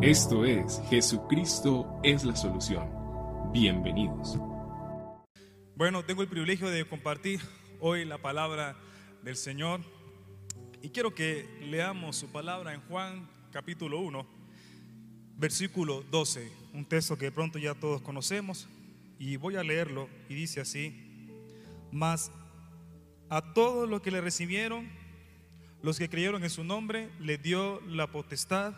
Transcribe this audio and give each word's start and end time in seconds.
Esto 0.00 0.46
es 0.46 0.80
Jesucristo 0.88 2.00
es 2.02 2.24
la 2.24 2.34
solución. 2.34 2.88
Bienvenidos. 3.52 4.38
Bueno, 5.76 6.02
tengo 6.02 6.22
el 6.22 6.28
privilegio 6.28 6.70
de 6.70 6.88
compartir 6.88 7.40
hoy 7.78 8.06
la 8.06 8.16
palabra 8.16 8.74
del 9.22 9.36
Señor 9.36 9.82
y 10.80 10.88
quiero 10.88 11.14
que 11.14 11.46
leamos 11.60 12.16
su 12.16 12.32
palabra 12.32 12.72
en 12.72 12.80
Juan 12.88 13.28
capítulo 13.52 14.00
1, 14.00 14.26
versículo 15.36 16.02
12, 16.10 16.50
un 16.72 16.86
texto 16.86 17.18
que 17.18 17.26
de 17.26 17.32
pronto 17.32 17.58
ya 17.58 17.74
todos 17.74 18.00
conocemos 18.00 18.68
y 19.18 19.36
voy 19.36 19.56
a 19.56 19.62
leerlo 19.62 20.08
y 20.28 20.34
dice 20.34 20.62
así, 20.62 21.28
mas 21.92 22.32
a 23.28 23.52
todos 23.52 23.88
los 23.88 24.00
que 24.00 24.10
le 24.10 24.22
recibieron, 24.22 24.88
los 25.82 25.98
que 25.98 26.08
creyeron 26.08 26.42
en 26.42 26.50
su 26.50 26.64
nombre, 26.64 27.10
le 27.20 27.36
dio 27.36 27.80
la 27.82 28.10
potestad 28.10 28.74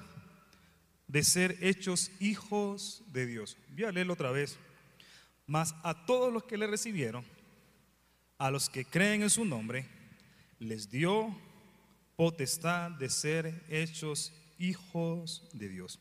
de 1.15 1.23
ser 1.23 1.57
hechos 1.61 2.11
hijos 2.19 3.05
de 3.13 3.25
Dios. 3.25 3.57
Voy 3.69 3.85
a 3.85 3.93
leerlo 3.93 4.15
otra 4.15 4.33
vez. 4.33 4.59
Mas 5.47 5.73
a 5.85 6.05
todos 6.07 6.33
los 6.33 6.43
que 6.43 6.59
le 6.59 6.67
recibieron, 6.67 7.25
a 8.37 8.51
los 8.51 8.69
que 8.69 8.85
creen 8.85 9.23
en 9.23 9.31
su 9.31 9.45
nombre, 9.45 9.87
les 10.59 10.91
dio 10.91 11.33
potestad 12.17 12.91
de 12.91 13.09
ser 13.09 13.65
hechos 13.69 14.33
hijos 14.59 15.49
de 15.53 15.69
Dios. 15.69 16.01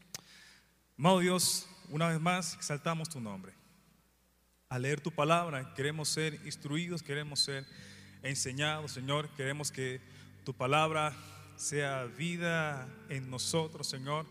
Amado 0.97 1.19
Dios, 1.19 1.67
una 1.89 2.07
vez 2.07 2.19
más 2.19 2.55
exaltamos 2.55 3.07
tu 3.07 3.21
nombre. 3.21 3.53
Al 4.67 4.81
leer 4.81 4.99
tu 4.99 5.11
palabra 5.11 5.75
queremos 5.75 6.09
ser 6.09 6.41
instruidos, 6.43 7.03
queremos 7.03 7.39
ser 7.39 7.67
enseñados, 8.23 8.93
Señor. 8.93 9.29
Queremos 9.37 9.71
que 9.71 10.01
tu 10.43 10.55
palabra 10.55 11.15
sea 11.55 12.05
vida 12.05 12.89
en 13.09 13.29
nosotros, 13.29 13.85
Señor 13.85 14.25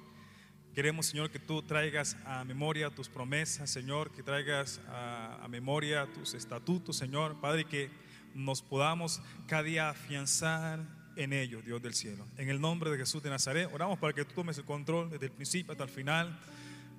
Queremos, 0.75 1.05
Señor, 1.05 1.31
que 1.31 1.39
tú 1.39 1.61
traigas 1.61 2.17
a 2.25 2.45
memoria 2.45 2.89
tus 2.89 3.11
promesas, 3.11 3.69
Señor, 3.69 4.11
que 4.11 4.23
traigas 4.23 4.81
a, 4.89 5.47
memoria 5.51 6.07
tus 6.15 6.33
estatutos, 6.33 6.97
Señor, 6.97 7.39
Padre, 7.43 7.67
que 7.67 7.91
nos 8.35 8.63
podamos 8.63 9.21
cada 9.47 9.65
día 9.65 9.91
afianzar 9.91 10.81
en 11.17 11.35
ellos, 11.35 11.63
Dios 11.63 11.83
del 11.83 11.93
cielo. 11.93 12.27
En 12.39 12.49
el 12.49 12.59
nombre 12.59 12.91
de 12.91 12.97
Jesús 12.97 13.23
de 13.23 13.29
Nazaret, 13.29 13.69
oramos 13.71 13.99
para 13.99 14.15
que 14.15 14.25
tú 14.25 14.33
tomes 14.33 14.57
el 14.57 14.65
control 14.65 15.11
desde 15.11 15.27
el 15.27 15.33
principio 15.33 15.73
hasta 15.73 15.85
el 15.85 15.91
final 15.91 16.41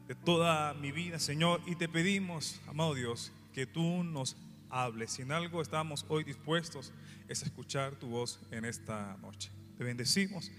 de 0.07 0.13
toda 0.13 0.75
mi 0.75 0.91
vida, 0.91 1.17
Señor, 1.17 1.59
y 1.65 1.75
te 1.75 1.89
pedimos, 1.89 2.61
amado 2.67 2.93
Dios, 2.93 3.31
que 3.55 3.65
tú 3.65 4.03
nos 4.03 4.37
hables. 4.69 5.13
Si 5.13 5.23
en 5.23 5.31
algo 5.31 5.63
estamos 5.63 6.05
hoy 6.09 6.23
dispuestos 6.23 6.93
es 7.27 7.41
escuchar 7.41 7.95
tu 7.95 8.09
voz 8.09 8.39
en 8.51 8.65
esta 8.65 9.17
noche. 9.17 9.49
Te 9.79 9.83
bendecimos 9.83 10.51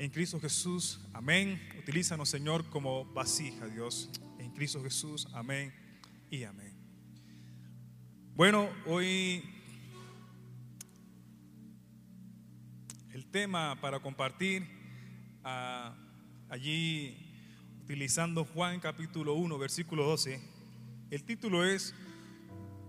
en 0.00 0.08
Cristo 0.08 0.40
Jesús. 0.40 0.98
Amén. 1.12 1.60
Utilízanos, 1.78 2.30
Señor, 2.30 2.64
como 2.70 3.04
vasija, 3.12 3.66
Dios. 3.66 4.08
En 4.38 4.50
Cristo 4.50 4.82
Jesús. 4.82 5.28
Amén 5.34 5.74
y 6.30 6.44
amén. 6.44 6.74
Bueno, 8.34 8.70
hoy 8.86 9.44
el 13.12 13.26
tema 13.26 13.78
para 13.82 14.00
compartir 14.00 14.66
ah, 15.44 15.94
allí 16.48 17.14
utilizando 17.82 18.46
Juan 18.46 18.80
capítulo 18.80 19.34
1, 19.34 19.58
versículo 19.58 20.06
12. 20.06 20.40
El 21.10 21.24
título 21.24 21.62
es, 21.62 21.94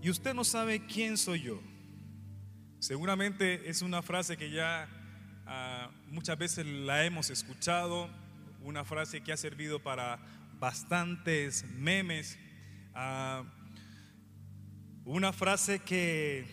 y 0.02 0.10
usted 0.10 0.34
no 0.34 0.46
sabe 0.46 0.86
quién 0.86 1.18
soy 1.18 1.42
yo. 1.42 1.60
Seguramente 2.80 3.70
es 3.70 3.82
una 3.82 4.02
frase 4.02 4.38
que 4.38 4.50
ya 4.50 4.88
Ah, 5.46 5.90
muchas 6.08 6.38
veces 6.38 6.66
la 6.66 7.06
hemos 7.06 7.30
escuchado, 7.30 8.10
una 8.64 8.86
frase 8.86 9.22
que 9.22 9.34
ha 9.34 9.38
servido 9.38 9.80
para 9.80 10.20
bastantes 10.60 11.66
memes, 11.78 12.38
ah, 12.94 13.44
una 15.06 15.34
frase 15.34 15.80
que 15.80 16.46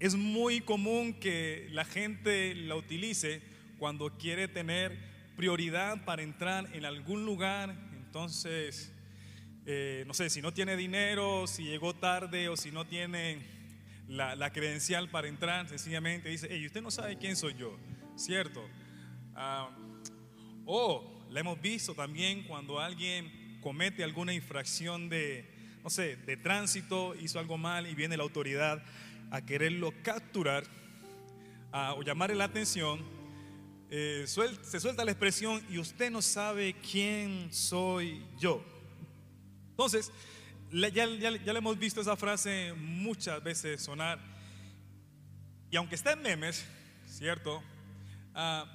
es 0.00 0.16
muy 0.16 0.60
común 0.60 1.14
que 1.14 1.68
la 1.70 1.84
gente 1.84 2.54
la 2.54 2.74
utilice 2.74 3.40
cuando 3.78 4.18
quiere 4.18 4.48
tener 4.48 4.98
prioridad 5.36 6.04
para 6.04 6.22
entrar 6.22 6.68
en 6.72 6.84
algún 6.84 7.24
lugar, 7.24 7.74
entonces, 8.04 8.92
eh, 9.64 10.04
no 10.06 10.14
sé, 10.14 10.28
si 10.28 10.42
no 10.42 10.52
tiene 10.52 10.76
dinero, 10.76 11.46
si 11.46 11.64
llegó 11.64 11.94
tarde 11.94 12.48
o 12.48 12.56
si 12.56 12.70
no 12.70 12.84
tiene 12.84 13.38
la, 14.08 14.52
credencial 14.52 15.08
para 15.08 15.28
entrar, 15.28 15.68
sencillamente 15.68 16.28
dice, 16.28 16.48
hey, 16.50 16.66
usted 16.66 16.82
no 16.82 16.90
sabe 16.90 17.16
quién 17.16 17.36
soy 17.36 17.54
yo. 17.54 17.78
¿Cierto? 18.16 18.62
Ah, 19.34 19.70
o 20.66 21.26
la 21.30 21.40
hemos 21.40 21.60
visto 21.60 21.94
también 21.94 22.44
cuando 22.44 22.78
alguien 22.78 23.58
comete 23.60 24.04
alguna 24.04 24.32
infracción 24.34 25.08
de, 25.08 25.48
no 25.82 25.90
sé, 25.90 26.16
de 26.16 26.36
tránsito, 26.36 27.14
hizo 27.14 27.38
algo 27.38 27.56
mal 27.56 27.86
y 27.86 27.94
viene 27.94 28.16
la 28.16 28.22
autoridad 28.22 28.82
a 29.30 29.44
quererlo 29.44 29.94
capturar 30.02 30.64
o 31.72 32.02
llamarle 32.02 32.36
la 32.36 32.44
atención, 32.44 33.00
eh, 33.90 34.24
se 34.26 34.80
suelta 34.80 35.04
la 35.04 35.10
expresión 35.10 35.64
y 35.70 35.78
usted 35.78 36.10
no 36.10 36.20
sabe 36.20 36.74
quién 36.74 37.52
soy 37.52 38.22
yo. 38.38 38.62
Entonces, 39.70 40.12
ya, 40.70 40.88
ya, 40.88 41.06
ya 41.16 41.52
le 41.52 41.58
hemos 41.58 41.78
visto 41.78 42.00
esa 42.00 42.16
frase 42.16 42.74
muchas 42.76 43.42
veces 43.42 43.82
sonar. 43.82 44.18
Y 45.70 45.76
aunque 45.76 45.94
está 45.94 46.12
en 46.12 46.20
memes, 46.20 46.64
¿cierto? 47.06 47.62
Ah, 48.34 48.66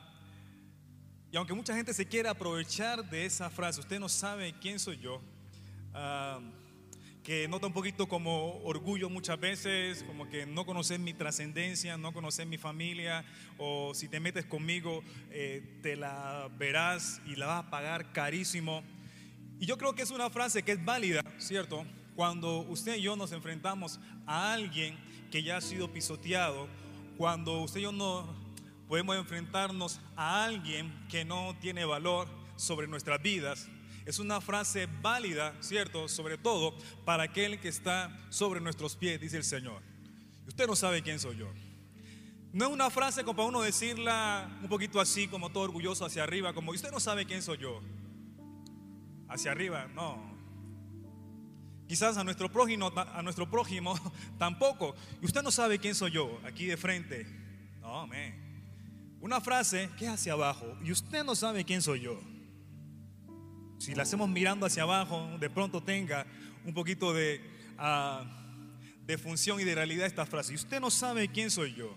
y 1.31 1.38
aunque 1.38 1.53
mucha 1.53 1.75
gente 1.75 1.94
se 1.94 2.06
quiera 2.06 2.31
aprovechar 2.31 3.09
de 3.09 3.25
esa 3.25 3.50
frase, 3.50 3.79
usted 3.79 4.00
no 4.00 4.07
sabe 4.07 4.53
quién 4.62 4.79
soy 4.79 4.97
yo, 4.97 5.22
ah, 5.94 6.40
que 7.23 7.45
nota 7.50 7.67
un 7.67 7.73
poquito 7.73 8.07
como 8.07 8.63
orgullo 8.63 9.09
muchas 9.09 9.38
veces, 9.38 10.03
como 10.03 10.29
que 10.29 10.46
no 10.46 10.66
conoces 10.66 10.97
mi 10.97 11.13
trascendencia, 11.13 11.97
no 11.97 12.13
conoces 12.13 12.47
mi 12.47 12.57
familia, 12.57 13.25
o 13.57 13.94
si 13.94 14.07
te 14.07 14.22
metes 14.22 14.46
conmigo, 14.46 15.03
eh, 15.31 15.79
te 15.81 15.97
la 15.97 16.50
verás 16.57 17.22
y 17.25 17.35
la 17.35 17.47
vas 17.47 17.66
a 17.66 17.69
pagar 17.69 18.13
carísimo. 18.13 18.81
Y 19.59 19.66
yo 19.66 19.78
creo 19.78 19.94
que 19.94 20.03
es 20.03 20.12
una 20.12 20.29
frase 20.29 20.63
que 20.63 20.72
es 20.72 20.85
válida, 20.85 21.22
¿cierto? 21.38 21.85
Cuando 22.16 22.59
usted 22.59 22.96
y 22.96 23.01
yo 23.01 23.17
nos 23.17 23.34
enfrentamos 23.34 24.00
a 24.25 24.53
alguien 24.53 24.97
que 25.29 25.44
ya 25.44 25.57
ha 25.57 25.62
sido 25.62 25.91
pisoteado, 25.91 26.69
cuando 27.17 27.59
usted 27.59 27.81
y 27.81 27.84
yo 27.84 27.91
no 27.91 28.36
podemos 28.87 29.17
enfrentarnos 29.17 29.99
a 30.15 30.45
alguien 30.45 30.93
que 31.09 31.25
no 31.25 31.55
tiene 31.59 31.85
valor 31.85 32.27
sobre 32.55 32.87
nuestras 32.87 33.21
vidas. 33.21 33.67
Es 34.05 34.19
una 34.19 34.39
frase 34.39 34.87
válida, 35.01 35.53
¿cierto? 35.59 36.07
Sobre 36.07 36.37
todo 36.37 36.73
para 37.03 37.23
aquel 37.23 37.59
que 37.59 37.67
está 37.67 38.17
sobre 38.29 38.61
nuestros 38.61 38.95
pies, 38.95 39.19
dice 39.19 39.37
el 39.37 39.43
Señor. 39.43 39.81
Usted 40.47 40.65
no 40.65 40.75
sabe 40.75 41.01
quién 41.01 41.19
soy 41.19 41.37
yo. 41.37 41.51
No 42.53 42.65
es 42.65 42.71
una 42.71 42.89
frase 42.89 43.23
como 43.23 43.35
para 43.35 43.49
uno 43.49 43.61
decirla 43.61 44.49
un 44.61 44.69
poquito 44.69 45.01
así, 45.01 45.27
como 45.27 45.51
todo 45.51 45.65
orgulloso 45.65 46.05
hacia 46.05 46.23
arriba, 46.23 46.53
como 46.53 46.71
usted 46.71 46.91
no 46.91 47.01
sabe 47.01 47.25
quién 47.25 47.41
soy 47.41 47.57
yo. 47.57 47.81
Hacia 49.27 49.51
arriba, 49.51 49.87
no. 49.93 50.37
Quizás 51.89 52.17
a 52.17 52.23
nuestro 52.23 52.49
prójimo, 52.49 52.91
a 52.95 53.21
nuestro 53.21 53.49
prójimo 53.49 53.93
tampoco. 54.37 54.95
Y 55.21 55.25
usted 55.25 55.43
no 55.43 55.51
sabe 55.51 55.79
quién 55.79 55.95
soy 55.95 56.11
yo, 56.11 56.39
aquí 56.45 56.65
de 56.65 56.77
frente. 56.77 57.25
No, 57.81 57.99
amén. 58.01 58.47
Una 59.19 59.41
frase 59.41 59.89
que 59.97 60.05
es 60.05 60.11
hacia 60.11 60.33
abajo 60.33 60.78
y 60.83 60.91
usted 60.91 61.23
no 61.23 61.35
sabe 61.35 61.66
quién 61.66 61.81
soy 61.81 62.01
yo. 62.01 62.19
Si 63.79 63.94
la 63.95 64.03
hacemos 64.03 64.29
mirando 64.29 64.66
hacia 64.66 64.83
abajo, 64.83 65.28
de 65.39 65.50
pronto 65.50 65.81
tenga 65.81 66.25
un 66.66 66.73
poquito 66.73 67.13
de, 67.13 67.41
ah, 67.78 68.23
de 69.05 69.17
función 69.17 69.59
y 69.59 69.63
de 69.63 69.75
realidad 69.75 70.05
esta 70.05 70.25
frase. 70.25 70.53
Y 70.53 70.55
usted 70.55 70.79
no 70.79 70.91
sabe 70.91 71.29
quién 71.29 71.50
soy 71.50 71.73
yo. 71.73 71.95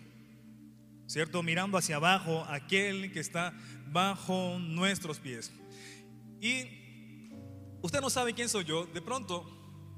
¿Cierto? 1.07 1.43
Mirando 1.43 1.77
hacia 1.77 1.97
abajo, 1.97 2.45
aquel 2.49 3.13
que 3.13 3.19
está 3.19 3.53
bajo 3.91 4.59
nuestros 4.61 5.19
pies. 5.19 5.53
Y 6.41 6.65
usted 7.83 8.01
no 8.01 8.11
sabe 8.11 8.33
quién 8.33 8.49
soy 8.49 8.65
yo. 8.65 8.87
De 8.87 9.03
pronto, 9.03 9.45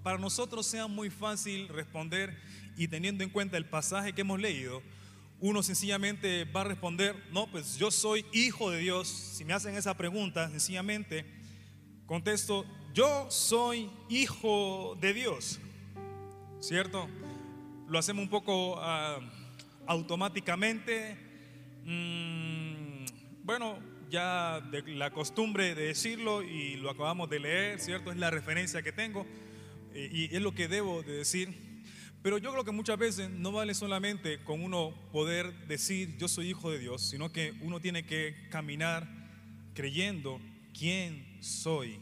para 0.03 0.19
nosotros 0.19 0.67
sea 0.67 0.87
muy 0.87 1.11
fácil 1.11 1.69
responder 1.69 2.37
y 2.77 2.89
teniendo 2.89 3.23
en 3.23 3.31
cuenta 3.31 3.57
el 3.57 3.67
pasaje 3.67 4.15
que 4.15 4.23
hemos 4.23 4.41
leído, 4.41 4.83
uno 5.43 5.61
sencillamente 5.65 6.45
va 6.45 6.61
a 6.61 6.65
responder, 6.65 7.17
no, 7.33 7.49
pues 7.49 7.77
yo 7.77 7.91
soy 7.91 8.25
hijo 8.33 8.71
de 8.71 8.79
Dios. 8.79 9.09
Si 9.09 9.45
me 9.45 9.53
hacen 9.53 9.75
esa 9.75 9.97
pregunta, 9.97 10.49
sencillamente 10.49 11.27
contesto, 12.07 12.65
yo 12.95 13.29
soy 13.29 13.91
hijo 14.09 14.97
de 15.01 15.13
Dios. 15.13 15.59
¿Cierto? 16.61 17.09
Lo 17.89 17.99
hacemos 17.99 18.23
un 18.23 18.31
poco 18.31 18.77
ah, 18.79 19.19
automáticamente. 19.89 21.17
Mm, 21.87 23.05
bueno, 23.43 23.81
ya 24.11 24.61
de 24.61 24.83
la 24.95 25.11
costumbre 25.11 25.75
de 25.75 25.87
decirlo 25.87 26.45
y 26.45 26.77
lo 26.77 26.89
acabamos 26.89 27.29
de 27.29 27.41
leer, 27.41 27.81
¿cierto? 27.81 28.13
Es 28.13 28.17
la 28.17 28.31
referencia 28.31 28.83
que 28.83 28.93
tengo 28.93 29.27
eh, 29.93 30.09
y 30.13 30.37
es 30.37 30.41
lo 30.41 30.55
que 30.55 30.69
debo 30.69 31.03
de 31.03 31.15
decir. 31.15 31.72
Pero 32.23 32.39
yo 32.39 32.53
creo 32.53 32.65
que 32.65 32.71
muchas 32.71 32.99
veces 32.99 33.31
no 33.31 33.51
vale 33.51 33.75
solamente 33.75 34.43
con 34.45 34.63
uno 34.63 34.95
poder 35.11 35.67
decir 35.67 36.17
yo 36.19 36.29
soy 36.29 36.51
hijo 36.51 36.71
de 36.71 36.79
Dios, 36.79 37.03
sino 37.03 37.33
que 37.33 37.53
uno 37.63 37.81
tiene 37.81 38.07
que 38.07 38.49
caminar 38.49 39.09
creyendo 39.75 40.41
quién 40.73 41.43
soy 41.43 41.99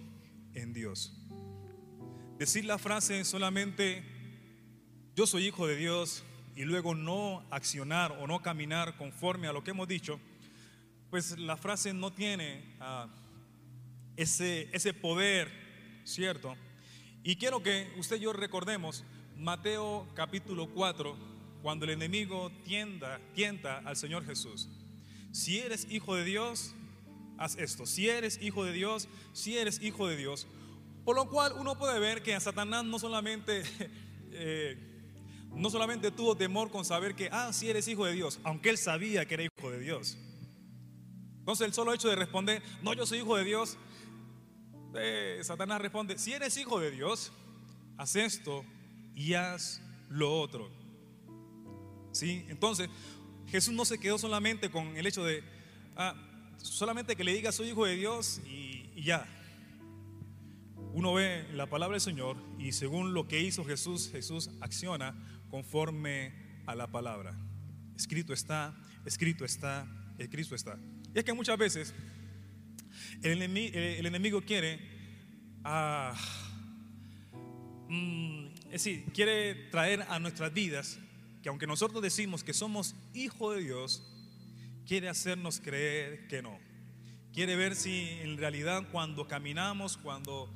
en 0.52 0.74
Dios. 0.74 1.16
Decir 2.38 2.66
la 2.66 2.76
frase 2.76 3.24
solamente 3.24 4.04
yo 5.16 5.26
soy 5.26 5.46
hijo 5.46 5.66
de 5.66 5.76
Dios 5.76 6.22
y 6.54 6.64
luego 6.64 6.94
no 6.94 7.42
accionar 7.50 8.12
o 8.12 8.26
no 8.26 8.42
caminar 8.42 8.98
conforme 8.98 9.48
a 9.48 9.52
lo 9.54 9.64
que 9.64 9.70
hemos 9.70 9.88
dicho, 9.88 10.20
pues 11.08 11.38
la 11.38 11.56
frase 11.56 11.94
no 11.94 12.12
tiene 12.12 12.76
ah, 12.80 13.08
ese, 14.16 14.68
ese 14.72 14.92
poder, 14.92 15.50
¿cierto? 16.04 16.56
Y 17.22 17.36
quiero 17.36 17.62
que 17.62 17.90
usted 17.96 18.16
y 18.16 18.20
yo 18.20 18.32
recordemos 18.34 19.04
Mateo 19.40 20.06
capítulo 20.12 20.68
4, 20.68 21.16
cuando 21.62 21.86
el 21.86 21.92
enemigo 21.92 22.52
tienda, 22.62 23.18
tienta 23.32 23.78
al 23.78 23.96
Señor 23.96 24.26
Jesús. 24.26 24.68
Si 25.32 25.58
eres 25.58 25.86
hijo 25.90 26.14
de 26.14 26.24
Dios, 26.24 26.74
haz 27.38 27.56
esto. 27.56 27.86
Si 27.86 28.10
eres 28.10 28.38
hijo 28.42 28.66
de 28.66 28.72
Dios, 28.72 29.08
si 29.32 29.56
eres 29.56 29.80
hijo 29.80 30.06
de 30.06 30.18
Dios. 30.18 30.46
Por 31.06 31.16
lo 31.16 31.30
cual 31.30 31.54
uno 31.58 31.78
puede 31.78 31.98
ver 31.98 32.22
que 32.22 32.34
a 32.34 32.40
Satanás 32.40 32.84
no 32.84 32.98
solamente, 32.98 33.62
eh, 34.32 34.76
no 35.54 35.70
solamente 35.70 36.10
tuvo 36.10 36.36
temor 36.36 36.70
con 36.70 36.84
saber 36.84 37.14
que, 37.14 37.30
ah, 37.32 37.50
si 37.54 37.70
eres 37.70 37.88
hijo 37.88 38.04
de 38.04 38.12
Dios, 38.12 38.40
aunque 38.44 38.68
él 38.68 38.76
sabía 38.76 39.24
que 39.24 39.34
era 39.34 39.44
hijo 39.44 39.70
de 39.70 39.80
Dios. 39.80 40.18
Entonces 41.38 41.66
el 41.66 41.72
solo 41.72 41.94
hecho 41.94 42.10
de 42.10 42.16
responder, 42.16 42.62
no, 42.82 42.92
yo 42.92 43.06
soy 43.06 43.20
hijo 43.20 43.38
de 43.38 43.44
Dios, 43.44 43.78
eh, 44.96 45.40
Satanás 45.42 45.80
responde, 45.80 46.18
si 46.18 46.34
eres 46.34 46.58
hijo 46.58 46.78
de 46.78 46.90
Dios, 46.90 47.32
haz 47.96 48.16
esto 48.16 48.66
y 49.20 49.34
haz 49.34 49.82
lo 50.08 50.40
otro. 50.40 50.70
¿Sí? 52.10 52.46
Entonces 52.48 52.88
Jesús 53.48 53.74
no 53.74 53.84
se 53.84 53.98
quedó 53.98 54.16
solamente 54.16 54.70
con 54.70 54.96
el 54.96 55.06
hecho 55.06 55.22
de, 55.22 55.44
ah, 55.94 56.14
solamente 56.56 57.14
que 57.14 57.22
le 57.22 57.34
diga 57.34 57.52
soy 57.52 57.68
hijo 57.68 57.84
de 57.84 57.96
Dios 57.96 58.40
y, 58.46 59.02
ya. 59.02 59.26
Uno 60.92 61.14
ve 61.14 61.46
la 61.52 61.66
palabra 61.66 61.94
del 61.94 62.00
Señor 62.00 62.36
y 62.58 62.72
según 62.72 63.12
lo 63.12 63.28
que 63.28 63.40
hizo 63.40 63.64
Jesús, 63.64 64.10
Jesús 64.10 64.50
acciona 64.60 65.14
conforme 65.50 66.32
a 66.66 66.74
la 66.74 66.86
palabra. 66.86 67.38
Escrito 67.96 68.32
está, 68.32 68.74
escrito 69.04 69.44
está, 69.44 69.86
escrito 70.18 70.54
está. 70.54 70.78
Y 71.14 71.18
es 71.18 71.24
que 71.24 71.32
muchas 71.34 71.58
veces 71.58 71.94
el 73.22 73.42
enemigo, 73.42 74.40
quiere, 74.40 74.80
ah, 75.62 76.14
mm, 77.88 78.49
es 78.70 78.84
decir, 78.84 79.04
quiere 79.12 79.54
traer 79.70 80.02
a 80.08 80.20
nuestras 80.20 80.52
vidas 80.52 81.00
que 81.42 81.48
aunque 81.48 81.66
nosotros 81.66 82.00
decimos 82.02 82.44
que 82.44 82.52
somos 82.52 82.94
hijos 83.14 83.56
de 83.56 83.62
Dios, 83.62 84.02
quiere 84.86 85.08
hacernos 85.08 85.60
creer 85.60 86.28
que 86.28 86.40
no. 86.40 86.56
Quiere 87.32 87.56
ver 87.56 87.74
si 87.74 88.08
en 88.22 88.38
realidad 88.38 88.86
cuando 88.92 89.26
caminamos, 89.26 89.96
cuando, 89.96 90.54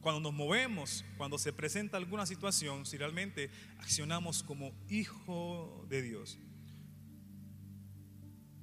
cuando 0.00 0.20
nos 0.20 0.32
movemos, 0.32 1.04
cuando 1.18 1.36
se 1.36 1.52
presenta 1.52 1.98
alguna 1.98 2.24
situación, 2.24 2.86
si 2.86 2.96
realmente 2.96 3.50
accionamos 3.78 4.42
como 4.42 4.72
hijo 4.88 5.84
de 5.90 6.00
Dios. 6.00 6.38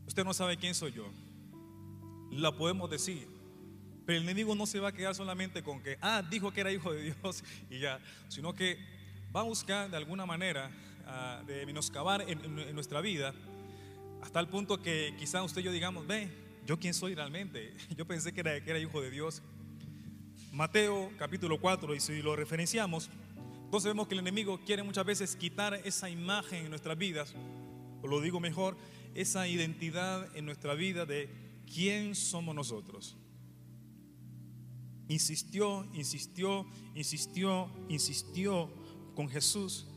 Usted 0.07 0.23
no 0.23 0.33
sabe 0.33 0.57
quién 0.57 0.73
soy 0.73 0.93
yo. 0.93 1.11
La 2.31 2.55
podemos 2.55 2.89
decir. 2.89 3.32
Pero 4.05 4.17
el 4.17 4.23
enemigo 4.23 4.53
no 4.55 4.65
se 4.65 4.79
va 4.79 4.89
a 4.89 4.91
quedar 4.91 5.15
solamente 5.15 5.63
con 5.63 5.81
que, 5.81 5.97
ah, 6.01 6.21
dijo 6.29 6.51
que 6.51 6.61
era 6.61 6.71
hijo 6.71 6.91
de 6.91 7.13
Dios 7.13 7.43
y 7.69 7.79
ya, 7.79 7.99
sino 8.27 8.53
que 8.53 8.77
va 9.35 9.41
a 9.41 9.43
buscar 9.43 9.89
de 9.89 9.97
alguna 9.97 10.25
manera 10.25 10.71
ah, 11.05 11.41
de 11.47 11.65
menoscabar 11.65 12.25
en, 12.27 12.75
nuestra 12.75 13.01
vida 13.01 13.33
hasta 14.21 14.39
el 14.39 14.47
punto 14.47 14.81
que 14.81 15.15
quizá 15.17 15.43
usted 15.43 15.61
y 15.61 15.65
yo 15.65 15.71
digamos, 15.71 16.05
ve, 16.07 16.29
yo 16.65 16.79
quién 16.79 16.93
soy 16.93 17.13
realmente. 17.13 17.73
Yo 17.97 18.05
pensé 18.05 18.31
que 18.31 18.39
era, 18.39 18.63
que 18.63 18.69
era 18.69 18.79
hijo 18.79 19.01
de 19.01 19.11
Dios. 19.11 19.41
Mateo 20.53 21.11
capítulo 21.17 21.59
4, 21.59 21.95
y 21.95 21.99
si 21.99 22.21
lo 22.21 22.35
referenciamos, 22.35 23.09
entonces 23.65 23.89
vemos 23.89 24.07
que 24.07 24.13
el 24.13 24.19
enemigo 24.19 24.61
quiere 24.65 24.83
muchas 24.83 25.03
veces 25.03 25.35
quitar 25.35 25.73
esa 25.83 26.09
imagen 26.09 26.65
en 26.65 26.69
nuestras 26.69 26.97
vidas, 26.97 27.33
o 28.01 28.07
lo 28.07 28.21
digo 28.21 28.39
mejor, 28.39 28.77
esa 29.15 29.47
identidad 29.47 30.29
en 30.37 30.45
nuestra 30.45 30.73
vida 30.75 31.05
de 31.05 31.27
quién 31.65 32.15
somos 32.15 32.53
nosotros. 32.55 33.17
Insistió, 35.07 35.85
insistió, 35.93 36.65
insistió, 36.95 37.69
insistió 37.89 38.69
con 39.15 39.29
Jesús. 39.29 39.87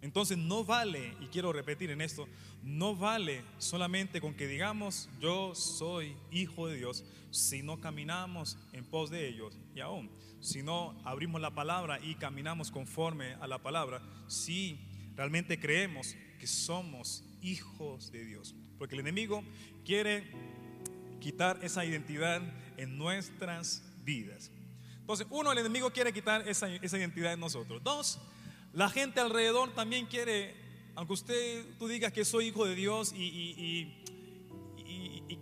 Entonces 0.00 0.36
no 0.36 0.64
vale, 0.64 1.16
y 1.20 1.26
quiero 1.26 1.52
repetir 1.52 1.90
en 1.90 2.00
esto, 2.00 2.28
no 2.62 2.94
vale 2.94 3.42
solamente 3.58 4.20
con 4.20 4.34
que 4.34 4.46
digamos 4.46 5.08
yo 5.18 5.54
soy 5.54 6.16
hijo 6.30 6.68
de 6.68 6.76
Dios 6.76 7.04
si 7.30 7.62
no 7.62 7.80
caminamos 7.80 8.58
en 8.72 8.84
pos 8.84 9.10
de 9.10 9.28
ellos 9.28 9.58
y 9.74 9.80
aún 9.80 10.10
si 10.40 10.62
no 10.62 11.00
abrimos 11.04 11.40
la 11.40 11.54
palabra 11.54 11.98
y 12.02 12.16
caminamos 12.16 12.70
conforme 12.70 13.34
a 13.34 13.46
la 13.46 13.62
palabra, 13.62 14.02
si 14.28 14.78
realmente 15.16 15.58
creemos 15.58 16.14
somos 16.46 17.24
hijos 17.42 18.10
de 18.12 18.24
Dios. 18.24 18.54
Porque 18.78 18.94
el 18.94 19.00
enemigo 19.00 19.42
quiere 19.84 20.24
quitar 21.24 21.58
esa 21.62 21.86
identidad 21.86 22.42
en 22.76 22.98
nuestras 22.98 23.82
vidas. 24.04 24.50
Entonces, 25.00 25.26
uno, 25.30 25.52
el 25.52 25.58
enemigo 25.58 25.90
quiere 25.90 26.12
quitar 26.12 26.46
esa, 26.46 26.68
identidad 26.68 27.32
en 27.32 27.40
nosotros. 27.40 27.82
Dos, 27.82 28.20
la 28.74 28.90
gente 28.90 29.20
alrededor 29.20 29.74
también 29.74 30.04
quiere, 30.04 30.54
aunque 30.94 31.14
usted, 31.14 31.64
tú 31.78 31.88
digas 31.88 32.12
que 32.12 32.26
soy 32.26 32.48
hijo 32.48 32.66
de 32.66 32.74
Dios 32.74 33.14
y, 33.16 33.24
y, 33.26 34.00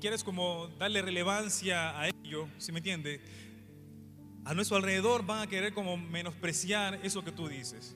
quieres 0.00 0.25
como 0.25 0.67
darle 0.79 1.00
relevancia 1.00 1.96
a 2.00 2.08
ello, 2.08 2.49
si 2.58 2.73
me 2.73 2.78
entiende? 2.78 3.20
A 4.44 4.52
nuestro 4.52 4.76
alrededor 4.76 5.25
van 5.25 5.43
a 5.43 5.46
querer 5.46 5.73
como 5.73 5.96
menospreciar 5.96 6.99
eso 7.05 7.23
que 7.23 7.31
tú 7.31 7.46
dices. 7.46 7.94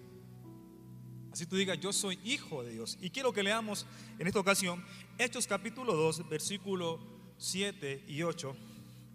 Así 1.32 1.46
tú 1.46 1.56
digas, 1.56 1.80
yo 1.80 1.92
soy 1.92 2.20
hijo 2.22 2.62
de 2.62 2.74
Dios. 2.74 2.96
Y 3.00 3.10
quiero 3.10 3.32
que 3.32 3.42
leamos 3.42 3.86
en 4.20 4.26
esta 4.28 4.38
ocasión 4.38 4.84
Hechos 5.18 5.48
capítulo 5.48 5.96
2, 5.96 6.28
versículo 6.28 7.15
7 7.38 8.04
y 8.06 8.22
8. 8.22 8.56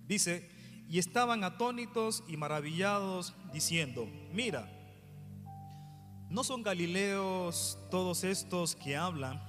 Dice, 0.08 0.50
y 0.90 1.00
estaban 1.00 1.44
atónitos 1.44 2.24
y 2.28 2.38
maravillados 2.38 3.34
diciendo, 3.54 4.08
mira, 4.34 4.70
¿no 6.30 6.44
son 6.44 6.64
galileos 6.64 7.78
todos 7.90 8.24
estos 8.24 8.76
que 8.76 8.96
hablan? 8.96 9.42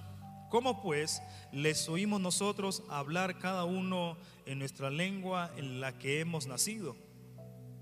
¿Cómo 0.50 0.82
pues 0.82 1.22
les 1.50 1.88
oímos 1.88 2.20
nosotros 2.20 2.82
hablar 2.88 3.38
cada 3.38 3.64
uno 3.64 4.18
en 4.46 4.58
nuestra 4.58 4.90
lengua 4.90 5.50
en 5.56 5.80
la 5.80 5.98
que 5.98 6.20
hemos 6.20 6.46
nacido? 6.46 6.96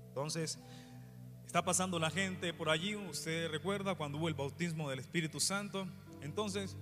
Entonces, 0.07 0.57
Está 1.51 1.65
pasando 1.65 1.99
la 1.99 2.09
gente 2.09 2.53
por 2.53 2.69
allí, 2.69 2.95
usted 2.95 3.51
recuerda 3.51 3.95
cuando 3.95 4.17
hubo 4.17 4.29
el 4.29 4.33
bautismo 4.33 4.89
del 4.89 4.99
Espíritu 4.99 5.41
Santo. 5.41 5.85
Entonces, 6.21 6.77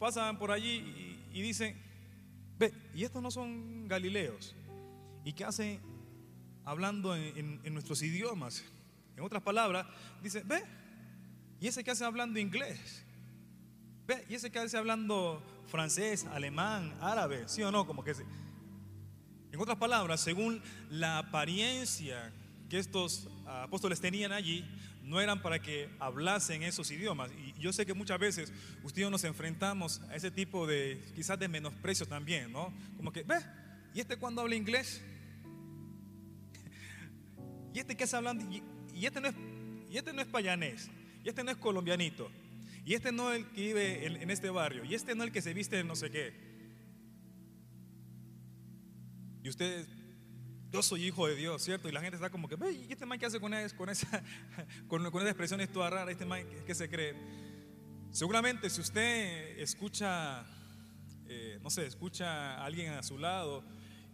pasan 0.00 0.40
por 0.40 0.50
allí 0.50 1.22
y, 1.32 1.40
dicen, 1.40 1.80
ve, 2.62 2.72
y 2.94 3.02
estos 3.02 3.20
no 3.20 3.30
son 3.30 3.88
galileos. 3.88 4.54
¿Y 5.24 5.32
qué 5.32 5.44
hacen 5.44 5.80
hablando 6.64 7.16
en, 7.16 7.74
nuestros 7.74 8.02
idiomas? 8.02 8.64
En 9.16 9.24
otras 9.24 9.42
palabras, 9.42 9.86
dice, 10.22 10.42
ve, 10.44 10.62
y 11.60 11.66
ese 11.66 11.82
que 11.82 11.90
hace 11.90 12.04
hablando 12.04 12.38
inglés. 12.38 13.04
Ve, 14.06 14.24
y 14.28 14.34
ese 14.34 14.50
que 14.50 14.60
hace 14.60 14.76
hablando 14.76 15.42
francés, 15.66 16.24
alemán, 16.26 16.94
árabe, 17.00 17.48
sí 17.48 17.62
o 17.62 17.72
no, 17.72 17.86
como 17.86 18.04
que. 18.04 18.12
En 18.12 19.60
otras 19.60 19.76
palabras, 19.76 20.20
según 20.20 20.62
la 20.88 21.18
apariencia 21.18 22.32
que 22.70 22.78
estos 22.78 23.28
apóstoles 23.44 24.00
tenían 24.00 24.32
allí 24.32 24.64
no 25.02 25.20
eran 25.20 25.42
para 25.42 25.60
que 25.60 25.88
hablasen 25.98 26.62
esos 26.62 26.90
idiomas. 26.90 27.30
Y 27.32 27.60
yo 27.60 27.72
sé 27.72 27.84
que 27.84 27.94
muchas 27.94 28.18
veces 28.18 28.52
usted 28.82 29.00
y 29.00 29.02
yo 29.02 29.10
nos 29.10 29.24
enfrentamos 29.24 30.00
a 30.08 30.16
ese 30.16 30.30
tipo 30.30 30.66
de, 30.66 31.02
quizás 31.14 31.38
de 31.38 31.48
menosprecio 31.48 32.06
también, 32.06 32.52
¿no? 32.52 32.72
Como 32.96 33.12
que, 33.12 33.22
ve, 33.22 33.36
¿y 33.94 34.00
este 34.00 34.16
cuando 34.16 34.42
habla 34.42 34.54
inglés? 34.54 35.02
¿Y 37.74 37.80
este 37.80 37.96
qué 37.96 38.04
está 38.04 38.18
hablando? 38.18 38.44
Y, 38.94 39.06
este 39.06 39.20
no 39.20 39.28
es, 39.28 39.34
y 39.90 39.96
este 39.96 40.12
no 40.12 40.22
es 40.22 40.28
payanés, 40.28 40.90
y 41.24 41.28
este 41.28 41.42
no 41.42 41.50
es 41.50 41.56
colombianito, 41.56 42.30
y 42.84 42.94
este 42.94 43.10
no 43.10 43.32
es 43.32 43.40
el 43.40 43.46
que 43.50 43.60
vive 43.60 44.06
en, 44.06 44.16
en 44.16 44.30
este 44.30 44.50
barrio, 44.50 44.84
y 44.84 44.94
este 44.94 45.14
no 45.14 45.24
es 45.24 45.28
el 45.28 45.32
que 45.32 45.42
se 45.42 45.54
viste 45.54 45.78
en 45.78 45.88
no 45.88 45.96
sé 45.96 46.10
qué. 46.10 46.52
Y 49.42 49.48
ustedes 49.48 49.88
yo 50.72 50.82
soy 50.82 51.04
hijo 51.04 51.26
de 51.26 51.36
Dios, 51.36 51.62
¿cierto? 51.62 51.88
Y 51.88 51.92
la 51.92 52.00
gente 52.00 52.16
está 52.16 52.30
como 52.30 52.48
que, 52.48 52.56
¿y 52.72 52.90
este 52.90 53.04
man 53.04 53.18
qué 53.18 53.26
hace 53.26 53.38
con, 53.38 53.52
esa, 53.52 53.76
con, 53.76 53.90
esa, 53.90 54.22
con, 54.88 55.10
con 55.10 55.20
esa 55.20 55.30
expresión 55.30 55.60
es 55.60 55.70
toda 55.70 55.90
rara? 55.90 56.10
¿Este 56.10 56.24
man 56.24 56.44
qué, 56.66 56.74
se 56.74 56.88
cree? 56.88 57.14
Seguramente 58.10 58.70
si 58.70 58.80
usted 58.80 59.58
escucha, 59.58 60.46
eh, 61.26 61.58
no 61.62 61.68
sé, 61.68 61.86
escucha 61.86 62.54
a 62.54 62.64
alguien 62.64 62.94
a 62.94 63.02
su 63.02 63.18
lado 63.18 63.62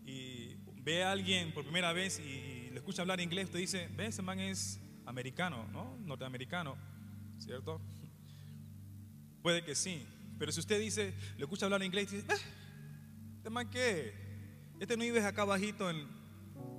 y 0.05 0.57
ve 0.83 1.05
a 1.05 1.13
alguien 1.13 1.53
por 1.53 1.63
primera 1.63 1.93
vez 1.93 2.19
y 2.19 2.71
le 2.71 2.77
escucha 2.77 3.03
hablar 3.03 3.21
inglés, 3.21 3.47
usted 3.47 3.61
dice, 3.61 3.89
ve, 3.97 4.07
ese 4.07 4.23
man 4.23 4.41
es 4.41 4.81
americano, 5.07 5.69
¿no? 5.73 5.97
Norteamericano, 6.01 6.77
¿cierto? 7.39 7.81
Puede 9.43 9.65
que 9.65 9.77
sí, 9.77 10.05
pero 10.41 10.51
si 10.51 10.59
usted 10.59 10.81
dice, 10.81 11.15
le 11.37 11.45
escucha 11.45 11.67
hablar 11.67 11.85
inglés, 11.85 12.11
dice, 12.11 12.27
eh, 12.29 12.37
¿este 13.37 13.49
man 13.49 13.71
qué? 13.71 14.13
Este 14.81 14.97
New 14.97 15.07
Living 15.07 15.25
acá 15.25 15.45
bajito 15.45 15.89
en, 15.89 16.18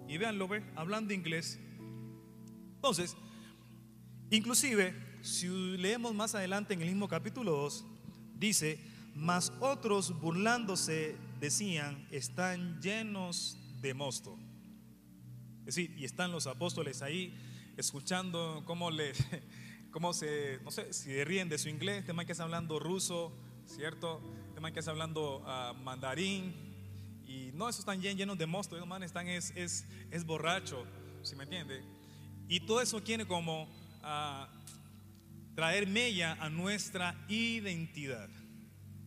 y 0.10 0.18
véanlo, 0.18 0.48
ve, 0.48 0.64
hablando 0.76 1.14
inglés. 1.14 1.60
Entonces, 2.76 3.16
inclusive, 4.32 4.96
si 5.22 5.48
leemos 5.78 6.16
más 6.16 6.34
adelante 6.34 6.74
en 6.74 6.82
el 6.82 6.88
mismo 6.88 7.08
capítulo 7.08 7.52
2, 7.52 7.86
dice, 8.36 8.80
mas 9.14 9.54
otros 9.60 10.20
burlándose 10.20 11.16
decían, 11.40 12.08
están 12.10 12.82
llenos 12.82 13.58
de 13.82 13.94
mosto. 13.94 14.36
Es 15.60 15.76
decir, 15.76 15.94
y 15.96 16.06
están 16.06 16.32
los 16.32 16.48
apóstoles 16.48 17.04
ahí 17.04 17.38
escuchando 17.78 18.64
cómo, 18.66 18.90
le, 18.90 19.14
cómo 19.92 20.14
se, 20.14 20.60
no 20.64 20.72
sé, 20.72 20.92
si 20.92 21.24
ríen 21.24 21.50
de 21.50 21.60
su 21.60 21.70
inglés, 21.70 22.12
man 22.16 22.26
que 22.26 22.32
está 22.32 22.46
hablando 22.46 22.80
ruso, 22.80 23.32
¿cierto? 23.68 24.22
Man 24.60 24.74
que 24.74 24.80
está 24.80 24.90
hablando 24.92 25.40
uh, 25.40 25.76
mandarín, 25.84 26.69
no, 27.60 27.68
esos 27.68 27.80
están 27.80 28.02
llenos 28.02 28.38
de 28.38 28.46
mosto, 28.46 28.78
esos 28.78 29.02
están, 29.02 29.28
es, 29.28 29.52
es, 29.54 29.86
es 30.12 30.26
borracho, 30.26 30.86
¿sí 31.24 31.36
me 31.36 31.44
entiende? 31.44 31.84
Y 32.48 32.62
todo 32.62 32.80
eso 32.80 33.04
quiere 33.04 33.28
como 33.28 33.64
uh, 33.64 34.46
traer 35.56 35.86
mella 35.86 36.38
a 36.40 36.50
nuestra 36.50 37.22
identidad. 37.28 38.30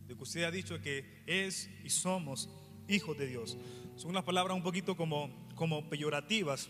De 0.07 0.15
que 0.15 0.21
usted 0.21 0.43
ha 0.43 0.51
dicho 0.51 0.79
que 0.79 1.23
es 1.25 1.67
y 1.83 1.89
somos 1.89 2.47
hijos 2.87 3.17
de 3.17 3.25
Dios. 3.25 3.57
Son 3.95 4.11
unas 4.11 4.23
palabras 4.23 4.55
un 4.55 4.61
poquito 4.61 4.95
como, 4.95 5.49
como 5.55 5.89
peyorativas, 5.89 6.69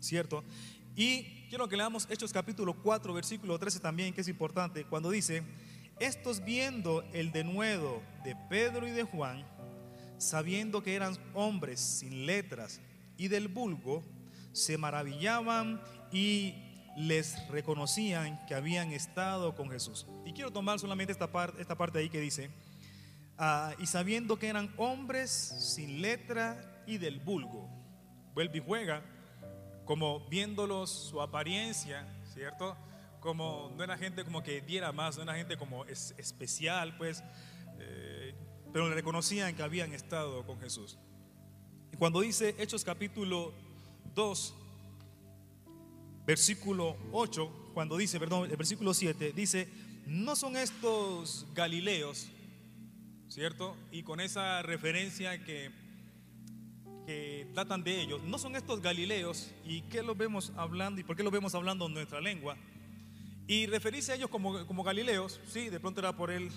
¿cierto? 0.00 0.42
Y 0.96 1.46
quiero 1.50 1.68
que 1.68 1.76
leamos 1.76 2.08
Hechos 2.10 2.32
capítulo 2.32 2.72
4, 2.82 3.12
versículo 3.12 3.58
13 3.58 3.80
también, 3.80 4.14
que 4.14 4.22
es 4.22 4.28
importante, 4.28 4.86
cuando 4.86 5.10
dice, 5.10 5.42
estos 5.98 6.42
viendo 6.42 7.02
el 7.12 7.32
denuedo 7.32 8.02
de 8.24 8.34
Pedro 8.48 8.88
y 8.88 8.92
de 8.92 9.02
Juan, 9.02 9.44
sabiendo 10.20 10.82
que 10.82 10.94
eran 10.94 11.16
hombres 11.34 11.80
sin 11.80 12.26
letras 12.26 12.80
y 13.16 13.28
del 13.28 13.48
vulgo, 13.48 14.04
se 14.52 14.76
maravillaban 14.76 15.80
y 16.12 16.54
les 16.96 17.48
reconocían 17.48 18.44
que 18.46 18.54
habían 18.54 18.92
estado 18.92 19.54
con 19.54 19.70
Jesús. 19.70 20.06
Y 20.24 20.32
quiero 20.32 20.52
tomar 20.52 20.78
solamente 20.78 21.12
esta, 21.12 21.30
parte, 21.32 21.60
esta 21.62 21.76
parte 21.76 21.98
ahí 21.98 22.10
que 22.10 22.20
dice, 22.20 22.50
ah, 23.38 23.72
y 23.78 23.86
sabiendo 23.86 24.38
que 24.38 24.48
eran 24.48 24.72
hombres 24.76 25.30
sin 25.30 26.02
letra 26.02 26.82
y 26.86 26.98
del 26.98 27.20
vulgo, 27.20 27.68
vuelve 28.34 28.58
y 28.58 28.62
juega, 28.64 29.02
como 29.84 30.28
viéndolos 30.28 30.90
su 30.90 31.20
apariencia, 31.22 32.06
¿cierto? 32.32 32.76
Como 33.20 33.72
no 33.76 33.84
era 33.84 33.96
gente 33.96 34.24
como 34.24 34.42
que 34.42 34.60
diera 34.60 34.92
más, 34.92 35.16
no 35.16 35.22
era 35.22 35.34
gente 35.34 35.56
como 35.56 35.84
es, 35.86 36.14
especial, 36.18 36.96
pues, 36.96 37.24
eh, 37.78 38.09
pero 38.72 38.88
le 38.88 38.94
reconocían 38.94 39.54
que 39.54 39.62
habían 39.62 39.92
estado 39.92 40.44
con 40.46 40.60
Jesús. 40.60 40.98
Y 41.92 41.96
cuando 41.96 42.20
dice 42.20 42.54
Hechos 42.58 42.84
capítulo 42.84 43.52
2, 44.14 44.54
versículo 46.26 46.96
8, 47.12 47.72
cuando 47.74 47.96
dice, 47.96 48.18
perdón, 48.18 48.50
el 48.50 48.56
versículo 48.56 48.94
7, 48.94 49.32
dice, 49.32 49.68
no 50.06 50.36
son 50.36 50.56
estos 50.56 51.46
Galileos, 51.54 52.28
¿cierto? 53.28 53.76
Y 53.90 54.02
con 54.02 54.20
esa 54.20 54.62
referencia 54.62 55.44
que, 55.44 55.70
que 57.06 57.48
tratan 57.54 57.82
de 57.82 58.00
ellos, 58.00 58.22
no 58.22 58.38
son 58.38 58.56
estos 58.56 58.80
Galileos, 58.80 59.50
¿y 59.64 59.82
qué 59.82 60.02
los 60.02 60.16
vemos 60.16 60.52
hablando? 60.56 61.00
¿Y 61.00 61.04
por 61.04 61.16
qué 61.16 61.22
los 61.22 61.32
vemos 61.32 61.54
hablando 61.54 61.86
en 61.86 61.94
nuestra 61.94 62.20
lengua? 62.20 62.56
Y 63.46 63.66
referirse 63.66 64.12
a 64.12 64.14
ellos 64.14 64.30
como, 64.30 64.64
como 64.66 64.84
Galileos, 64.84 65.40
sí, 65.48 65.68
de 65.70 65.80
pronto 65.80 66.00
era 66.00 66.16
por 66.16 66.30
el, 66.30 66.50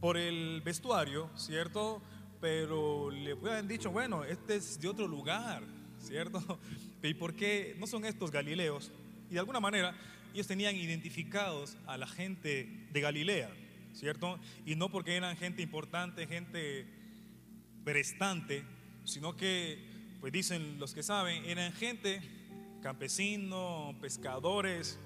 por 0.00 0.16
el 0.16 0.60
vestuario, 0.62 1.30
¿cierto? 1.36 2.02
Pero 2.40 3.10
le 3.10 3.36
pueden 3.36 3.66
dicho, 3.66 3.90
bueno, 3.90 4.24
este 4.24 4.56
es 4.56 4.80
de 4.80 4.88
otro 4.88 5.08
lugar, 5.08 5.62
¿cierto? 6.00 6.58
¿Y 7.02 7.14
por 7.14 7.34
qué 7.34 7.76
no 7.78 7.86
son 7.86 8.04
estos 8.04 8.30
Galileos? 8.30 8.92
Y 9.30 9.34
de 9.34 9.40
alguna 9.40 9.60
manera 9.60 9.94
ellos 10.34 10.46
tenían 10.46 10.76
identificados 10.76 11.76
a 11.86 11.96
la 11.96 12.06
gente 12.06 12.88
de 12.92 13.00
Galilea, 13.00 13.50
¿cierto? 13.94 14.38
Y 14.66 14.76
no 14.76 14.90
porque 14.90 15.16
eran 15.16 15.36
gente 15.36 15.62
importante, 15.62 16.26
gente 16.26 16.86
prestante, 17.84 18.64
sino 19.04 19.36
que, 19.36 19.78
pues 20.20 20.32
dicen 20.32 20.78
los 20.78 20.92
que 20.92 21.02
saben, 21.02 21.44
eran 21.46 21.72
gente 21.72 22.20
campesinos, 22.82 23.94
pescadores, 23.96 24.98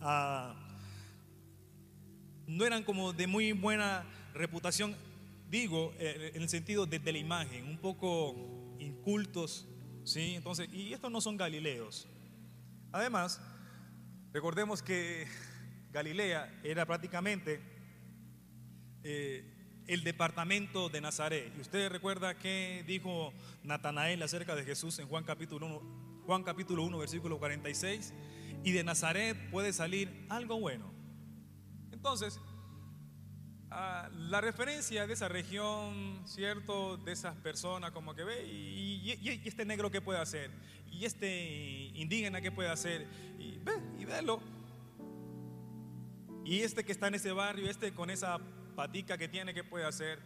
ah, 0.00 0.63
no 2.46 2.64
eran 2.64 2.82
como 2.82 3.12
de 3.12 3.26
muy 3.26 3.52
buena 3.52 4.04
reputación, 4.34 4.96
digo, 5.50 5.94
eh, 5.98 6.32
en 6.34 6.42
el 6.42 6.48
sentido 6.48 6.86
de, 6.86 7.00
la 7.00 7.18
imagen, 7.18 7.66
un 7.66 7.78
poco 7.78 8.34
incultos, 8.78 9.66
¿sí? 10.04 10.34
Entonces, 10.34 10.68
y 10.72 10.92
estos 10.92 11.10
no 11.10 11.20
son 11.20 11.36
galileos. 11.36 12.08
Además, 12.92 13.40
recordemos 14.32 14.82
que 14.82 15.26
Galilea 15.92 16.60
era 16.64 16.86
prácticamente 16.86 17.60
eh, 19.04 19.44
el 19.86 20.02
departamento 20.02 20.88
de 20.88 21.00
Nazaret. 21.00 21.52
Y 21.56 21.60
usted 21.60 21.90
recuerda 21.90 22.38
que 22.38 22.84
dijo 22.86 23.32
Natanael 23.62 24.22
acerca 24.22 24.54
de 24.54 24.64
Jesús 24.64 24.98
en 24.98 25.08
Juan 25.08 25.24
capítulo 25.24 25.66
1, 25.66 26.22
Juan 26.26 26.42
capítulo 26.42 26.82
1, 26.84 26.98
versículo 26.98 27.38
46. 27.38 28.14
Y 28.64 28.72
de 28.72 28.82
Nazaret 28.82 29.36
puede 29.50 29.72
salir 29.72 30.26
algo 30.30 30.58
bueno. 30.58 30.93
Entonces, 32.04 32.38
la 33.70 34.42
referencia 34.42 35.06
de 35.06 35.14
esa 35.14 35.26
región, 35.26 36.20
¿cierto? 36.26 36.98
De 36.98 37.12
esas 37.12 37.34
personas, 37.36 37.92
como 37.92 38.14
que 38.14 38.24
ve, 38.24 38.46
y, 38.46 39.40
este 39.46 39.64
negro 39.64 39.90
qué 39.90 40.02
puede 40.02 40.20
hacer, 40.20 40.50
y 40.92 41.06
este 41.06 41.90
indígena 41.94 42.42
qué 42.42 42.52
puede 42.52 42.68
hacer, 42.68 43.08
y 43.38 43.56
ve, 43.56 43.72
y 43.98 44.04
velo. 44.04 44.42
Y 46.44 46.60
este 46.60 46.84
que 46.84 46.92
está 46.92 47.08
en 47.08 47.14
ese 47.14 47.32
barrio, 47.32 47.70
este 47.70 47.94
con 47.94 48.10
esa 48.10 48.38
patica 48.76 49.16
que 49.16 49.26
tiene, 49.26 49.54
¿qué 49.54 49.64
puede 49.64 49.86
hacer? 49.86 50.18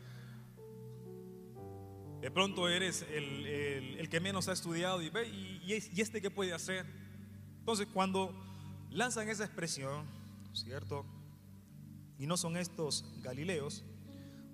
De 2.20 2.32
pronto 2.32 2.68
eres 2.68 3.06
el, 3.08 4.08
que 4.10 4.18
menos 4.18 4.48
ha 4.48 4.52
estudiado 4.52 5.00
y 5.00 5.10
ve, 5.10 5.28
y 5.28 6.00
este 6.00 6.20
qué 6.20 6.28
puede 6.28 6.52
hacer. 6.52 6.84
Entonces, 7.60 7.86
cuando 7.94 8.34
lanzan 8.90 9.28
esa 9.28 9.44
expresión, 9.44 10.08
¿cierto? 10.52 11.06
Y 12.18 12.26
no 12.26 12.36
son 12.36 12.56
estos 12.56 13.04
galileos, 13.22 13.84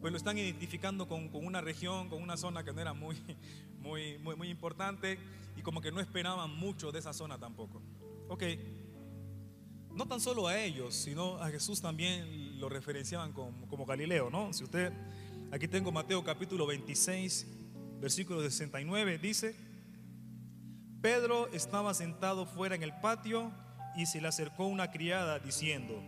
pues 0.00 0.12
lo 0.12 0.18
están 0.18 0.37
identificando 0.37 1.09
con, 1.09 1.30
con 1.30 1.47
una 1.47 1.62
región, 1.62 2.11
con 2.11 2.23
una 2.23 2.37
zona 2.37 2.62
que 2.62 2.73
no 2.73 2.80
era 2.80 2.92
muy, 2.94 3.16
muy, 3.80 4.18
muy, 4.18 4.50
importante 4.50 5.18
y 5.56 5.62
como 5.62 5.80
que 5.80 5.90
no 5.90 6.00
esperaban 6.00 6.54
mucho 6.54 6.92
de 6.92 6.99
esa 6.99 7.12
zona 7.12 7.38
tampoco. 7.38 7.83
Ok, 8.28 8.42
no 9.92 10.06
tan 10.06 10.21
solo 10.21 10.47
a 10.47 10.59
ellos, 10.59 10.94
sino 10.94 11.37
a 11.42 11.49
Jesús 11.50 11.80
también 11.80 12.59
lo 12.61 12.68
referenciaban 12.68 13.33
como, 13.33 13.66
como 13.68 13.87
Galileo, 13.87 14.28
¿no? 14.28 14.52
Si 14.52 14.64
usted, 14.64 14.92
aquí 15.52 15.68
tengo 15.68 15.92
Mateo 15.92 16.23
capítulo 16.23 16.66
26, 16.66 17.47
versículo 18.00 18.42
69, 18.42 19.18
dice, 19.18 19.56
Pedro 21.00 21.49
estaba 21.52 21.94
sentado 21.94 22.44
fuera 22.44 22.75
en 22.75 22.83
el 22.83 22.92
patio 23.00 23.52
y 23.97 24.06
se 24.06 24.21
le 24.21 24.28
acercó 24.28 24.66
una 24.66 24.90
criada 24.90 25.38
diciendo, 25.38 26.02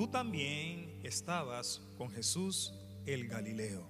tú 0.00 0.08
también 0.08 0.98
estabas 1.02 1.82
con 1.98 2.10
Jesús 2.10 2.72
el 3.04 3.28
Galileo. 3.28 3.86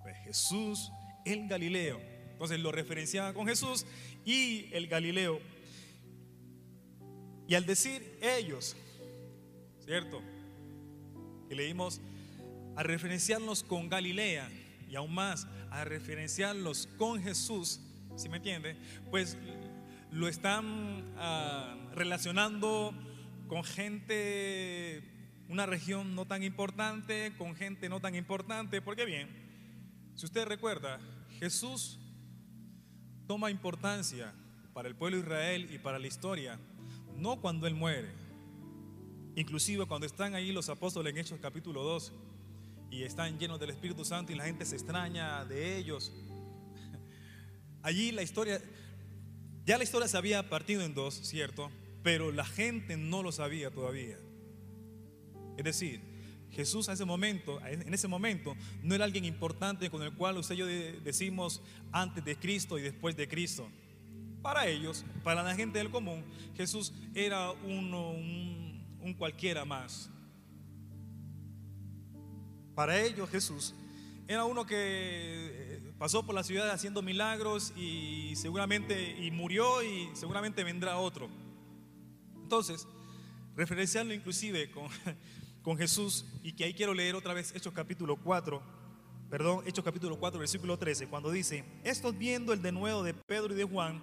Pues 0.00 0.16
Jesús 0.22 0.92
el 1.24 1.48
Galileo. 1.48 2.00
Entonces 2.30 2.60
lo 2.60 2.70
referenciaba 2.70 3.34
con 3.34 3.48
Jesús 3.48 3.84
y 4.24 4.72
el 4.72 4.86
Galileo. 4.86 5.40
Y 7.48 7.56
al 7.56 7.66
decir 7.66 8.16
ellos, 8.22 8.76
¿cierto? 9.84 10.22
Que 11.48 11.56
leímos 11.56 12.00
a 12.76 12.84
referenciarlos 12.84 13.64
con 13.64 13.88
Galilea 13.88 14.48
y 14.88 14.94
aún 14.94 15.12
más 15.12 15.48
a 15.72 15.84
referenciarlos 15.84 16.88
con 16.96 17.20
Jesús, 17.20 17.80
¿sí 18.14 18.28
me 18.28 18.36
entiende? 18.36 18.76
Pues 19.10 19.36
lo 20.12 20.28
están 20.28 21.12
ah, 21.16 21.76
relacionando 21.92 22.94
con 23.48 23.64
gente, 23.64 25.02
una 25.48 25.66
región 25.66 26.14
no 26.14 26.26
tan 26.26 26.42
importante, 26.42 27.32
con 27.38 27.54
gente 27.54 27.88
no 27.88 28.00
tan 28.00 28.14
importante, 28.14 28.82
porque 28.82 29.04
bien, 29.04 29.28
si 30.14 30.26
usted 30.26 30.46
recuerda, 30.46 30.98
Jesús 31.38 31.98
toma 33.26 33.50
importancia 33.50 34.32
para 34.72 34.88
el 34.88 34.96
pueblo 34.96 35.18
de 35.18 35.22
Israel 35.22 35.68
y 35.72 35.78
para 35.78 35.98
la 35.98 36.06
historia, 36.06 36.58
no 37.16 37.40
cuando 37.40 37.66
Él 37.66 37.74
muere, 37.74 38.10
inclusive 39.36 39.86
cuando 39.86 40.06
están 40.06 40.34
ahí 40.34 40.52
los 40.52 40.68
apóstoles 40.68 41.12
en 41.12 41.18
Hechos 41.18 41.38
capítulo 41.40 41.82
2 41.82 42.12
y 42.90 43.02
están 43.02 43.38
llenos 43.38 43.60
del 43.60 43.70
Espíritu 43.70 44.04
Santo 44.04 44.32
y 44.32 44.34
la 44.34 44.44
gente 44.44 44.64
se 44.64 44.76
extraña 44.76 45.44
de 45.44 45.76
ellos. 45.76 46.12
Allí 47.82 48.10
la 48.12 48.22
historia, 48.22 48.60
ya 49.64 49.78
la 49.78 49.84
historia 49.84 50.08
se 50.08 50.16
había 50.16 50.48
partido 50.48 50.82
en 50.82 50.94
dos, 50.94 51.14
¿cierto? 51.14 51.70
Pero 52.06 52.30
la 52.30 52.44
gente 52.44 52.96
no 52.96 53.20
lo 53.24 53.32
sabía 53.32 53.68
todavía. 53.72 54.16
Es 55.56 55.64
decir, 55.64 56.00
Jesús 56.52 56.86
en 56.86 56.92
ese 56.92 58.06
momento, 58.06 58.56
no 58.84 58.94
era 58.94 59.04
alguien 59.04 59.24
importante 59.24 59.90
con 59.90 60.04
el 60.04 60.14
cual 60.14 60.36
usted 60.38 60.54
y 60.54 60.58
yo 60.58 60.66
decimos 60.66 61.60
antes 61.90 62.24
de 62.24 62.36
Cristo 62.36 62.78
y 62.78 62.82
después 62.82 63.16
de 63.16 63.26
Cristo. 63.26 63.68
Para 64.40 64.68
ellos, 64.68 65.04
para 65.24 65.42
la 65.42 65.56
gente 65.56 65.78
del 65.80 65.90
común, 65.90 66.24
Jesús 66.56 66.92
era 67.12 67.50
uno, 67.50 68.10
un 68.10 69.14
cualquiera 69.18 69.64
más. 69.64 70.08
Para 72.76 73.02
ellos 73.02 73.28
Jesús 73.30 73.74
era 74.28 74.44
uno 74.44 74.64
que 74.64 74.76
eh, 74.76 75.92
pasó 75.98 76.24
por 76.24 76.36
la 76.36 76.44
ciudad 76.44 76.70
haciendo 76.70 77.02
milagros 77.02 77.72
y 77.76 78.36
seguramente 78.36 79.10
y 79.20 79.32
murió 79.32 79.82
y 79.82 80.08
seguramente 80.14 80.62
vendrá 80.62 80.98
otro. 80.98 81.28
Entonces, 82.46 82.86
referenciando 83.56 84.14
inclusive 84.14 84.70
con, 84.70 84.86
con 85.62 85.76
Jesús 85.76 86.24
y 86.44 86.52
que 86.52 86.62
ahí 86.62 86.74
quiero 86.74 86.94
leer 86.94 87.16
otra 87.16 87.34
vez 87.34 87.52
Hechos 87.56 87.72
capítulo 87.74 88.14
4, 88.14 88.62
perdón, 89.28 89.64
Hechos 89.66 89.84
capítulo 89.84 90.16
4, 90.16 90.38
versículo 90.38 90.78
13, 90.78 91.08
cuando 91.08 91.32
dice, 91.32 91.64
estos 91.82 92.16
viendo 92.16 92.52
el 92.52 92.62
denuedo 92.62 93.02
de 93.02 93.14
Pedro 93.14 93.52
y 93.52 93.56
de 93.56 93.64
Juan 93.64 94.00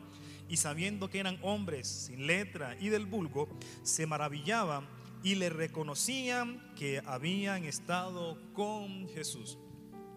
y 0.50 0.58
sabiendo 0.58 1.10
que 1.10 1.22
eran 1.22 1.40
hombres 1.42 1.88
sin 1.88 2.28
letra 2.28 2.76
y 2.82 2.90
del 2.90 3.06
vulgo, 3.06 3.48
se 3.82 4.06
maravillaban 4.06 4.90
y 5.24 5.36
le 5.36 5.50
reconocían 5.50 6.76
que 6.76 7.02
habían 7.06 7.64
estado 7.64 8.38
con 8.52 9.08
Jesús. 9.08 9.58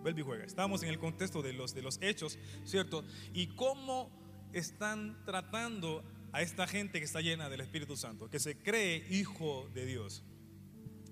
Vuelve 0.03 0.23
y 0.23 0.25
juega. 0.25 0.45
Estamos 0.45 0.83
en 0.83 0.89
el 0.89 0.99
contexto 0.99 1.43
de 1.43 1.53
los, 1.53 1.75
de 1.75 1.83
los 1.83 2.03
hechos, 2.03 2.41
¿cierto? 2.65 3.05
Y 3.33 3.55
cómo 3.55 4.11
están 4.53 5.25
tratando 5.25 6.03
a 6.37 6.43
esta 6.43 6.67
gente 6.67 6.99
que 6.99 7.07
está 7.07 7.23
llena 7.23 7.49
del 7.49 7.63
Espíritu 7.63 7.97
Santo, 7.97 8.29
que 8.29 8.39
se 8.39 8.59
cree 8.59 9.07
hijo 9.09 9.71
de 9.73 9.87
Dios. 9.87 10.23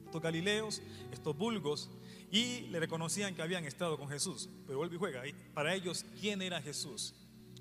Estos 0.04 0.20
galileos, 0.20 0.82
estos 1.12 1.34
vulgos, 1.34 1.90
y 2.30 2.66
le 2.68 2.78
reconocían 2.78 3.34
que 3.34 3.40
habían 3.40 3.64
estado 3.64 3.96
con 3.96 4.10
Jesús. 4.10 4.50
Pero 4.66 4.76
vuelve 4.76 4.96
y 4.96 4.98
juega. 4.98 5.22
Para 5.54 5.74
ellos, 5.74 6.04
¿quién 6.20 6.42
era 6.42 6.60
Jesús? 6.60 7.14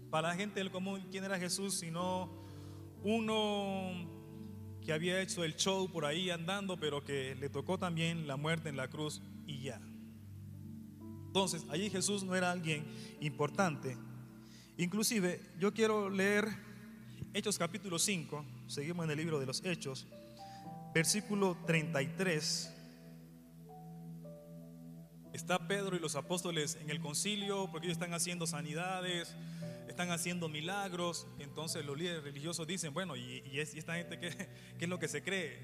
Para 0.10 0.28
la 0.28 0.36
gente 0.36 0.60
del 0.60 0.72
común, 0.72 1.08
¿quién 1.10 1.24
era 1.24 1.40
Jesús? 1.40 1.76
Sino 1.76 2.30
uno 3.02 4.10
que 4.84 4.92
había 4.92 5.22
hecho 5.22 5.46
el 5.46 5.56
show 5.56 5.90
por 5.90 6.04
ahí 6.04 6.32
andando, 6.32 6.76
pero 6.78 7.02
que 7.06 7.34
le 7.36 7.48
tocó 7.48 7.80
también 7.80 8.28
la 8.28 8.36
muerte 8.36 8.68
en 8.68 8.76
la 8.76 8.90
cruz 8.90 9.22
y 9.48 9.62
ya. 9.62 9.80
Entonces, 11.28 11.66
allí 11.70 11.90
Jesús 11.90 12.26
no 12.26 12.36
era 12.36 12.52
alguien 12.52 12.84
importante. 13.22 13.98
Inclusive, 14.76 15.40
yo 15.60 15.74
quiero 15.74 16.10
leer 16.10 16.73
Hechos 17.36 17.58
capítulo 17.58 17.98
5, 17.98 18.46
seguimos 18.68 19.06
en 19.06 19.10
el 19.10 19.18
libro 19.18 19.40
de 19.40 19.48
los 19.48 19.66
Hechos, 19.66 20.06
versículo 20.94 21.58
33. 21.66 22.72
Está 25.34 25.68
Pedro 25.68 25.96
y 25.96 26.00
los 26.00 26.16
apóstoles 26.16 26.78
en 26.80 26.92
el 26.92 27.00
concilio 27.00 27.72
porque 27.72 27.88
ellos 27.88 27.96
están 27.96 28.14
haciendo 28.14 28.46
sanidades, 28.46 29.34
están 29.90 30.12
haciendo 30.12 30.48
milagros. 30.48 31.26
Entonces 31.40 31.84
los 31.84 31.98
líderes 31.98 32.24
religiosos 32.24 32.68
dicen, 32.68 32.94
bueno, 32.94 33.16
¿y, 33.16 33.42
esta 33.58 33.96
gente 33.96 34.20
qué, 34.20 34.48
es 34.80 34.88
lo 34.88 35.00
que 35.00 35.08
se 35.08 35.24
cree? 35.24 35.58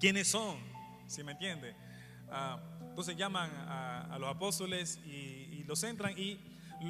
¿Quiénes 0.00 0.26
son? 0.26 0.58
¿Si 1.06 1.22
me 1.22 1.30
entiende? 1.30 1.76
Ah, 2.28 2.60
entonces 2.88 3.16
llaman 3.16 3.52
a, 3.68 4.16
los 4.18 4.28
apóstoles 4.28 4.98
y, 5.06 5.62
los 5.62 5.80
entran 5.84 6.18
y 6.18 6.40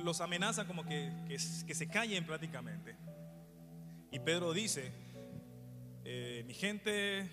los 0.03 0.23
amenazan 0.23 0.67
como 0.67 0.87
que, 0.87 1.13
que, 1.29 1.39
se 1.39 1.89
callen 1.89 2.25
prácticamente. 2.25 2.97
Y 4.11 4.19
Pedro 4.21 4.53
dice, 4.53 4.93
eh, 6.05 6.45
mi 6.47 6.55
gente, 6.55 7.31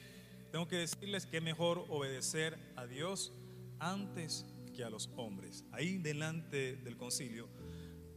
tengo 0.51 0.67
que 0.67 0.77
decirles 0.77 1.25
que 1.25 1.37
es 1.37 1.43
mejor 1.43 1.85
obedecer 1.89 2.57
a 2.75 2.85
Dios 2.85 3.33
antes 3.79 4.45
que 4.75 4.83
a 4.83 4.89
los 4.89 5.09
hombres. 5.15 5.63
Ahí 5.71 5.97
delante 5.97 6.75
del 6.77 6.97
concilio 6.97 7.47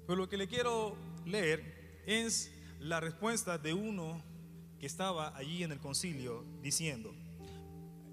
pero 0.08 0.16
lo 0.16 0.28
que 0.30 0.38
le 0.38 0.48
quiero 0.48 0.96
leer 1.26 2.02
es 2.06 2.50
la 2.80 2.98
respuesta 2.98 3.58
de 3.58 3.74
uno 3.74 4.22
que 4.80 4.86
estaba 4.86 5.36
allí 5.36 5.62
en 5.62 5.70
el 5.70 5.80
concilio 5.80 6.46
diciendo, 6.62 7.14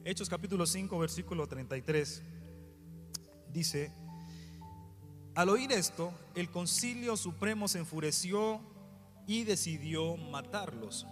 Hechos 0.04 0.28
capítulo 0.28 0.66
5, 0.66 1.00
versículo 1.00 1.48
33, 1.48 2.22
dice, 3.48 3.94
al 5.36 5.48
oír 5.48 5.72
esto, 5.72 6.14
el 6.36 6.50
concilio 6.50 7.16
supremo 7.16 7.70
se 7.70 7.80
enfureció 7.80 8.60
y 9.28 9.44
decidió 9.44 10.18
matarlos. 10.18 11.08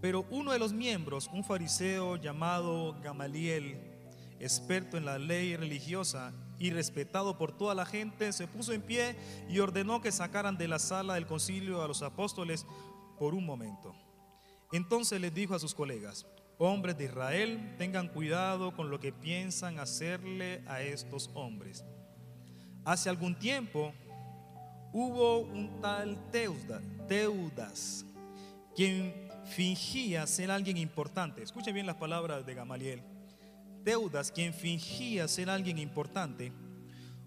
Pero 0.00 0.26
uno 0.30 0.52
de 0.52 0.58
los 0.58 0.72
miembros, 0.72 1.28
un 1.32 1.44
fariseo 1.44 2.16
llamado 2.16 2.96
Gamaliel, 3.02 3.80
experto 4.38 4.96
en 4.96 5.04
la 5.04 5.18
ley 5.18 5.56
religiosa 5.56 6.32
y 6.58 6.70
respetado 6.70 7.36
por 7.36 7.56
toda 7.56 7.74
la 7.74 7.86
gente, 7.86 8.32
se 8.32 8.46
puso 8.46 8.72
en 8.72 8.82
pie 8.82 9.16
y 9.48 9.58
ordenó 9.58 10.00
que 10.00 10.12
sacaran 10.12 10.56
de 10.56 10.68
la 10.68 10.78
sala 10.78 11.14
del 11.14 11.26
concilio 11.26 11.82
a 11.82 11.88
los 11.88 12.02
apóstoles 12.02 12.66
por 13.18 13.34
un 13.34 13.44
momento. 13.44 13.94
Entonces 14.72 15.20
les 15.20 15.34
dijo 15.34 15.54
a 15.54 15.58
sus 15.58 15.74
colegas, 15.74 16.26
hombres 16.58 16.96
de 16.98 17.04
Israel, 17.04 17.74
tengan 17.78 18.08
cuidado 18.08 18.74
con 18.74 18.90
lo 18.90 19.00
que 19.00 19.12
piensan 19.12 19.78
hacerle 19.78 20.62
a 20.66 20.82
estos 20.82 21.30
hombres. 21.34 21.84
Hace 22.84 23.08
algún 23.08 23.38
tiempo 23.38 23.92
hubo 24.92 25.40
un 25.40 25.80
tal 25.80 26.18
Teudas, 26.30 28.04
quien 28.74 29.14
fingía 29.44 30.26
ser 30.26 30.50
alguien 30.50 30.76
importante. 30.76 31.42
Escuchen 31.42 31.74
bien 31.74 31.86
las 31.86 31.96
palabras 31.96 32.44
de 32.44 32.54
Gamaliel 32.54 33.02
Teudas, 33.84 34.30
quien 34.30 34.52
fingía 34.52 35.26
ser 35.28 35.48
alguien 35.48 35.78
importante, 35.78 36.52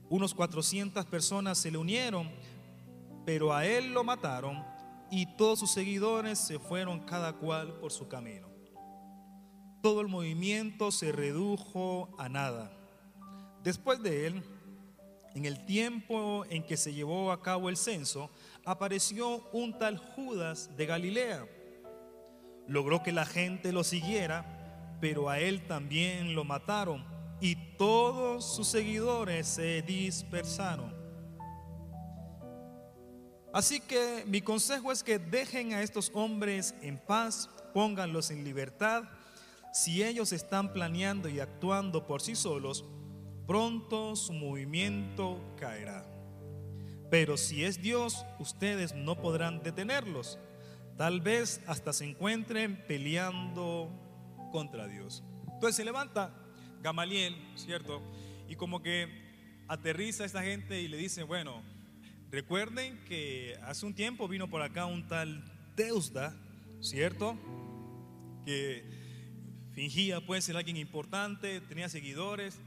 unos 0.10 0.34
400 0.34 1.06
personas 1.06 1.58
se 1.58 1.72
le 1.72 1.78
unieron, 1.78 2.30
pero 3.26 3.54
a 3.54 3.66
él 3.66 3.94
lo 3.94 4.04
mataron 4.04 4.64
y 5.10 5.26
todos 5.38 5.60
sus 5.60 5.72
seguidores 5.72 6.38
se 6.38 6.60
fueron 6.60 7.00
cada 7.00 7.34
cual 7.34 7.74
por 7.80 7.92
su 7.92 8.08
camino. 8.08 8.48
Todo 9.82 10.02
el 10.02 10.08
movimiento 10.08 10.92
se 10.92 11.12
redujo 11.12 12.14
a 12.20 12.30
nada. 12.30 12.72
Después 13.64 14.04
de 14.04 14.28
él, 14.28 14.44
en 15.36 15.46
el 15.46 15.66
tiempo 15.66 16.46
en 16.50 16.64
que 16.64 16.78
se 16.78 16.94
llevó 16.94 17.32
a 17.32 17.42
cabo 17.42 17.70
el 17.70 17.78
censo, 17.78 18.30
apareció 18.66 19.50
un 19.52 19.78
tal 19.78 19.98
Judas 19.98 20.70
de 20.76 20.86
Galilea. 20.86 21.48
Logró 22.68 23.04
que 23.04 23.12
la 23.12 23.26
gente 23.26 23.72
lo 23.72 23.84
siguiera 23.84 24.62
pero 25.02 25.30
a 25.30 25.40
él 25.40 25.66
también 25.68 26.36
lo 26.36 26.46
mataron 26.46 27.04
y 27.42 27.56
todos 27.76 28.56
sus 28.56 28.68
seguidores 28.68 29.48
se 29.48 29.82
dispersaron. 29.82 30.96
Así 33.52 33.82
que 33.82 34.24
mi 34.28 34.42
consejo 34.42 34.92
es 34.92 35.04
que 35.04 35.20
dejen 35.20 35.74
a 35.74 35.82
estos 35.82 36.12
hombres 36.14 36.76
en 36.82 36.98
paz, 37.00 37.50
pónganlos 37.74 38.30
en 38.30 38.46
libertad. 38.46 39.04
Si 39.74 40.04
ellos 40.04 40.32
están 40.32 40.72
planeando 40.72 41.28
y 41.28 41.40
actuando 41.40 42.06
por 42.06 42.22
sí 42.22 42.36
solos, 42.36 42.86
pronto 43.52 44.16
su 44.16 44.32
movimiento 44.32 45.38
caerá. 45.60 46.06
Pero 47.10 47.36
si 47.36 47.66
es 47.66 47.82
Dios, 47.82 48.26
ustedes 48.40 48.96
no 48.96 49.20
podrán 49.20 49.62
detenerlos. 49.62 50.40
Tal 50.98 51.20
vez 51.20 51.60
hasta 51.68 51.92
se 51.92 52.06
encuentren 52.06 52.82
peleando 52.88 53.92
contra 54.54 54.88
Dios. 54.88 55.22
Entonces 55.52 55.76
se 55.76 55.84
levanta 55.84 56.34
Gamaliel, 56.82 57.36
¿cierto? 57.56 58.02
Y 58.48 58.56
como 58.56 58.82
que 58.82 59.10
aterriza 59.68 60.24
a 60.24 60.28
esta 60.28 60.44
gente 60.44 60.82
y 60.82 60.88
le 60.88 60.96
dice, 60.96 61.24
bueno, 61.24 61.62
recuerden 62.32 63.04
que 63.04 63.60
hace 63.64 63.86
un 63.86 63.94
tiempo 63.94 64.30
vino 64.30 64.50
por 64.50 64.62
acá 64.62 64.86
un 64.86 65.10
tal 65.10 65.44
Teusda, 65.76 66.34
¿cierto? 66.80 67.38
Que 68.46 68.86
fingía 69.74 70.26
pues 70.26 70.46
ser 70.46 70.56
alguien 70.56 70.78
importante, 70.78 71.60
tenía 71.60 71.90
seguidores, 71.90 72.62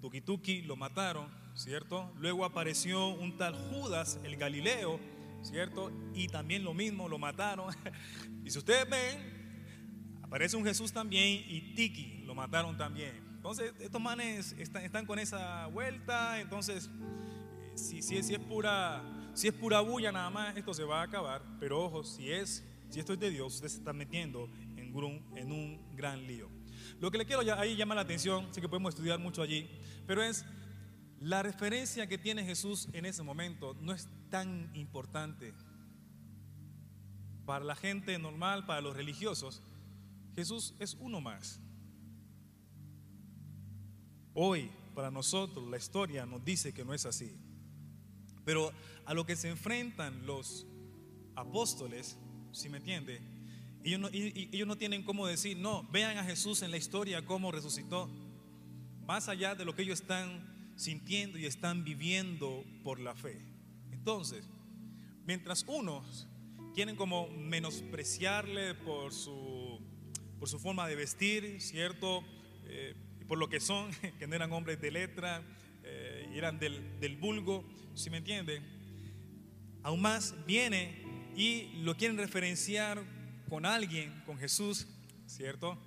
tuki 0.00 0.20
tuki, 0.20 0.62
lo 0.62 0.76
mataron, 0.76 1.28
¿cierto? 1.54 2.12
Luego 2.18 2.44
apareció 2.44 3.08
un 3.08 3.36
tal 3.36 3.54
Judas, 3.54 4.20
el 4.24 4.36
Galileo, 4.36 5.00
¿cierto? 5.42 5.90
Y 6.14 6.28
también 6.28 6.64
lo 6.64 6.74
mismo, 6.74 7.08
lo 7.08 7.18
mataron. 7.18 7.74
y 8.44 8.50
si 8.50 8.58
ustedes 8.58 8.88
ven, 8.88 9.38
Aparece 10.28 10.58
un 10.58 10.64
Jesús 10.64 10.92
también 10.92 11.42
y 11.48 11.72
Tiki 11.74 12.22
lo 12.26 12.34
mataron 12.34 12.76
también. 12.76 13.14
Entonces, 13.36 13.72
estos 13.80 13.98
manes 13.98 14.54
están, 14.58 15.06
con 15.06 15.18
esa 15.18 15.66
vuelta. 15.68 16.38
Entonces, 16.38 16.90
eh, 17.00 17.72
si, 17.74 18.02
si, 18.02 18.18
es 18.18 18.38
pura, 18.38 19.02
si 19.32 19.48
es 19.48 19.54
pura 19.54 19.80
bulla 19.80 20.12
nada 20.12 20.28
más, 20.28 20.54
esto 20.54 20.74
se 20.74 20.84
va 20.84 21.00
a 21.00 21.04
acabar. 21.04 21.42
Pero 21.58 21.82
ojo, 21.82 22.04
si, 22.04 22.30
es, 22.30 22.62
si 22.90 23.00
esto 23.00 23.14
es 23.14 23.20
de 23.20 23.30
Dios, 23.30 23.54
usted 23.54 23.68
se 23.68 23.78
está 23.78 23.94
metiendo 23.94 24.50
en 24.76 24.94
un, 24.94 25.24
en 25.34 25.50
un 25.50 25.96
gran 25.96 26.26
lío. 26.26 26.50
Lo 27.00 27.10
que 27.10 27.18
le 27.18 27.26
quiero 27.26 27.42
ahí 27.58 27.76
llama 27.76 27.94
la 27.94 28.02
atención, 28.02 28.52
sé 28.52 28.60
que 28.60 28.68
podemos 28.68 28.94
estudiar 28.94 29.18
mucho 29.18 29.42
allí, 29.42 29.68
pero 30.06 30.22
es 30.22 30.44
la 31.20 31.42
referencia 31.42 32.06
que 32.06 32.18
tiene 32.18 32.44
Jesús 32.44 32.88
en 32.92 33.04
ese 33.04 33.22
momento 33.22 33.76
no 33.80 33.92
es 33.92 34.08
tan 34.30 34.70
importante. 34.74 35.52
Para 37.44 37.64
la 37.64 37.74
gente 37.74 38.18
normal, 38.18 38.66
para 38.66 38.80
los 38.80 38.94
religiosos, 38.94 39.62
Jesús 40.36 40.74
es 40.78 40.94
uno 41.00 41.20
más. 41.20 41.60
Hoy, 44.34 44.70
para 44.94 45.10
nosotros, 45.10 45.68
la 45.68 45.78
historia 45.78 46.24
nos 46.26 46.44
dice 46.44 46.72
que 46.72 46.84
no 46.84 46.94
es 46.94 47.06
así. 47.06 47.36
Pero 48.44 48.72
a 49.04 49.14
lo 49.14 49.26
que 49.26 49.34
se 49.34 49.48
enfrentan 49.48 50.26
los 50.26 50.66
apóstoles, 51.34 52.16
si 52.52 52.68
me 52.68 52.78
entiende, 52.78 53.20
ellos 53.84 54.00
no, 54.00 54.08
ellos 54.12 54.66
no 54.66 54.76
tienen 54.76 55.02
cómo 55.02 55.26
decir, 55.26 55.56
no, 55.56 55.88
vean 55.90 56.18
a 56.18 56.24
Jesús 56.24 56.62
en 56.62 56.70
la 56.70 56.76
historia 56.76 57.24
cómo 57.24 57.52
resucitó, 57.52 58.10
más 59.06 59.28
allá 59.28 59.54
de 59.54 59.64
lo 59.64 59.74
que 59.74 59.82
ellos 59.82 60.00
están 60.00 60.72
sintiendo 60.76 61.38
y 61.38 61.46
están 61.46 61.84
viviendo 61.84 62.64
por 62.84 63.00
la 63.00 63.14
fe. 63.14 63.40
Entonces, 63.90 64.48
mientras 65.24 65.64
unos 65.66 66.26
quieren 66.74 66.96
como 66.96 67.28
menospreciarle 67.28 68.74
por 68.74 69.12
su, 69.12 69.80
por 70.38 70.48
su 70.48 70.58
forma 70.58 70.86
de 70.86 70.96
vestir, 70.96 71.60
¿cierto? 71.60 72.22
Eh, 72.66 72.94
por 73.26 73.38
lo 73.38 73.48
que 73.48 73.60
son, 73.60 73.90
que 74.18 74.26
no 74.26 74.34
eran 74.34 74.52
hombres 74.52 74.80
de 74.80 74.90
letra, 74.90 75.42
eh, 75.82 76.30
eran 76.34 76.58
del, 76.58 77.00
del 77.00 77.16
vulgo, 77.16 77.64
si 77.94 78.10
me 78.10 78.18
entiende? 78.18 78.62
Aún 79.82 80.00
más 80.00 80.34
viene 80.46 81.02
y 81.36 81.70
lo 81.82 81.96
quieren 81.96 82.18
referenciar 82.18 83.02
con 83.48 83.66
alguien, 83.66 84.22
con 84.26 84.38
Jesús, 84.38 84.86
¿cierto? 85.26 85.78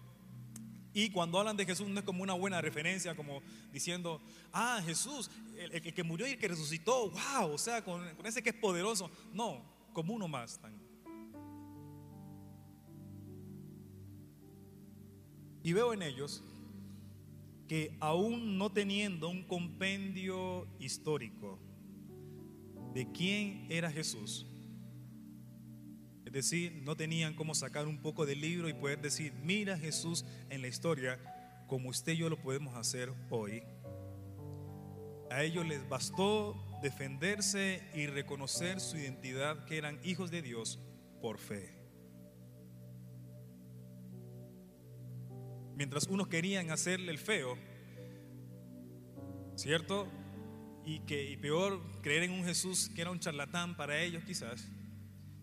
Y 0.93 1.10
cuando 1.10 1.39
hablan 1.39 1.56
de 1.56 1.65
Jesús 1.65 1.88
no 1.88 2.00
es 2.00 2.06
como 2.06 2.24
una 2.24 2.34
buena 2.34 2.60
referencia, 2.60 3.15
como 3.15 3.41
diciendo, 3.71 4.21
ah, 4.52 4.82
Jesús, 4.86 5.32
el, 5.58 5.82
que 5.93 6.04
murió 6.04 6.28
y 6.28 6.32
el 6.32 6.38
que 6.38 6.50
resucitó, 6.50 7.10
wow, 7.10 7.54
o 7.54 7.58
sea, 7.58 7.84
con, 7.84 8.04
ese 8.26 8.43
que 8.43 8.50
es 8.50 8.56
poderoso. 8.56 9.10
No, 9.34 9.63
como 9.93 10.13
uno 10.13 10.28
más. 10.28 10.60
Y 15.63 15.74
veo 15.74 15.93
en 15.93 16.02
ellos 16.02 16.43
que 17.69 17.95
aún 18.02 18.58
no 18.58 18.69
teniendo 18.69 19.30
un 19.30 19.43
compendio 19.43 20.67
histórico 20.78 21.58
de 22.93 23.10
quién 23.13 23.65
era 23.69 23.89
Jesús, 23.89 24.45
decir, 26.32 26.82
no 26.84 26.96
tenían 26.96 27.36
cómo 27.36 27.54
sacar 27.54 27.88
un 27.88 28.02
poco 28.02 28.26
del 28.26 28.41
libro 28.41 28.70
y 28.70 28.74
poder 28.74 29.02
decir, 29.02 29.34
mira 29.44 29.78
Jesús 29.78 30.26
en 30.50 30.62
la 30.62 30.67
historia, 30.67 31.20
como 31.67 31.89
usted 31.89 32.13
y 32.13 32.17
yo 32.17 32.30
lo 32.30 32.41
podemos 32.41 32.76
hacer 32.76 33.12
hoy. 33.30 33.63
A 35.30 35.44
ellos 35.44 35.65
les 35.65 35.88
bastó 35.88 36.56
defenderse 36.82 37.84
y 37.94 38.08
reconocer 38.08 38.80
su 38.80 38.98
identidad, 38.98 39.65
que 39.65 39.78
eran 39.78 40.00
hijos 40.04 40.32
de 40.32 40.41
Dios 40.41 40.80
por 41.22 41.38
fe. 41.38 41.78
Mientras 45.76 46.08
unos 46.08 46.28
querían 46.28 46.70
hacerle 46.70 47.12
el 47.12 47.17
feo, 47.17 47.58
¿cierto? 49.56 50.08
Y 50.86 51.00
que 51.02 51.32
y 51.32 51.38
peor 51.38 51.82
creer 52.02 52.24
en 52.24 52.32
un 52.32 52.44
Jesús 52.44 52.89
que 52.94 53.02
era 53.02 53.12
un 53.12 53.20
charlatán 53.20 53.78
para 53.78 54.02
ellos 54.02 54.24
quizás 54.24 54.67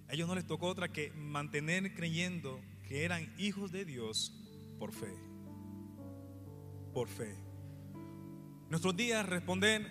a 0.08 0.14
ellos 0.14 0.26
no 0.26 0.34
les 0.34 0.46
tocó 0.46 0.68
otra 0.68 0.88
que 0.90 1.12
mantener 1.12 1.94
creyendo 1.94 2.60
que 2.86 3.04
eran 3.04 3.30
hijos 3.38 3.70
de 3.70 3.84
Dios 3.84 4.32
por 4.78 4.92
fe. 4.92 5.14
Por 6.94 7.08
fe. 7.08 7.36
Nuestros 8.70 8.96
días 8.96 9.26
responden, 9.26 9.86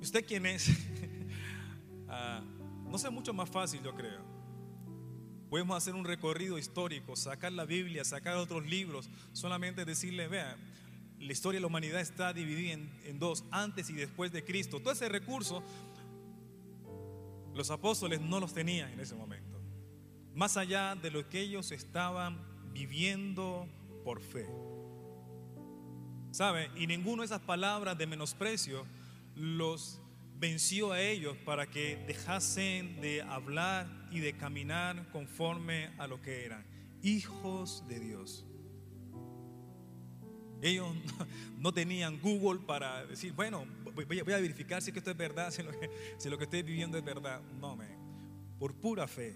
¿usted 0.00 0.24
quién 0.26 0.46
es? 0.46 0.68
Ah, 2.14 2.44
no 2.90 2.98
sé, 2.98 3.08
mucho 3.08 3.32
más 3.32 3.48
fácil 3.48 3.82
yo 3.82 3.94
creo. 3.94 4.20
Podemos 5.48 5.74
hacer 5.74 5.94
un 5.94 6.04
recorrido 6.04 6.58
histórico, 6.58 7.16
sacar 7.16 7.52
la 7.52 7.64
Biblia, 7.64 8.04
sacar 8.04 8.36
otros 8.36 8.66
libros, 8.66 9.08
solamente 9.32 9.86
decirle, 9.86 10.28
vea, 10.28 10.58
la 11.18 11.32
historia 11.32 11.56
de 11.56 11.62
la 11.62 11.68
humanidad 11.68 12.02
está 12.02 12.34
dividida 12.34 12.74
en, 12.74 13.00
en 13.04 13.18
dos, 13.18 13.44
antes 13.50 13.88
y 13.88 13.94
después 13.94 14.30
de 14.30 14.44
Cristo. 14.44 14.80
Todo 14.80 14.92
ese 14.92 15.08
recurso 15.08 15.62
los 17.54 17.70
apóstoles 17.70 18.20
no 18.20 18.40
los 18.40 18.54
tenían 18.54 18.90
en 18.92 19.00
ese 19.00 19.14
momento. 19.14 19.60
Más 20.34 20.56
allá 20.56 20.94
de 20.94 21.10
lo 21.10 21.28
que 21.28 21.40
ellos 21.40 21.72
estaban 21.72 22.40
viviendo 22.72 23.68
por 24.04 24.20
fe. 24.20 24.48
¿Sabe? 26.30 26.70
Y 26.76 26.86
ninguna 26.86 27.22
de 27.22 27.26
esas 27.26 27.40
palabras 27.40 27.98
de 27.98 28.06
menosprecio 28.06 28.86
los 29.34 30.00
venció 30.38 30.92
a 30.92 31.00
ellos 31.00 31.36
para 31.44 31.66
que 31.66 32.02
dejasen 32.06 33.00
de 33.00 33.22
hablar 33.22 33.86
y 34.10 34.20
de 34.20 34.36
caminar 34.36 35.08
conforme 35.12 35.90
a 35.98 36.06
lo 36.06 36.20
que 36.20 36.44
eran, 36.44 36.66
hijos 37.02 37.84
de 37.86 38.00
Dios. 38.00 38.44
Ellos 40.62 40.88
no 41.58 41.72
tenían 41.74 42.20
Google 42.20 42.60
para 42.64 43.04
decir, 43.04 43.32
bueno, 43.32 43.66
voy 43.94 44.20
a, 44.20 44.24
verificar 44.24 44.80
si 44.80 44.90
esto 44.90 45.10
es 45.10 45.16
verdad, 45.16 45.50
si 45.50 45.62
lo, 45.62 46.38
que, 46.38 46.44
estoy 46.44 46.62
viviendo 46.62 46.96
es 46.96 47.04
verdad. 47.04 47.42
No, 47.60 47.76
me 47.76 48.00
por 48.62 48.74
pura 48.74 49.08
fe. 49.08 49.34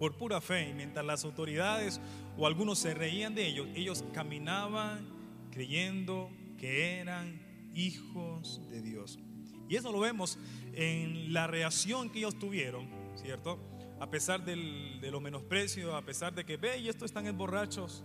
Por 0.00 0.16
pura 0.16 0.40
fe. 0.40 0.70
Y 0.70 0.74
mientras 0.74 1.06
las 1.06 1.24
autoridades 1.24 2.00
o 2.36 2.48
algunos 2.48 2.80
se 2.80 2.94
reían 2.94 3.36
de 3.36 3.46
ellos, 3.46 3.68
ellos 3.76 4.04
caminaban 4.12 5.06
creyendo 5.52 6.32
que 6.58 6.98
eran 6.98 7.40
hijos 7.76 8.60
de 8.70 8.82
Dios. 8.82 9.20
Y 9.68 9.76
eso 9.76 9.92
lo 9.92 10.00
vemos 10.00 10.36
en 10.72 11.32
la 11.32 11.46
reacción 11.46 12.10
que 12.10 12.18
ellos 12.18 12.36
tuvieron, 12.40 12.88
¿cierto? 13.14 13.60
A 14.00 14.10
pesar 14.10 14.44
de 14.44 14.56
los 14.56 15.22
menosprecios, 15.22 15.94
a 15.94 16.02
pesar 16.02 16.34
de 16.34 16.44
que, 16.44 16.56
ve, 16.56 16.78
y 16.78 16.88
estos 16.88 17.04
están 17.04 17.38
borrachos. 17.38 18.02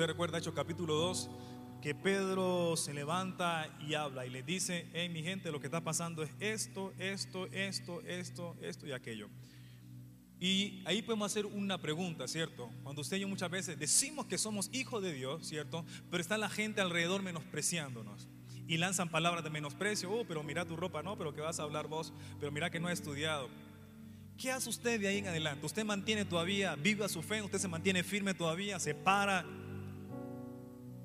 Usted 0.00 0.12
recuerda 0.12 0.38
Hechos 0.38 0.54
capítulo 0.54 0.94
2, 0.94 1.28
que 1.82 1.94
Pedro 1.94 2.74
se 2.78 2.94
levanta 2.94 3.68
y 3.86 3.92
habla 3.92 4.24
y 4.24 4.30
le 4.30 4.42
dice, 4.42 4.88
hey 4.94 5.10
mi 5.10 5.22
gente, 5.22 5.52
lo 5.52 5.60
que 5.60 5.66
está 5.66 5.82
pasando 5.82 6.22
es 6.22 6.30
esto, 6.40 6.94
esto, 6.98 7.48
esto, 7.48 8.00
esto, 8.06 8.56
esto 8.62 8.86
y 8.86 8.92
aquello. 8.92 9.28
Y 10.40 10.82
ahí 10.86 11.02
podemos 11.02 11.30
hacer 11.30 11.44
una 11.44 11.76
pregunta, 11.82 12.26
¿cierto? 12.28 12.70
Cuando 12.82 13.02
usted 13.02 13.18
y 13.18 13.20
yo 13.20 13.28
muchas 13.28 13.50
veces 13.50 13.78
decimos 13.78 14.24
que 14.24 14.38
somos 14.38 14.70
hijos 14.72 15.02
de 15.02 15.12
Dios, 15.12 15.46
¿cierto? 15.46 15.84
Pero 16.10 16.22
está 16.22 16.38
la 16.38 16.48
gente 16.48 16.80
alrededor 16.80 17.20
menospreciándonos. 17.20 18.26
Y 18.66 18.78
lanzan 18.78 19.10
palabras 19.10 19.44
de 19.44 19.50
menosprecio, 19.50 20.10
oh, 20.10 20.24
pero 20.26 20.42
mira 20.42 20.64
tu 20.64 20.76
ropa, 20.76 21.02
no, 21.02 21.18
pero 21.18 21.34
que 21.34 21.42
vas 21.42 21.60
a 21.60 21.64
hablar 21.64 21.88
vos, 21.88 22.14
pero 22.38 22.50
mira 22.50 22.70
que 22.70 22.80
no 22.80 22.88
ha 22.88 22.92
estudiado. 22.92 23.50
¿Qué 24.38 24.50
hace 24.50 24.70
usted 24.70 24.98
de 24.98 25.08
ahí 25.08 25.18
en 25.18 25.26
adelante? 25.26 25.66
¿Usted 25.66 25.84
mantiene 25.84 26.24
todavía, 26.24 26.74
vive 26.74 27.04
a 27.04 27.08
su 27.10 27.20
fe, 27.20 27.42
usted 27.42 27.58
se 27.58 27.68
mantiene 27.68 28.02
firme 28.02 28.32
todavía, 28.32 28.80
se 28.80 28.94
para 28.94 29.44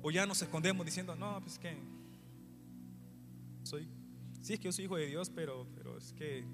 o 0.06 0.10
ya 0.12 0.24
nos 0.24 0.40
escondemos 0.40 0.86
diciendo, 0.86 1.16
no, 1.16 1.40
pues 1.42 1.58
que 1.58 1.76
soy, 3.64 3.88
sí 4.40 4.52
es 4.52 4.60
que 4.60 4.66
yo 4.66 4.72
soy 4.72 4.84
hijo 4.84 4.96
de 4.96 5.06
Dios, 5.06 5.30
pero, 5.30 5.66
pero 5.74 5.98
es 5.98 6.12
que, 6.12 6.46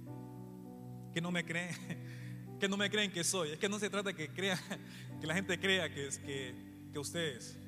que 1.12 1.20
no 1.20 1.30
me 1.30 1.44
creen, 1.44 1.76
que 2.58 2.66
no 2.66 2.78
me 2.78 2.88
creen 2.88 3.12
que 3.12 3.22
soy. 3.22 3.50
Es 3.50 3.58
que 3.58 3.68
no 3.68 3.78
se 3.78 3.90
trata 3.90 4.14
que 4.14 4.30
crea, 4.30 4.58
que 5.20 5.26
la 5.26 5.34
gente 5.34 5.60
crea 5.60 5.92
que 5.92 6.06
es 6.06 6.18
que, 6.18 6.54
que 6.94 6.98
usted 6.98 7.36
es. 7.36 7.58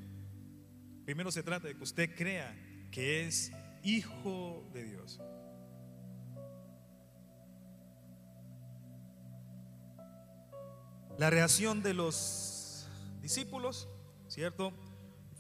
Primero 1.05 1.31
se 1.31 1.43
trata 1.43 1.69
de 1.69 1.77
que 1.77 1.83
usted 1.83 2.17
crea 2.17 2.57
que 2.91 3.27
es 3.27 3.53
hijo 3.83 4.67
de 4.73 4.85
Dios. 4.85 5.21
La 11.19 11.29
reacción 11.29 11.83
de 11.83 11.93
los 11.93 12.89
discípulos, 13.21 13.87
¿cierto? 14.29 14.73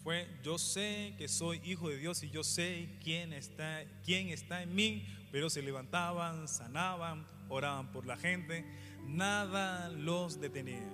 Fue, 0.04 0.28
yo 0.42 0.58
sé 0.58 1.14
que 1.16 1.28
soy 1.28 1.62
hijo 1.64 1.88
de 1.88 1.96
Dios 1.96 2.22
y 2.22 2.28
yo 2.28 2.44
sé 2.44 2.98
quién 3.02 3.32
está, 3.32 3.82
quién 4.04 4.28
está 4.28 4.62
en 4.62 4.74
mí, 4.74 5.06
pero 5.32 5.48
se 5.48 5.62
levantaban, 5.62 6.46
sanaban, 6.46 7.26
oraban 7.48 7.90
por 7.90 8.04
la 8.04 8.18
gente, 8.18 8.66
nada 9.06 9.88
los 9.88 10.38
detenía. 10.38 10.92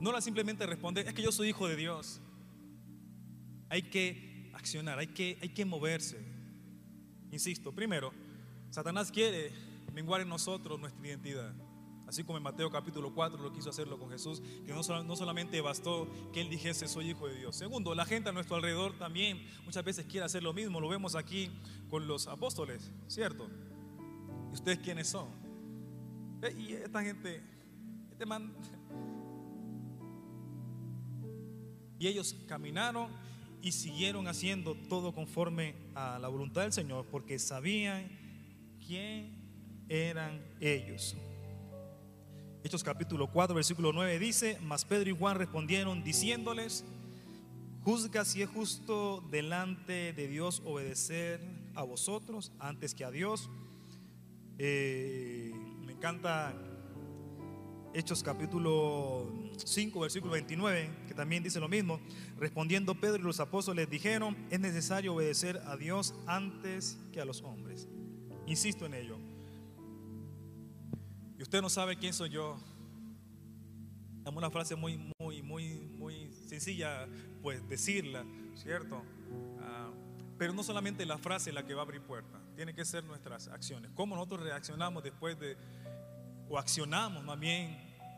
No 0.00 0.10
era 0.10 0.20
simplemente 0.20 0.66
responder, 0.66 1.06
es 1.06 1.14
que 1.14 1.22
yo 1.22 1.30
soy 1.30 1.50
hijo 1.50 1.68
de 1.68 1.76
Dios. 1.76 2.20
Hay 3.68 3.82
que 3.82 4.50
accionar, 4.52 4.98
hay 4.98 5.06
que, 5.06 5.38
hay 5.40 5.50
que 5.50 5.64
moverse. 5.64 6.18
Insisto, 7.30 7.72
primero, 7.72 8.12
Satanás 8.70 9.12
quiere 9.12 9.52
menguar 9.92 10.22
en 10.22 10.28
nosotros 10.28 10.80
nuestra 10.80 11.06
identidad. 11.06 11.54
Así 12.10 12.24
como 12.24 12.38
en 12.38 12.42
Mateo 12.42 12.72
capítulo 12.72 13.14
4 13.14 13.40
lo 13.40 13.52
quiso 13.52 13.70
hacerlo 13.70 13.96
con 13.96 14.10
Jesús, 14.10 14.42
que 14.66 14.72
no, 14.72 14.82
no 15.04 15.14
solamente 15.14 15.60
bastó 15.60 16.08
que 16.32 16.40
él 16.40 16.50
dijese 16.50 16.88
soy 16.88 17.10
hijo 17.10 17.28
de 17.28 17.36
Dios. 17.36 17.54
Segundo, 17.54 17.94
la 17.94 18.04
gente 18.04 18.30
a 18.30 18.32
nuestro 18.32 18.56
alrededor 18.56 18.98
también 18.98 19.40
muchas 19.64 19.84
veces 19.84 20.06
quiere 20.06 20.26
hacer 20.26 20.42
lo 20.42 20.52
mismo. 20.52 20.80
Lo 20.80 20.88
vemos 20.88 21.14
aquí 21.14 21.52
con 21.88 22.08
los 22.08 22.26
apóstoles, 22.26 22.90
¿cierto? 23.06 23.48
¿Y 24.50 24.54
ustedes 24.54 24.80
quiénes 24.80 25.06
son? 25.06 25.28
Y 26.58 26.72
esta 26.72 27.00
gente, 27.00 27.44
este 28.10 28.26
man... 28.26 28.56
Y 32.00 32.08
ellos 32.08 32.34
caminaron 32.48 33.06
y 33.62 33.70
siguieron 33.70 34.26
haciendo 34.26 34.74
todo 34.74 35.14
conforme 35.14 35.76
a 35.94 36.18
la 36.18 36.26
voluntad 36.26 36.62
del 36.62 36.72
Señor 36.72 37.06
porque 37.08 37.38
sabían 37.38 38.10
quién 38.84 39.30
eran 39.88 40.44
ellos. 40.58 41.16
Hechos 42.62 42.84
capítulo 42.84 43.26
4, 43.26 43.54
versículo 43.54 43.90
9 43.90 44.18
dice, 44.18 44.58
mas 44.60 44.84
Pedro 44.84 45.08
y 45.08 45.16
Juan 45.16 45.38
respondieron 45.38 46.04
diciéndoles, 46.04 46.84
juzga 47.82 48.26
si 48.26 48.42
es 48.42 48.50
justo 48.50 49.24
delante 49.30 50.12
de 50.12 50.28
Dios 50.28 50.60
obedecer 50.66 51.40
a 51.74 51.84
vosotros 51.84 52.52
antes 52.58 52.94
que 52.94 53.06
a 53.06 53.10
Dios. 53.10 53.48
Eh, 54.58 55.54
me 55.86 55.92
encanta 55.92 56.54
Hechos 57.94 58.22
capítulo 58.22 59.26
5, 59.56 59.98
versículo 59.98 60.34
29, 60.34 60.90
que 61.08 61.14
también 61.14 61.42
dice 61.42 61.60
lo 61.60 61.68
mismo. 61.68 61.98
Respondiendo 62.38 62.94
Pedro 62.94 63.20
y 63.20 63.24
los 63.24 63.40
apóstoles 63.40 63.88
dijeron, 63.88 64.36
es 64.50 64.60
necesario 64.60 65.14
obedecer 65.14 65.62
a 65.64 65.78
Dios 65.78 66.14
antes 66.26 66.98
que 67.10 67.22
a 67.22 67.24
los 67.24 67.40
hombres. 67.40 67.88
Insisto 68.46 68.84
en 68.84 68.92
ello. 68.92 69.29
Y 71.40 71.42
usted 71.42 71.62
no 71.62 71.70
sabe 71.70 71.96
quién 71.96 72.12
soy 72.12 72.28
yo. 72.28 72.58
Es 74.26 74.30
una 74.30 74.50
frase 74.50 74.76
muy, 74.76 74.98
muy, 75.18 75.40
muy, 75.40 75.78
muy 75.96 76.30
sencilla, 76.46 77.08
pues 77.40 77.66
decirla, 77.66 78.26
¿cierto? 78.54 79.02
Ah, 79.62 79.90
pero 80.36 80.52
no 80.52 80.62
solamente 80.62 81.06
la 81.06 81.16
frase 81.16 81.50
la 81.50 81.64
que 81.64 81.72
va 81.72 81.80
a 81.80 81.84
abrir 81.84 82.02
puertas, 82.02 82.42
tiene 82.56 82.74
que 82.74 82.84
ser 82.84 83.04
nuestras 83.04 83.48
acciones. 83.48 83.90
¿Cómo 83.94 84.16
nosotros 84.16 84.42
reaccionamos 84.42 85.02
después 85.02 85.40
de, 85.40 85.56
o 86.50 86.58
accionamos 86.58 87.24
más 87.24 87.40
bien 87.40 87.74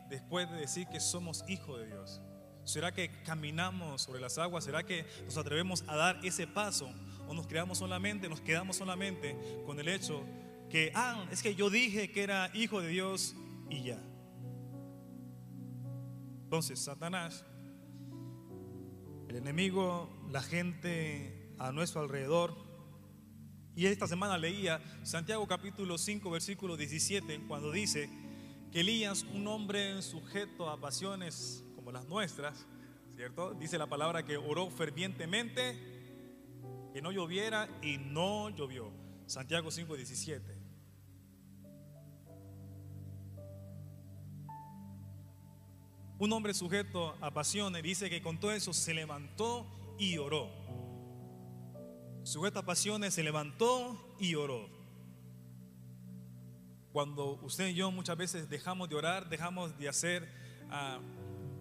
después 0.09 0.51
de 0.51 0.57
decir 0.57 0.85
que 0.89 0.99
somos 0.99 1.45
hijos 1.47 1.79
de 1.79 1.87
Dios? 1.87 2.21
¿Será 2.65 2.91
que 2.91 3.09
caminamos 3.23 4.01
sobre 4.01 4.19
las 4.19 4.37
aguas? 4.37 4.65
¿Será 4.65 4.83
que 4.83 5.05
nos 5.23 5.37
atrevemos 5.37 5.85
a 5.87 5.95
dar 5.95 6.19
ese 6.25 6.45
paso? 6.45 6.93
¿O 7.29 7.33
nos 7.33 7.47
quedamos 7.47 7.77
solamente, 7.77 8.27
nos 8.27 8.41
quedamos 8.41 8.75
solamente 8.75 9.37
con 9.65 9.79
el 9.79 9.87
hecho 9.87 10.25
que, 10.73 10.91
ah, 10.95 11.27
es 11.29 11.43
que 11.43 11.53
yo 11.53 11.69
dije 11.69 12.11
que 12.11 12.23
era 12.23 12.49
hijo 12.55 12.81
de 12.81 12.87
Dios 12.87 13.35
y 13.69 13.83
ya. 13.83 13.99
Entonces, 16.45 16.79
Satanás, 16.79 17.45
el 19.29 19.35
enemigo, 19.35 20.09
la 20.31 20.41
gente 20.41 21.53
a 21.59 21.71
nuestro 21.71 22.01
alrededor, 22.01 22.55
y 23.75 23.85
esta 23.85 24.07
semana 24.07 24.35
leía 24.39 24.81
Santiago 25.03 25.47
capítulo 25.47 25.99
5, 25.99 26.31
versículo 26.31 26.75
17, 26.75 27.41
cuando 27.47 27.71
dice 27.71 28.09
que 28.71 28.79
Elías, 28.79 29.27
un 29.31 29.45
hombre 29.47 30.01
sujeto 30.01 30.71
a 30.71 30.81
pasiones 30.81 31.63
como 31.75 31.91
las 31.91 32.07
nuestras, 32.07 32.65
¿cierto? 33.15 33.53
Dice 33.53 33.77
la 33.77 33.85
palabra 33.85 34.25
que 34.25 34.37
oró 34.37 34.71
fervientemente, 34.71 35.77
que 36.91 36.99
no 37.03 37.11
lloviera 37.11 37.69
y 37.83 37.99
no 37.99 38.49
llovió. 38.49 38.91
Santiago 39.27 39.69
5, 39.69 39.95
17. 39.95 40.52
Un 46.23 46.31
hombre 46.31 46.53
sujeto 46.53 47.17
a 47.19 47.31
pasiones 47.31 47.83
dice 47.83 48.09
que 48.09 48.21
con 48.21 48.39
todo 48.39 48.53
eso 48.53 48.71
se 48.71 48.93
levantó 48.93 49.67
y 49.99 50.17
oró. 50.17 50.49
Sujeto 52.23 52.59
a 52.59 52.65
pasiones 52.65 53.13
se 53.13 53.23
levantó 53.23 54.15
y 54.21 54.35
oró. 54.35 54.69
Cuando 56.93 57.33
usted 57.41 57.67
y 57.67 57.73
yo 57.73 57.91
muchas 57.91 58.15
veces 58.15 58.47
dejamos 58.47 58.87
de 58.87 58.95
orar, 58.95 59.27
dejamos 59.27 59.77
de 59.77 59.89
hacer, 59.89 60.29
ah, 60.69 61.01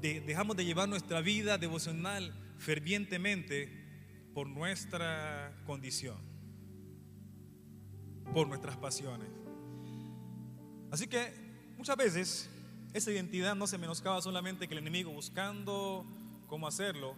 dejamos 0.00 0.56
de 0.56 0.64
llevar 0.64 0.88
nuestra 0.88 1.20
vida 1.22 1.58
devocional 1.58 2.32
fervientemente 2.56 3.68
por 4.32 4.46
nuestra 4.46 5.60
condición, 5.66 6.18
por 8.32 8.46
nuestras 8.46 8.76
pasiones. 8.76 9.28
Así 10.92 11.08
que 11.08 11.34
muchas 11.76 11.96
veces 11.96 12.51
esa 12.92 13.10
identidad 13.10 13.54
no 13.54 13.66
se 13.66 13.78
menoscaba 13.78 14.20
solamente 14.20 14.68
que 14.68 14.74
el 14.74 14.78
enemigo 14.78 15.10
buscando 15.12 16.04
cómo 16.46 16.66
hacerlo, 16.66 17.16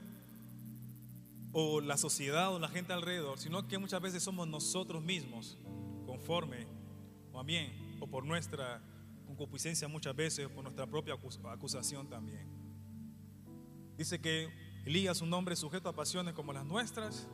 o 1.52 1.80
la 1.80 1.96
sociedad 1.96 2.52
o 2.52 2.58
la 2.58 2.68
gente 2.68 2.92
alrededor, 2.92 3.38
sino 3.38 3.66
que 3.68 3.78
muchas 3.78 4.00
veces 4.00 4.22
somos 4.22 4.46
nosotros 4.48 5.02
mismos, 5.02 5.58
conforme, 6.06 6.66
o 7.32 7.42
bien, 7.44 7.96
o 8.00 8.06
por 8.08 8.24
nuestra 8.24 8.82
concupiscencia 9.26 9.88
muchas 9.88 10.14
veces, 10.14 10.46
o 10.46 10.50
por 10.50 10.64
nuestra 10.64 10.86
propia 10.86 11.16
acusación 11.50 12.08
también. 12.08 12.48
Dice 13.96 14.20
que 14.20 14.48
Elías, 14.84 15.20
un 15.20 15.32
hombre 15.32 15.56
sujeto 15.56 15.88
a 15.88 15.94
pasiones 15.94 16.34
como 16.34 16.52
las 16.52 16.64
nuestras, 16.64 17.28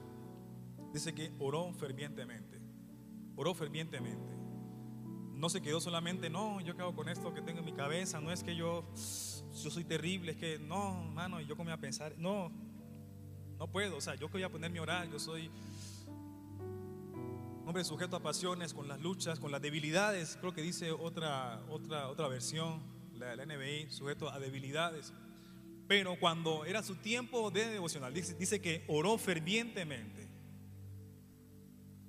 dice 0.93 1.15
que 1.15 1.33
oró 1.39 1.73
fervientemente, 1.75 2.61
oró 3.37 3.55
fervientemente 3.55 4.40
no 5.41 5.49
se 5.49 5.63
quedó 5.63 5.81
solamente, 5.81 6.29
no, 6.29 6.61
yo 6.61 6.77
quedo 6.77 6.95
con 6.95 7.09
esto 7.09 7.33
que 7.33 7.41
tengo 7.41 7.61
en 7.61 7.65
mi 7.65 7.73
cabeza, 7.73 8.21
no 8.21 8.31
es 8.31 8.43
que 8.43 8.55
yo, 8.55 8.85
yo 8.95 9.71
soy 9.71 9.85
terrible, 9.85 10.33
es 10.33 10.39
que 10.39 10.59
no, 10.59 11.03
mano, 11.15 11.41
yo 11.41 11.57
como 11.57 11.71
a 11.71 11.79
pensar, 11.79 12.15
no, 12.19 12.53
no 13.59 13.67
puedo, 13.67 13.97
o 13.97 14.01
sea, 14.03 14.15
yo 14.17 14.29
voy 14.29 14.43
a 14.43 14.51
ponerme 14.51 14.79
a 14.79 14.83
orar, 14.83 15.11
yo 15.11 15.19
soy 15.19 15.51
hombre 17.65 17.85
sujeto 17.85 18.17
a 18.17 18.21
pasiones, 18.21 18.75
con 18.75 18.87
las 18.87 19.01
luchas, 19.01 19.41
con 19.41 19.51
las 19.51 19.63
debilidades, 19.63 20.37
creo 20.41 20.53
que 20.53 20.61
dice 20.61 20.93
otra, 20.93 21.63
otra, 21.71 22.09
otra 22.09 22.29
versión, 22.29 22.83
la, 23.15 23.35
la 23.35 23.47
NBI, 23.47 23.91
sujeto 23.91 24.31
a 24.31 24.39
debilidades. 24.39 25.15
Pero 25.89 26.19
cuando 26.21 26.65
era 26.67 26.83
su 26.83 26.97
tiempo 26.97 27.51
de 27.51 27.67
devocional, 27.67 28.13
dice, 28.13 28.35
dice 28.35 28.61
que 28.61 28.85
oró 28.89 29.17
fervientemente. 29.17 30.29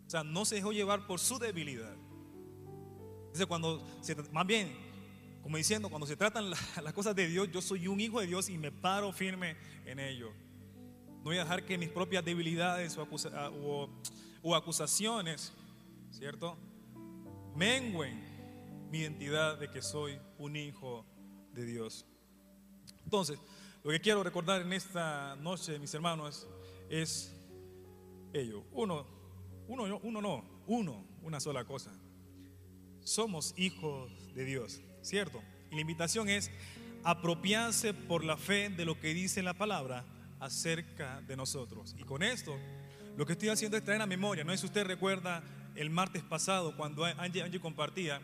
O 0.05 0.09
sea, 0.09 0.23
no 0.23 0.43
se 0.43 0.55
dejó 0.55 0.71
llevar 0.73 1.07
por 1.07 1.19
su 1.19 1.39
debilidad. 1.39 1.95
Dice, 3.31 3.45
cuando, 3.45 3.81
más 4.31 4.45
bien, 4.45 4.75
como 5.41 5.57
diciendo, 5.57 5.89
cuando 5.89 6.05
se 6.05 6.15
tratan 6.15 6.49
las 6.83 6.93
cosas 6.93 7.15
de 7.15 7.27
Dios, 7.27 7.49
yo 7.51 7.61
soy 7.61 7.87
un 7.87 7.99
hijo 7.99 8.19
de 8.19 8.27
Dios 8.27 8.49
y 8.49 8.57
me 8.57 8.71
paro 8.71 9.11
firme 9.11 9.55
en 9.85 9.99
ello. 9.99 10.31
No 11.17 11.25
voy 11.25 11.37
a 11.37 11.43
dejar 11.43 11.65
que 11.65 11.77
mis 11.77 11.89
propias 11.89 12.25
debilidades 12.25 12.97
o, 12.97 13.07
ah, 13.33 14.57
acusaciones, 14.57 15.53
¿cierto? 16.09 16.57
Mengüen 17.55 18.19
mi 18.89 18.99
identidad 18.99 19.57
de 19.57 19.69
que 19.69 19.81
soy 19.81 20.19
un 20.37 20.55
hijo 20.55 21.05
de 21.53 21.65
Dios. 21.65 22.05
Entonces, 23.03 23.39
lo 23.83 23.91
que 23.91 24.01
quiero 24.01 24.23
recordar 24.23 24.61
en 24.61 24.73
esta 24.73 25.35
noche, 25.37 25.79
mis 25.79 25.93
hermanos, 25.93 26.47
es 26.89 27.33
ello. 28.33 28.65
Uno, 28.71 29.05
uno, 29.67 29.99
uno 30.03 30.21
no, 30.21 30.63
uno, 30.67 31.05
una 31.21 31.39
sola 31.39 31.63
cosa 31.63 31.91
somos 33.03 33.53
hijos 33.57 34.11
de 34.33 34.45
Dios, 34.45 34.81
¿cierto? 35.01 35.41
Y 35.71 35.75
la 35.75 35.81
invitación 35.81 36.29
es 36.29 36.51
apropiarse 37.03 37.93
por 37.93 38.23
la 38.23 38.37
fe 38.37 38.69
de 38.69 38.85
lo 38.85 38.99
que 38.99 39.13
dice 39.13 39.41
la 39.41 39.53
palabra 39.53 40.05
acerca 40.39 41.21
de 41.21 41.35
nosotros. 41.35 41.95
Y 41.97 42.03
con 42.03 42.23
esto, 42.23 42.57
lo 43.17 43.25
que 43.25 43.33
estoy 43.33 43.49
haciendo 43.49 43.77
es 43.77 43.83
traer 43.83 44.01
a 44.01 44.05
memoria, 44.05 44.43
no 44.43 44.53
es 44.53 44.59
si 44.59 44.65
usted 44.65 44.85
recuerda 44.85 45.43
el 45.75 45.89
martes 45.89 46.23
pasado 46.23 46.75
cuando 46.75 47.05
Angie, 47.05 47.59
compartía 47.59 48.21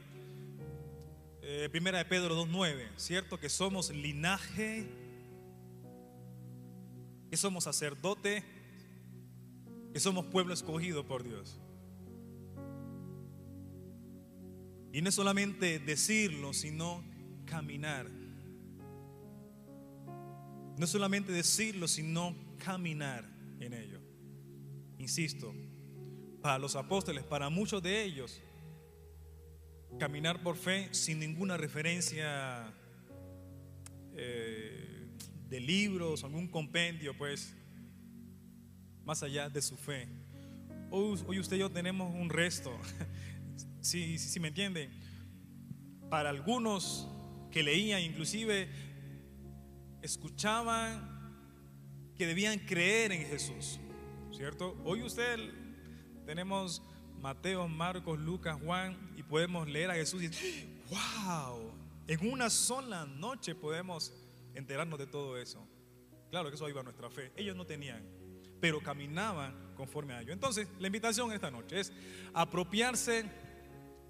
eh, 1.42 1.70
Primera 1.72 2.00
de 2.00 2.06
Pedro 2.06 2.36
2.9, 2.46 2.88
¿cierto? 2.98 3.40
Que 3.40 3.50
somos 3.50 3.90
linaje, 3.90 4.86
que 7.30 7.38
somos 7.38 7.64
sacerdote, 7.64 8.44
que 9.94 10.00
somos 10.00 10.26
pueblo 10.26 10.54
escogido 10.54 11.06
por 11.08 11.24
Dios. 11.24 11.60
Y 14.92 15.02
no 15.02 15.10
es 15.10 15.16
solamente 15.16 15.80
decirlo, 15.80 16.54
sino 16.54 17.04
caminar. 17.46 18.08
No 20.78 20.84
es 20.84 20.90
solamente 20.90 21.32
decirlo, 21.32 21.88
sino 21.88 22.36
caminar 22.64 23.26
en 23.60 23.74
ello. 23.74 24.00
Insisto, 25.00 25.54
para 26.42 26.60
los 26.60 26.76
apóstoles, 26.76 27.24
para 27.24 27.50
muchos 27.50 27.82
de 27.82 28.04
ellos, 28.04 28.42
caminar 30.00 30.44
por 30.44 30.56
fe 30.56 30.90
sin 30.92 31.20
ninguna 31.20 31.58
referencia 31.58 32.72
eh, 34.16 35.08
de 35.50 35.60
libros, 35.60 36.24
algún 36.24 36.48
compendio, 36.48 37.18
pues, 37.18 37.56
más 39.04 39.24
allá 39.24 39.50
de 39.50 39.62
su 39.62 39.78
fe. 39.78 40.08
Hoy, 40.92 41.20
hoy 41.28 41.40
usted 41.40 41.58
y 41.58 41.60
yo 41.60 41.70
tenemos 41.70 42.14
un 42.14 42.30
resto 42.30 42.78
si, 43.88 44.18
si, 44.18 44.40
me 44.42 44.50
entienden, 44.50 44.92
para 46.10 46.30
algunos 46.30 47.08
que 47.52 47.64
leían, 47.64 48.02
inclusive 48.02 48.68
escuchaban 50.02 51.16
que 52.18 52.28
debían 52.28 52.60
creer 52.60 53.14
en 53.14 53.26
Jesús, 53.28 53.80
¿cierto? 54.36 54.78
Hoy 54.84 55.04
usted 55.04 55.40
tenemos 56.26 56.82
Mateo, 57.22 57.68
Marcos, 57.70 58.20
Lucas, 58.20 58.60
Juan 58.62 59.14
y 59.16 59.24
podemos 59.24 59.70
leer 59.70 59.92
a 59.92 59.96
Jesús 59.96 60.22
y 60.22 60.28
wow, 60.90 61.72
en 62.08 62.30
una 62.30 62.50
sola 62.50 63.06
noche 63.06 63.56
podemos 63.56 64.14
enterarnos 64.54 65.00
de 65.00 65.08
todo 65.08 65.38
eso. 65.38 65.66
Claro 66.30 66.50
que 66.50 66.56
eso 66.56 66.68
iba 66.68 66.82
a 66.82 66.84
nuestra 66.84 67.10
fe. 67.10 67.32
Ellos 67.38 67.56
no 67.56 67.66
tenían, 67.66 68.04
pero 68.60 68.82
caminaban 68.82 69.74
conforme 69.76 70.14
a 70.14 70.22
ello. 70.22 70.34
Entonces, 70.34 70.68
la 70.78 70.88
invitación 70.88 71.32
esta 71.32 71.50
noche 71.50 71.80
es 71.80 71.94
apropiarse 72.34 73.47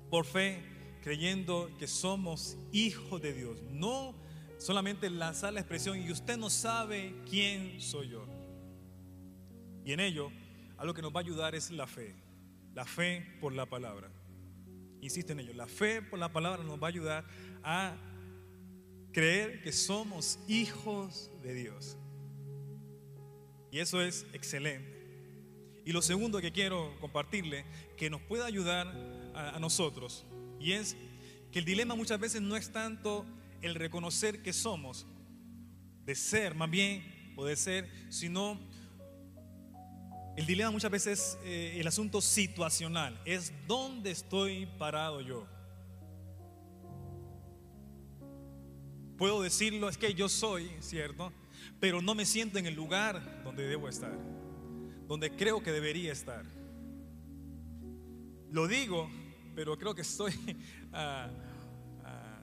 por 0.09 0.25
fe 0.25 0.61
creyendo 1.01 1.71
que 1.79 1.87
somos 1.87 2.57
hijos 2.71 3.21
de 3.21 3.33
Dios. 3.33 3.61
No 3.71 4.15
solamente 4.57 5.09
lanzar 5.09 5.53
la 5.53 5.59
expresión 5.59 6.01
y 6.01 6.11
usted 6.11 6.37
no 6.37 6.49
sabe 6.49 7.15
quién 7.29 7.79
soy 7.79 8.09
yo. 8.09 8.25
Y 9.85 9.93
en 9.93 9.99
ello, 9.99 10.31
algo 10.77 10.93
que 10.93 11.01
nos 11.01 11.13
va 11.13 11.19
a 11.19 11.23
ayudar 11.23 11.55
es 11.55 11.71
la 11.71 11.87
fe. 11.87 12.15
La 12.73 12.85
fe 12.85 13.25
por 13.39 13.53
la 13.53 13.65
palabra. 13.65 14.11
Insisto 15.01 15.31
en 15.31 15.39
ello. 15.39 15.53
La 15.53 15.67
fe 15.67 16.01
por 16.01 16.19
la 16.19 16.31
palabra 16.31 16.63
nos 16.63 16.81
va 16.81 16.87
a 16.87 16.89
ayudar 16.89 17.25
a 17.63 17.95
creer 19.13 19.61
que 19.61 19.71
somos 19.71 20.39
hijos 20.47 21.31
de 21.41 21.53
Dios. 21.53 21.97
Y 23.71 23.79
eso 23.79 24.01
es 24.01 24.25
excelente. 24.33 24.97
Y 25.85 25.93
lo 25.93 26.01
segundo 26.01 26.41
que 26.41 26.51
quiero 26.51 26.93
compartirle, 26.99 27.65
que 27.95 28.09
nos 28.09 28.21
puede 28.21 28.43
ayudar 28.43 28.93
a, 29.38 29.60
nosotros, 29.60 30.26
y 30.60 30.73
es 30.73 30.95
que 31.52 31.60
el 31.60 31.65
dilema 31.65 31.95
muchas 31.95 32.19
veces 32.19 32.41
no 32.41 32.56
es 32.56 32.71
tanto 32.71 33.26
el 33.62 33.76
reconocer 33.76 34.41
que 34.41 34.54
somos, 34.54 35.06
de 36.06 36.15
ser 36.15 36.56
más 36.56 36.69
bien, 36.69 37.34
o 37.36 37.45
de 37.45 37.56
ser, 37.56 37.89
sino 38.10 38.60
el 40.36 40.45
dilema 40.45 40.71
muchas 40.71 40.91
veces 40.91 41.19
es 41.19 41.38
eh, 41.43 41.80
el 41.80 41.88
asunto 41.88 42.21
situacional, 42.21 43.19
es 43.26 43.54
dónde 43.67 44.12
estoy 44.12 44.65
parado 44.78 45.21
yo. 45.21 45.47
Puedo 49.17 49.41
decirlo, 49.41 49.89
es 49.89 49.97
que 49.97 50.13
yo 50.13 50.30
soy, 50.30 50.69
¿cierto? 50.80 51.34
Pero 51.80 52.02
no 52.02 52.13
me 52.13 52.26
siento 52.26 52.60
en 52.60 52.67
el 52.67 52.76
lugar 52.76 53.43
donde 53.43 53.67
debo 53.67 53.89
estar 53.89 54.17
donde 55.08 55.32
creo 55.36 55.63
que 55.63 55.71
debería 55.71 56.12
estar. 56.12 56.45
Lo 58.52 58.67
digo, 58.67 59.10
pero 59.57 59.75
creo 59.75 59.95
que 59.95 60.03
estoy... 60.03 60.31
Ah, 60.93 61.29
ah, 62.05 62.39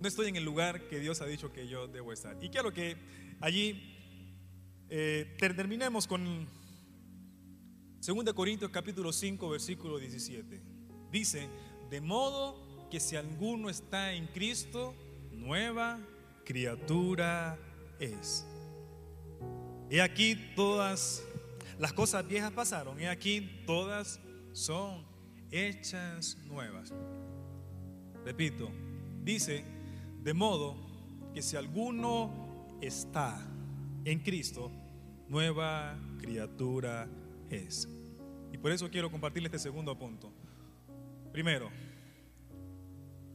no 0.00 0.08
estoy 0.08 0.28
en 0.28 0.36
el 0.36 0.44
lugar 0.44 0.88
que 0.88 0.98
Dios 0.98 1.20
ha 1.20 1.26
dicho 1.26 1.52
que 1.52 1.68
yo 1.68 1.86
debo 1.86 2.12
estar. 2.12 2.36
Y 2.42 2.50
quiero 2.50 2.72
que 2.72 2.96
allí 3.40 3.96
eh, 4.90 5.36
terminemos 5.38 6.08
con 6.08 6.48
2 8.04 8.34
Corintios 8.34 8.70
capítulo 8.72 9.12
5, 9.12 9.48
versículo 9.48 9.98
17. 9.98 10.60
Dice, 11.12 11.48
de 11.88 12.00
modo 12.00 12.88
que 12.90 12.98
si 12.98 13.14
alguno 13.14 13.70
está 13.70 14.12
en 14.14 14.26
Cristo, 14.26 14.94
nueva 15.30 16.00
criatura 16.44 17.56
es. 18.00 18.44
He 19.88 20.02
aquí 20.02 20.36
todas 20.56 21.22
las 21.78 21.92
cosas 21.92 22.26
viejas 22.26 22.50
pasaron, 22.50 23.00
he 23.00 23.08
aquí 23.08 23.62
todas 23.66 24.20
son 24.52 25.11
hechas 25.52 26.36
nuevas. 26.46 26.92
Repito, 28.24 28.70
dice, 29.22 29.64
de 30.22 30.34
modo 30.34 30.76
que 31.32 31.42
si 31.42 31.56
alguno 31.56 32.76
está 32.80 33.40
en 34.04 34.18
Cristo, 34.20 34.70
nueva 35.28 35.96
criatura 36.18 37.08
es. 37.48 37.88
Y 38.52 38.58
por 38.58 38.72
eso 38.72 38.90
quiero 38.90 39.10
compartirle 39.10 39.46
este 39.46 39.58
segundo 39.58 39.96
punto. 39.96 40.32
Primero, 41.32 41.70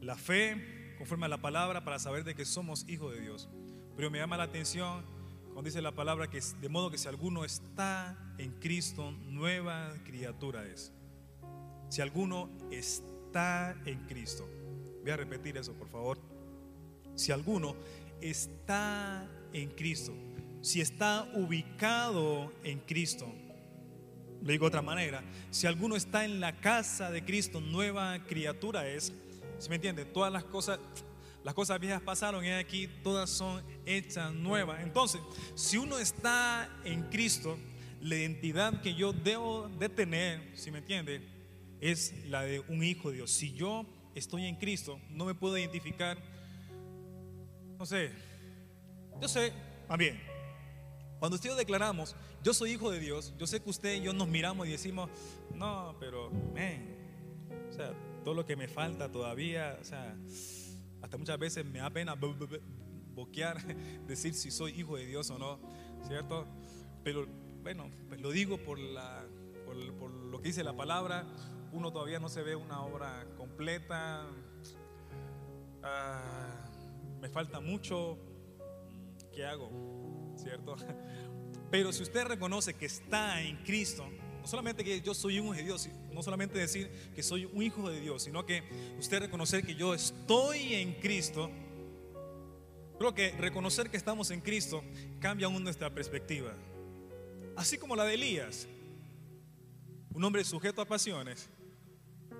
la 0.00 0.16
fe 0.16 0.94
conforme 0.98 1.26
a 1.26 1.28
la 1.28 1.38
palabra 1.38 1.84
para 1.84 1.98
saber 1.98 2.24
de 2.24 2.34
que 2.34 2.44
somos 2.44 2.86
hijos 2.88 3.14
de 3.14 3.20
Dios. 3.20 3.48
Pero 3.96 4.10
me 4.10 4.18
llama 4.18 4.36
la 4.36 4.44
atención 4.44 5.02
dice 5.62 5.82
la 5.82 5.92
palabra 5.92 6.28
que 6.28 6.40
de 6.60 6.68
modo 6.68 6.90
que 6.90 6.98
si 6.98 7.08
alguno 7.08 7.44
está 7.44 8.16
en 8.38 8.52
Cristo, 8.60 9.10
nueva 9.26 9.92
criatura 10.04 10.66
es. 10.66 10.92
Si 11.88 12.00
alguno 12.00 12.50
está 12.70 13.76
en 13.84 13.98
Cristo. 14.06 14.48
Voy 15.02 15.10
a 15.10 15.16
repetir 15.16 15.56
eso, 15.56 15.72
por 15.72 15.88
favor. 15.88 16.18
Si 17.14 17.32
alguno 17.32 17.76
está 18.20 19.28
en 19.52 19.70
Cristo, 19.70 20.12
si 20.60 20.80
está 20.80 21.30
ubicado 21.34 22.52
en 22.62 22.80
Cristo, 22.80 23.26
lo 24.42 24.52
digo 24.52 24.66
de 24.66 24.68
otra 24.68 24.82
manera, 24.82 25.24
si 25.50 25.66
alguno 25.66 25.96
está 25.96 26.24
en 26.24 26.40
la 26.40 26.60
casa 26.60 27.10
de 27.10 27.24
Cristo, 27.24 27.60
nueva 27.60 28.24
criatura 28.26 28.88
es. 28.88 29.12
¿Se 29.58 29.68
me 29.68 29.76
entiende? 29.76 30.04
Todas 30.04 30.32
las 30.32 30.44
cosas 30.44 30.78
las 31.44 31.54
cosas 31.54 31.80
viejas 31.80 32.02
pasaron 32.02 32.44
y 32.44 32.50
aquí 32.50 32.88
todas 33.02 33.30
son 33.30 33.62
hechas 33.86 34.34
nuevas. 34.34 34.82
Entonces, 34.82 35.20
si 35.54 35.78
uno 35.78 35.98
está 35.98 36.68
en 36.84 37.04
Cristo, 37.04 37.56
la 38.02 38.16
identidad 38.16 38.82
que 38.82 38.94
yo 38.94 39.12
debo 39.12 39.68
de 39.78 39.88
tener, 39.88 40.52
si 40.58 40.70
me 40.70 40.78
entiende, 40.78 41.37
es 41.80 42.26
la 42.26 42.42
de 42.42 42.60
un 42.60 42.82
hijo 42.82 43.10
de 43.10 43.16
Dios. 43.16 43.30
Si 43.30 43.52
yo 43.52 43.86
estoy 44.14 44.46
en 44.46 44.56
Cristo, 44.56 45.00
no 45.10 45.24
me 45.24 45.34
puedo 45.34 45.56
identificar, 45.56 46.18
no 47.78 47.86
sé, 47.86 48.10
yo 49.20 49.28
sé, 49.28 49.52
más 49.88 49.98
bien, 49.98 50.20
cuando 51.18 51.36
usted 51.36 51.56
declaramos, 51.56 52.14
yo 52.42 52.54
soy 52.54 52.72
hijo 52.72 52.90
de 52.90 53.00
Dios, 53.00 53.34
yo 53.38 53.46
sé 53.46 53.60
que 53.60 53.70
usted 53.70 53.96
y 53.96 54.02
yo 54.02 54.12
nos 54.12 54.28
miramos 54.28 54.66
y 54.66 54.70
decimos, 54.70 55.10
no, 55.54 55.96
pero, 55.98 56.30
man, 56.30 56.96
o 57.68 57.72
sea, 57.72 57.92
todo 58.24 58.34
lo 58.34 58.46
que 58.46 58.56
me 58.56 58.68
falta 58.68 59.10
todavía, 59.10 59.78
o 59.80 59.84
sea, 59.84 60.16
hasta 61.02 61.16
muchas 61.16 61.38
veces 61.38 61.64
me 61.64 61.78
da 61.80 61.90
pena 61.90 62.14
boquear, 62.14 63.64
decir 64.06 64.34
si 64.34 64.50
soy 64.50 64.72
hijo 64.78 64.96
de 64.96 65.06
Dios 65.06 65.30
o 65.30 65.38
no, 65.38 65.58
¿cierto? 66.06 66.46
Pero 67.02 67.26
bueno, 67.62 67.90
pues 68.08 68.20
lo 68.20 68.30
digo 68.30 68.58
por, 68.58 68.78
la, 68.78 69.24
por, 69.66 70.10
lo 70.10 70.40
que 70.40 70.48
dice 70.48 70.62
la 70.62 70.76
palabra. 70.76 71.26
Uno 71.72 71.92
todavía 71.92 72.18
no 72.18 72.28
se 72.28 72.42
ve 72.42 72.56
una 72.56 72.82
obra 72.82 73.26
completa. 73.36 74.26
Ah, 75.82 76.64
me 77.20 77.28
falta 77.28 77.60
mucho. 77.60 78.18
¿Qué 79.32 79.44
hago? 79.44 79.70
¿Cierto? 80.36 80.76
Pero 81.70 81.92
si 81.92 82.02
usted 82.02 82.24
reconoce 82.24 82.74
que 82.74 82.86
está 82.86 83.42
en 83.42 83.56
Cristo, 83.58 84.06
no 84.40 84.46
solamente 84.46 84.82
que 84.82 85.00
yo 85.02 85.12
soy 85.12 85.38
un 85.38 85.46
hijo 85.46 85.54
de 85.54 85.62
Dios, 85.62 85.88
no 86.12 86.22
solamente 86.22 86.58
decir 86.58 86.90
que 87.14 87.22
soy 87.22 87.44
un 87.44 87.62
hijo 87.62 87.90
de 87.90 88.00
Dios, 88.00 88.22
sino 88.22 88.46
que 88.46 88.62
usted 88.98 89.20
reconocer 89.20 89.64
que 89.64 89.74
yo 89.74 89.92
estoy 89.92 90.74
en 90.74 90.94
Cristo. 90.94 91.50
Creo 92.98 93.14
que 93.14 93.32
reconocer 93.32 93.90
que 93.90 93.96
estamos 93.96 94.30
en 94.30 94.40
Cristo 94.40 94.82
cambia 95.20 95.46
aún 95.46 95.62
nuestra 95.62 95.90
perspectiva. 95.90 96.54
Así 97.54 97.76
como 97.76 97.94
la 97.94 98.04
de 98.04 98.14
Elías, 98.14 98.66
un 100.14 100.24
hombre 100.24 100.42
sujeto 100.44 100.80
a 100.80 100.86
pasiones, 100.86 101.50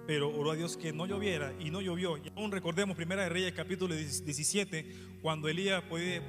pero 0.09 0.35
oró 0.35 0.53
a 0.53 0.57
Dios 0.57 0.79
que 0.79 0.91
no 0.91 1.05
lloviera 1.05 1.53
y 1.61 1.71
no 1.71 1.83
llovió. 1.83 2.17
Y 2.17 2.33
aún 2.35 2.51
recordemos 2.51 2.97
Primera 2.97 3.25
de 3.25 3.29
Reyes 3.29 3.53
capítulo 3.53 3.95
17, 3.95 4.87
cuando 5.21 5.49
Elías 5.49 5.83
podía, 5.83 6.23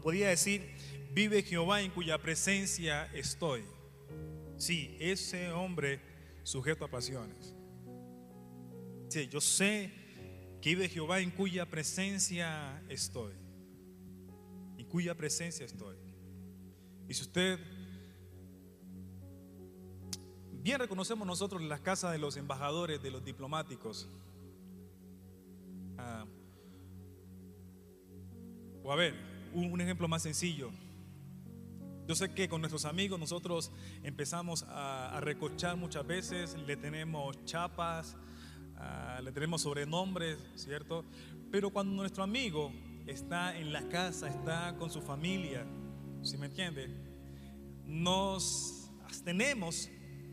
podía 0.00 0.28
decir, 0.28 0.70
vive 1.12 1.42
Jehová 1.42 1.82
en 1.82 1.90
cuya 1.90 2.16
presencia 2.18 3.06
estoy. 3.12 3.64
Sí, 4.56 4.96
ese 5.00 5.50
hombre 5.50 5.98
sujeto 6.44 6.84
a 6.84 6.88
pasiones. 6.88 7.56
Sí, 9.08 9.26
yo 9.26 9.40
sé 9.40 9.90
que 10.60 10.68
vive 10.70 10.88
Jehová 10.88 11.18
en 11.18 11.32
cuya 11.32 11.68
presencia 11.68 12.80
estoy. 12.88 13.32
En 14.78 14.86
cuya 14.86 15.16
presencia 15.16 15.66
estoy. 15.66 15.96
Y 17.08 17.14
si 17.14 17.22
usted, 17.22 17.58
bien 20.62 20.78
reconocemos 20.78 21.26
nosotros 21.26 21.62
las 21.62 21.80
casas 21.80 22.12
de 22.12 22.18
los 22.18 22.36
embajadores, 22.36 23.02
de 23.02 23.10
los 23.10 23.24
diplomáticos, 23.24 24.08
ah, 25.98 26.24
o 28.84 28.92
a 28.92 28.96
ver, 28.96 29.14
un 29.54 29.80
ejemplo 29.80 30.08
más 30.08 30.22
sencillo. 30.22 30.70
Yo 32.06 32.16
sé 32.16 32.34
que 32.34 32.48
con 32.48 32.60
nuestros 32.60 32.84
amigos 32.84 33.18
nosotros 33.18 33.70
empezamos 34.02 34.64
a, 34.68 35.20
recochar 35.20 35.76
muchas 35.76 36.04
veces, 36.04 36.56
le 36.66 36.76
tenemos 36.76 37.44
chapas, 37.44 38.16
ah, 38.76 39.20
le 39.22 39.30
tenemos 39.30 39.62
sobrenombres, 39.62 40.38
¿cierto? 40.56 41.04
Pero 41.50 41.70
cuando 41.70 41.94
nuestro 41.94 42.24
amigo 42.24 42.72
está 43.06 43.56
en 43.56 43.72
la 43.72 43.88
casa, 43.88 44.28
está 44.28 44.74
con 44.78 44.90
su 44.90 45.00
familia, 45.00 45.64
si 46.22 46.36
me 46.38 46.46
entiende? 46.46 46.88
Nos 47.84 48.90
abstenemos 49.04 49.88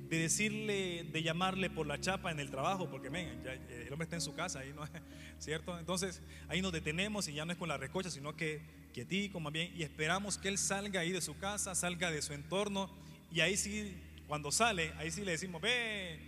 de 0.10 0.18
decirle, 0.18 1.04
de 1.04 1.22
llamarle 1.22 1.70
por 1.70 1.86
la 1.86 2.02
chapa 2.02 2.32
en 2.32 2.40
el 2.40 2.50
trabajo, 2.50 2.90
porque 2.90 3.10
ven, 3.10 3.44
el 3.70 3.94
hombre 3.94 4.06
está 4.06 4.16
en 4.16 4.22
su 4.22 4.34
casa, 4.34 4.60
ahí 4.60 4.74
no, 4.76 4.82
¿cierto? 5.40 5.78
Entonces 5.78 6.22
ahí 6.48 6.62
nos 6.62 6.72
detenemos 6.72 7.28
y 7.28 7.34
ya 7.34 7.46
no 7.46 7.52
es 7.52 7.60
con 7.60 7.70
la 7.70 7.78
recocha, 7.78 8.10
sino 8.10 8.36
que 8.36 8.62
quietico 8.92 9.40
más 9.40 9.54
bien, 9.54 9.72
y 9.76 9.84
esperamos 9.84 10.40
que 10.40 10.48
él 10.48 10.58
salga 10.58 11.02
ahí 11.02 11.12
de 11.12 11.22
su 11.22 11.38
casa, 11.38 11.76
salga 11.76 12.10
de 12.10 12.24
su 12.24 12.34
entorno, 12.34 12.90
y 13.32 13.42
ahí 13.42 13.56
sí, 13.56 13.96
cuando 14.28 14.52
sale, 14.52 14.94
ahí 14.98 15.12
sí 15.12 15.24
le 15.24 15.34
decimos, 15.34 15.62
ve, 15.62 16.20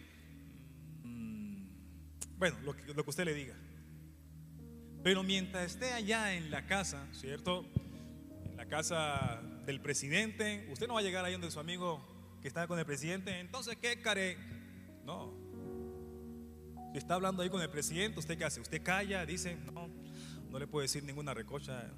mm, 1.04 1.56
bueno, 2.38 2.60
lo 2.64 2.76
que, 2.76 2.94
lo 2.94 3.04
que 3.04 3.10
usted 3.10 3.26
le 3.26 3.34
diga. 3.34 3.56
Pero 5.04 5.24
mientras 5.24 5.72
esté 5.72 5.92
allá 5.92 6.36
en 6.36 6.52
la 6.52 6.68
casa, 6.68 7.08
¿cierto? 7.14 7.66
En 8.46 8.58
la 8.58 8.68
casa 8.68 9.42
del 9.66 9.82
presidente, 9.82 10.68
usted 10.72 10.88
no 10.88 10.94
va 10.94 11.00
a 11.00 11.04
llegar 11.04 11.26
ahí 11.26 11.32
donde 11.32 11.50
su 11.50 11.60
amigo 11.60 12.11
que 12.42 12.48
está 12.48 12.68
con 12.68 12.80
el 12.80 12.86
presidente, 12.86 13.40
entonces, 13.40 13.78
¿qué 13.78 14.02
care? 14.02 14.38
No. 15.06 15.34
Si 16.92 16.98
está 16.98 17.14
hablando 17.14 17.44
ahí 17.44 17.50
con 17.50 17.62
el 17.62 17.70
presidente, 17.70 18.20
¿usted 18.20 18.38
qué 18.38 18.46
hace? 18.46 18.60
Usted 18.60 18.82
calla, 18.84 19.26
dice, 19.26 19.56
no, 19.72 19.88
no 20.50 20.60
le 20.60 20.68
puede 20.68 20.86
decir 20.86 21.04
ninguna 21.04 21.34
recocha 21.34 21.90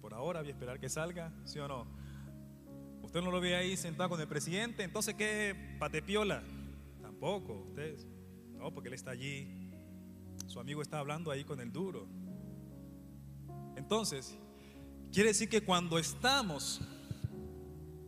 por 0.00 0.14
ahora, 0.14 0.40
voy 0.40 0.50
a 0.50 0.52
esperar 0.52 0.78
que 0.78 0.88
salga, 0.88 1.32
¿sí 1.44 1.58
o 1.58 1.66
no? 1.66 1.86
Usted 3.02 3.22
no 3.22 3.30
lo 3.30 3.40
ve 3.40 3.56
ahí 3.56 3.76
sentado 3.76 4.10
con 4.10 4.20
el 4.20 4.28
presidente, 4.28 4.84
entonces 4.84 5.14
¿qué 5.14 5.76
patepiola? 5.80 6.42
Tampoco, 7.00 7.64
usted, 7.68 7.98
no, 8.52 8.72
porque 8.72 8.88
él 8.88 8.94
está 8.94 9.12
allí, 9.12 9.70
su 10.46 10.60
amigo 10.60 10.82
está 10.82 10.98
hablando 10.98 11.30
ahí 11.30 11.44
con 11.44 11.60
el 11.60 11.72
duro. 11.72 12.06
Entonces, 13.76 14.36
quiere 15.12 15.30
decir 15.30 15.48
que 15.48 15.62
cuando 15.62 15.98
estamos 15.98 16.80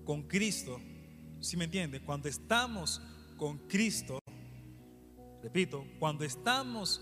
con 0.04 0.22
Cristo, 0.22 0.80
si 1.40 1.56
me 1.56 1.64
entiende? 1.64 2.00
Cuando 2.00 2.28
estamos 2.28 3.00
con 3.36 3.58
Cristo, 3.68 4.18
repito, 5.42 5.84
cuando 5.98 6.24
estamos 6.24 7.00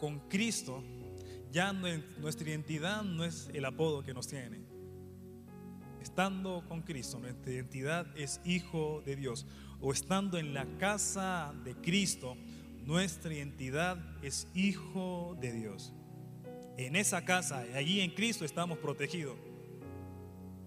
con 0.00 0.28
Cristo, 0.28 0.82
ya 1.50 1.72
nuestra 1.72 2.48
identidad 2.48 3.02
no 3.02 3.24
es 3.24 3.48
el 3.54 3.64
apodo 3.64 4.04
que 4.04 4.12
nos 4.12 4.28
tiene. 4.28 4.60
Estando 6.00 6.64
con 6.68 6.82
Cristo, 6.82 7.18
nuestra 7.18 7.52
identidad 7.52 8.06
es 8.16 8.40
hijo 8.44 9.02
de 9.04 9.16
Dios. 9.16 9.46
O 9.80 9.92
estando 9.92 10.38
en 10.38 10.52
la 10.54 10.66
casa 10.78 11.54
de 11.64 11.74
Cristo, 11.76 12.36
nuestra 12.84 13.32
identidad 13.32 13.98
es 14.22 14.48
hijo 14.54 15.36
de 15.40 15.52
Dios. 15.52 15.92
En 16.76 16.96
esa 16.96 17.24
casa, 17.24 17.64
allí 17.74 18.00
en 18.00 18.10
Cristo 18.12 18.44
estamos 18.44 18.78
protegidos. 18.78 19.36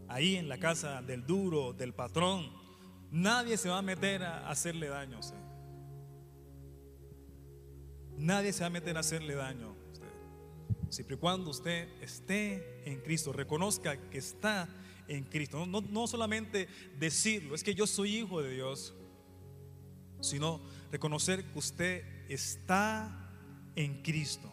Ahí 0.07 0.36
en 0.36 0.49
la 0.49 0.57
casa 0.57 1.01
del 1.01 1.26
duro, 1.26 1.74
del 1.74 1.93
patrón, 1.93 2.61
nadie 3.12 3.57
se 3.57 3.70
va 3.70 3.78
a 3.78 3.82
meter 3.82 4.24
a 4.24 4.49
hacerle 4.49 4.88
daño. 4.88 5.20
Nadie 8.18 8.53
se 8.53 8.62
va 8.62 8.68
a 8.68 8.70
meter 8.72 8.97
a 8.97 9.01
hacerle 9.01 9.36
daño. 9.36 9.76
Siempre 10.89 11.16
y 11.16 11.20
cuando 11.20 11.51
usted 11.51 11.88
esté 12.01 12.82
en 12.86 12.99
Cristo, 13.01 13.32
reconozca 13.32 13.97
que 14.09 14.18
está 14.18 14.68
en 15.07 15.24
Cristo. 15.24 15.66
No, 15.66 15.82
no, 15.82 16.07
solamente 16.07 16.68
decirlo, 16.99 17.55
es 17.55 17.64
que 17.64 17.74
yo 17.74 17.88
soy 17.88 18.18
hijo 18.18 18.41
de 18.41 18.51
Dios, 18.51 18.93
sino 20.20 20.62
reconocer 20.91 21.43
que 21.45 21.59
usted 21.59 22.03
está 22.30 23.30
en 23.76 24.01
Cristo. 24.01 24.51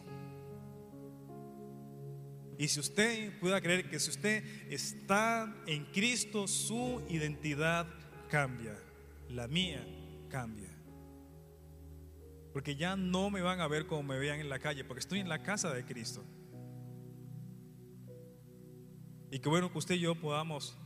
Y 2.57 2.67
si 2.67 2.79
usted 2.79 3.39
pueda 3.39 3.61
creer 3.61 3.89
que 3.89 3.99
si 3.99 4.09
usted 4.09 4.43
está 4.69 5.55
en 5.65 5.85
Cristo, 5.85 6.47
su 6.47 7.01
identidad 7.09 7.87
cambia, 8.29 8.77
la 9.29 9.47
mía 9.47 9.85
cambia. 10.29 10.69
Porque 12.53 12.75
ya 12.75 12.95
no 12.95 13.29
me 13.29 13.41
van 13.41 13.59
a 13.59 13.67
ver 13.67 13.85
como 13.85 14.03
me 14.03 14.17
vean 14.17 14.39
en 14.39 14.49
la 14.49 14.59
calle, 14.59 14.83
porque 14.83 14.99
estoy 14.99 15.19
en 15.19 15.29
la 15.29 15.43
casa 15.43 15.73
de 15.73 15.85
Cristo. 15.85 16.23
Y 19.31 19.39
qué 19.39 19.49
bueno 19.49 19.71
que 19.71 19.77
usted 19.77 19.95
y 19.95 19.99
yo 19.99 20.15
podamos 20.15 20.77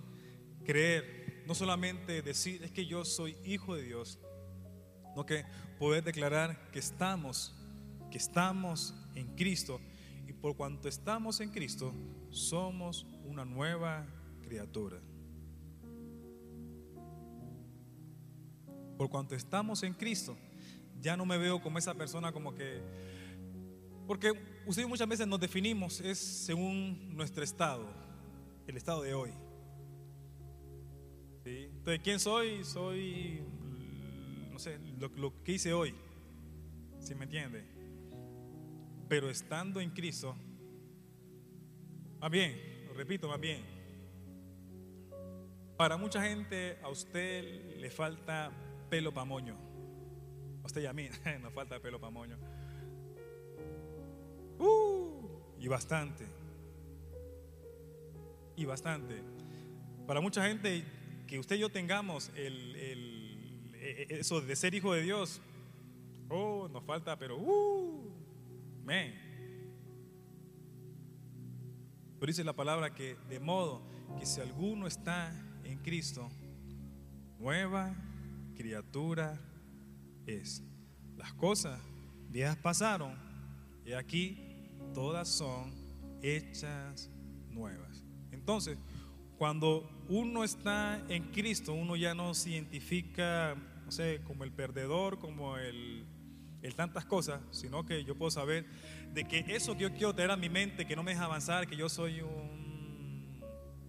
creer, 0.66 1.44
no 1.48 1.56
solamente 1.56 2.22
decir, 2.22 2.64
es 2.64 2.72
que 2.72 2.86
yo 2.86 3.06
soy 3.06 3.38
hijo 3.46 3.76
de 3.76 3.84
Dios, 3.84 4.20
no 5.16 5.26
que 5.26 5.46
poder 5.80 6.04
declarar 6.04 6.72
que 6.72 6.80
estamos, 6.80 7.56
que 8.10 8.18
estamos 8.18 8.94
en 9.16 9.36
Cristo 9.36 9.80
por 10.44 10.58
cuanto 10.58 10.90
estamos 10.90 11.40
en 11.40 11.52
Cristo, 11.52 11.94
somos 12.30 13.08
una 13.24 13.46
nueva 13.46 14.06
criatura. 14.42 15.00
Por 18.98 19.10
cuanto 19.10 19.36
estamos 19.36 19.84
en 19.84 19.94
Cristo, 19.94 20.38
ya 21.02 21.18
no 21.18 21.26
me 21.26 21.38
veo 21.38 21.62
como 21.62 21.78
esa 21.78 21.94
persona 21.94 22.32
como 22.32 22.54
que... 22.54 22.82
Porque 24.08 24.32
ustedes 24.66 24.88
muchas 24.88 25.08
veces 25.08 25.28
nos 25.28 25.40
definimos, 25.40 26.02
es 26.02 26.18
según 26.18 27.16
nuestro 27.16 27.44
estado, 27.44 27.90
el 28.68 28.78
estado 28.78 29.02
de 29.02 29.14
hoy. 29.14 29.32
Entonces, 31.46 32.02
¿quién 32.04 32.20
soy? 32.20 32.64
Soy, 32.64 33.42
no 34.52 34.60
sé, 34.60 34.80
lo, 34.98 35.44
que 35.44 35.54
hice 35.54 35.74
hoy. 35.74 35.94
¿Sí 37.00 37.16
me 37.16 37.26
entiende? 37.26 37.66
Pero 39.10 39.30
estando 39.30 39.82
en 39.82 39.90
Cristo, 39.90 40.36
más 42.20 42.32
bien, 42.32 42.86
lo 42.88 42.94
repito, 42.94 43.28
más 43.28 43.40
bien, 43.40 43.62
para 45.76 45.98
mucha 45.98 46.24
gente 46.24 46.78
a 46.82 46.88
usted 46.88 47.78
le 47.78 47.90
falta 47.90 48.52
pelo 48.94 49.12
para 49.12 49.26
moño. 49.26 49.58
Usted 50.64 50.84
y 50.84 50.86
a 50.86 50.94
mí 50.94 51.10
nos 51.42 51.52
falta 51.52 51.80
pelo 51.80 52.00
para 52.00 52.12
moño. 52.12 52.38
Uh, 54.60 55.28
y 55.60 55.68
bastante. 55.68 56.28
Y 58.56 58.66
bastante. 58.66 59.24
Para 60.06 60.22
mucha 60.22 60.46
gente 60.48 60.86
que 61.26 61.40
usted 61.40 61.56
y 61.56 61.60
yo 61.62 61.72
tengamos 61.72 62.30
el, 62.36 62.76
el, 62.76 63.72
e, 63.74 64.08
e, 64.12 64.20
eso 64.20 64.42
de 64.42 64.56
ser 64.56 64.76
hijo 64.76 64.94
de 64.94 65.02
Dios, 65.02 65.42
oh, 66.30 66.70
nos 66.72 66.84
falta, 66.84 67.18
pero 67.18 67.36
uh. 67.40 68.14
Pero 72.20 72.28
dice 72.28 72.44
la 72.44 72.54
palabra 72.54 72.94
que 72.94 73.16
de 73.28 73.40
modo 73.40 73.82
que 74.20 74.28
si 74.28 74.40
alguno 74.40 74.86
está 74.86 75.34
en 75.64 75.80
Cristo, 75.80 76.30
nueva 77.40 77.96
criatura 78.54 79.40
es. 80.26 80.64
Las 81.18 81.34
cosas 81.34 81.80
viejas 82.30 82.58
pasaron 82.58 83.16
y 83.86 83.94
aquí 83.94 84.38
todas 84.94 85.30
son 85.30 85.74
hechas 86.22 87.10
nuevas. 87.50 88.04
Entonces, 88.32 88.78
cuando 89.38 89.90
uno 90.10 90.44
está 90.44 91.04
en 91.10 91.32
Cristo, 91.32 91.74
uno 91.74 91.96
ya 91.96 92.14
no 92.14 92.34
se 92.34 92.52
identifica, 92.52 93.56
no 93.86 93.92
sé, 93.92 94.22
como 94.26 94.44
el 94.44 94.52
perdedor, 94.52 95.20
como 95.20 95.58
el 95.58 96.06
el 96.64 96.76
tantas 96.76 97.06
cosas, 97.06 97.42
sino 97.52 97.86
que 97.86 98.04
yo 98.06 98.16
puedo 98.16 98.32
saber 98.32 98.66
de 99.14 99.26
que 99.26 99.46
eso 99.50 99.76
que 99.76 99.84
yo 99.84 99.92
quiero 99.92 100.16
tener 100.16 100.32
a 100.32 100.38
mi 100.38 100.50
mente, 100.50 100.88
que 100.88 100.96
no 100.96 101.04
me 101.04 101.12
deja 101.12 101.26
avanzar, 101.26 101.68
que 101.68 101.76
yo 101.76 101.90
soy 101.90 102.22
un, 102.22 102.63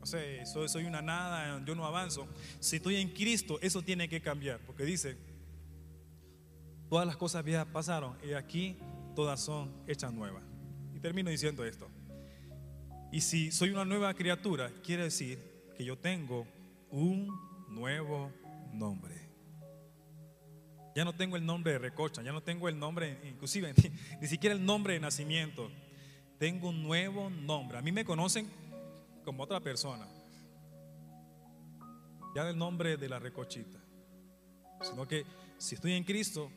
no 0.04 0.08
sé, 0.10 0.44
soy, 0.44 0.84
una 0.84 1.00
nada, 1.00 1.64
yo 1.64 1.74
no 1.74 1.86
avanzo. 1.86 2.28
Si 2.60 2.76
estoy 2.76 2.96
en 2.96 3.08
Cristo, 3.08 3.58
eso 3.62 3.80
tiene 3.80 4.06
que 4.06 4.20
cambiar, 4.20 4.60
porque 4.66 4.84
dice, 4.84 5.16
todas 6.90 7.06
las 7.06 7.16
cosas 7.16 7.42
viejas 7.42 7.66
pasaron 7.72 8.14
y 8.22 8.34
aquí 8.34 8.76
todas 9.16 9.40
son 9.40 9.72
hechas 9.86 10.12
nuevas. 10.12 10.42
Y 10.94 11.00
termino 11.00 11.30
diciendo 11.30 11.64
esto. 11.64 11.88
Y 13.12 13.22
si 13.22 13.50
soy 13.50 13.70
una 13.70 13.86
nueva 13.86 14.12
criatura, 14.12 14.70
quiere 14.82 15.04
decir 15.04 15.38
que 15.74 15.86
yo 15.86 15.96
tengo 15.96 16.46
un 16.90 17.28
nuevo 17.70 18.30
nombre. 18.74 19.14
Ya 20.94 21.06
no 21.06 21.14
tengo 21.14 21.36
el 21.36 21.46
nombre 21.46 21.72
de 21.72 21.78
recocha, 21.78 22.20
ya 22.20 22.32
no 22.32 22.42
tengo 22.42 22.68
el 22.68 22.78
nombre, 22.78 23.20
inclusive 23.24 23.72
ni, 24.20 24.28
siquiera 24.28 24.54
el 24.54 24.66
nombre 24.66 24.92
de 24.92 25.00
nacimiento. 25.00 25.70
Tengo 26.38 26.68
un 26.68 26.82
nuevo 26.82 27.30
nombre. 27.30 27.78
A 27.78 27.80
mí 27.80 27.90
me 27.90 28.04
conocen 28.04 28.63
como 29.24 29.42
otra 29.42 29.60
persona. 29.60 30.06
Ya 32.34 32.44
del 32.44 32.58
nombre 32.58 32.96
de 32.96 33.08
la 33.08 33.18
recochita. 33.18 33.78
Sino 34.82 35.06
que 35.06 35.24
si 35.58 35.76
estoy 35.76 35.92
en 35.92 36.04
Cristo, 36.04 36.50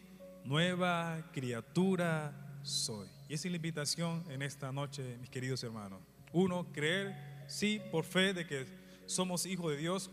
nueva 0.43 1.29
criatura 1.31 2.59
soy. 2.63 3.07
Y 3.29 3.35
esa 3.35 3.47
es 3.47 3.51
la 3.51 3.57
invitación 3.57 4.23
en 4.29 4.41
esta 4.41 4.71
noche, 4.71 5.17
mis 5.19 5.29
queridos 5.29 5.63
hermanos. 5.63 6.01
Uno, 6.33 6.71
creer, 6.73 7.45
sí, 7.47 7.81
por 7.91 8.03
fe 8.03 8.33
de 8.33 8.45
que 8.45 8.65
somos 9.05 9.45
hijos 9.45 9.71
de 9.71 9.77
Dios 9.77 10.11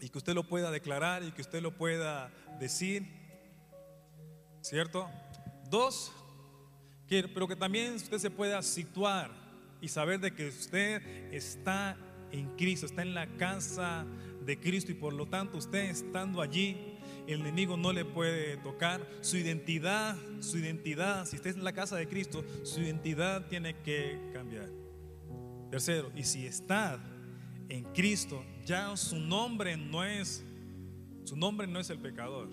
y 0.00 0.08
que 0.08 0.18
usted 0.18 0.34
lo 0.34 0.46
pueda 0.46 0.70
declarar 0.70 1.22
y 1.22 1.32
que 1.32 1.42
usted 1.42 1.62
lo 1.62 1.76
pueda 1.76 2.30
decir 2.60 3.16
¿Cierto? 4.66 5.08
Dos, 5.70 6.10
pero 7.08 7.46
que 7.46 7.54
también 7.54 7.94
usted 7.94 8.18
se 8.18 8.28
pueda 8.28 8.60
situar 8.62 9.30
y 9.80 9.88
saber 9.88 10.20
de 10.20 10.34
que 10.34 10.48
usted 10.48 11.02
está 11.32 11.96
en 12.32 12.48
Cristo, 12.56 12.86
está 12.86 13.02
en 13.02 13.14
la 13.14 13.26
casa 13.36 14.06
de 14.44 14.58
Cristo 14.58 14.92
y 14.92 14.94
por 14.94 15.12
lo 15.12 15.26
tanto 15.26 15.58
usted 15.58 15.90
estando 15.90 16.40
allí, 16.40 16.76
el 17.26 17.40
enemigo 17.40 17.76
no 17.76 17.92
le 17.92 18.04
puede 18.04 18.56
tocar. 18.58 19.06
Su 19.20 19.36
identidad, 19.36 20.16
su 20.40 20.58
identidad, 20.58 21.26
si 21.26 21.36
usted 21.36 21.50
es 21.50 21.56
en 21.56 21.64
la 21.64 21.72
casa 21.72 21.96
de 21.96 22.06
Cristo, 22.06 22.44
su 22.62 22.80
identidad 22.80 23.48
tiene 23.48 23.76
que 23.82 24.18
cambiar. 24.32 24.68
Tercero, 25.70 26.12
y 26.14 26.22
si 26.22 26.46
está 26.46 27.02
en 27.68 27.84
Cristo, 27.92 28.44
ya 28.64 28.96
su 28.96 29.18
nombre 29.18 29.76
no 29.76 30.04
es, 30.04 30.44
su 31.24 31.36
nombre 31.36 31.66
no 31.66 31.80
es 31.80 31.90
el 31.90 31.98
pecador. 31.98 32.48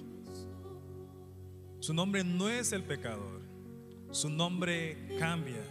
Su 1.80 1.94
nombre 1.94 2.24
no 2.24 2.50
es 2.50 2.72
el 2.72 2.82
pecador, 2.84 3.42
su 4.10 4.30
nombre 4.30 5.18
cambia. 5.20 5.62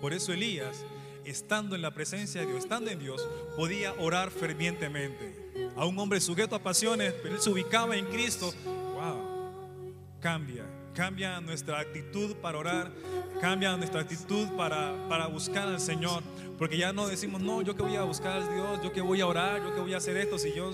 Por 0.00 0.12
eso 0.12 0.32
Elías, 0.32 0.84
estando 1.24 1.74
en 1.74 1.82
la 1.82 1.92
presencia 1.92 2.40
de 2.40 2.46
Dios, 2.46 2.60
estando 2.60 2.90
en 2.90 2.98
Dios, 2.98 3.26
podía 3.56 3.92
orar 3.94 4.30
fervientemente. 4.30 5.34
A 5.76 5.84
un 5.84 5.98
hombre 5.98 6.20
sujeto 6.20 6.54
a 6.54 6.62
pasiones, 6.62 7.12
pero 7.22 7.34
él 7.34 7.40
se 7.40 7.50
ubicaba 7.50 7.96
en 7.96 8.06
Cristo. 8.06 8.52
Wow, 8.64 9.94
cambia, 10.20 10.64
cambia 10.94 11.40
nuestra 11.40 11.80
actitud 11.80 12.36
para 12.36 12.58
orar, 12.58 12.92
cambia 13.40 13.76
nuestra 13.76 14.00
actitud 14.00 14.48
para, 14.56 14.94
para 15.08 15.26
buscar 15.26 15.68
al 15.68 15.80
Señor, 15.80 16.22
porque 16.58 16.78
ya 16.78 16.92
no 16.92 17.06
decimos, 17.06 17.42
no, 17.42 17.62
yo 17.62 17.74
que 17.74 17.82
voy 17.82 17.96
a 17.96 18.02
buscar 18.02 18.42
a 18.42 18.48
Dios, 18.48 18.80
yo 18.82 18.92
que 18.92 19.00
voy 19.00 19.20
a 19.20 19.26
orar, 19.26 19.62
yo 19.62 19.74
que 19.74 19.80
voy 19.80 19.94
a 19.94 19.98
hacer 19.98 20.16
esto, 20.16 20.38
si 20.38 20.54
yo 20.54 20.72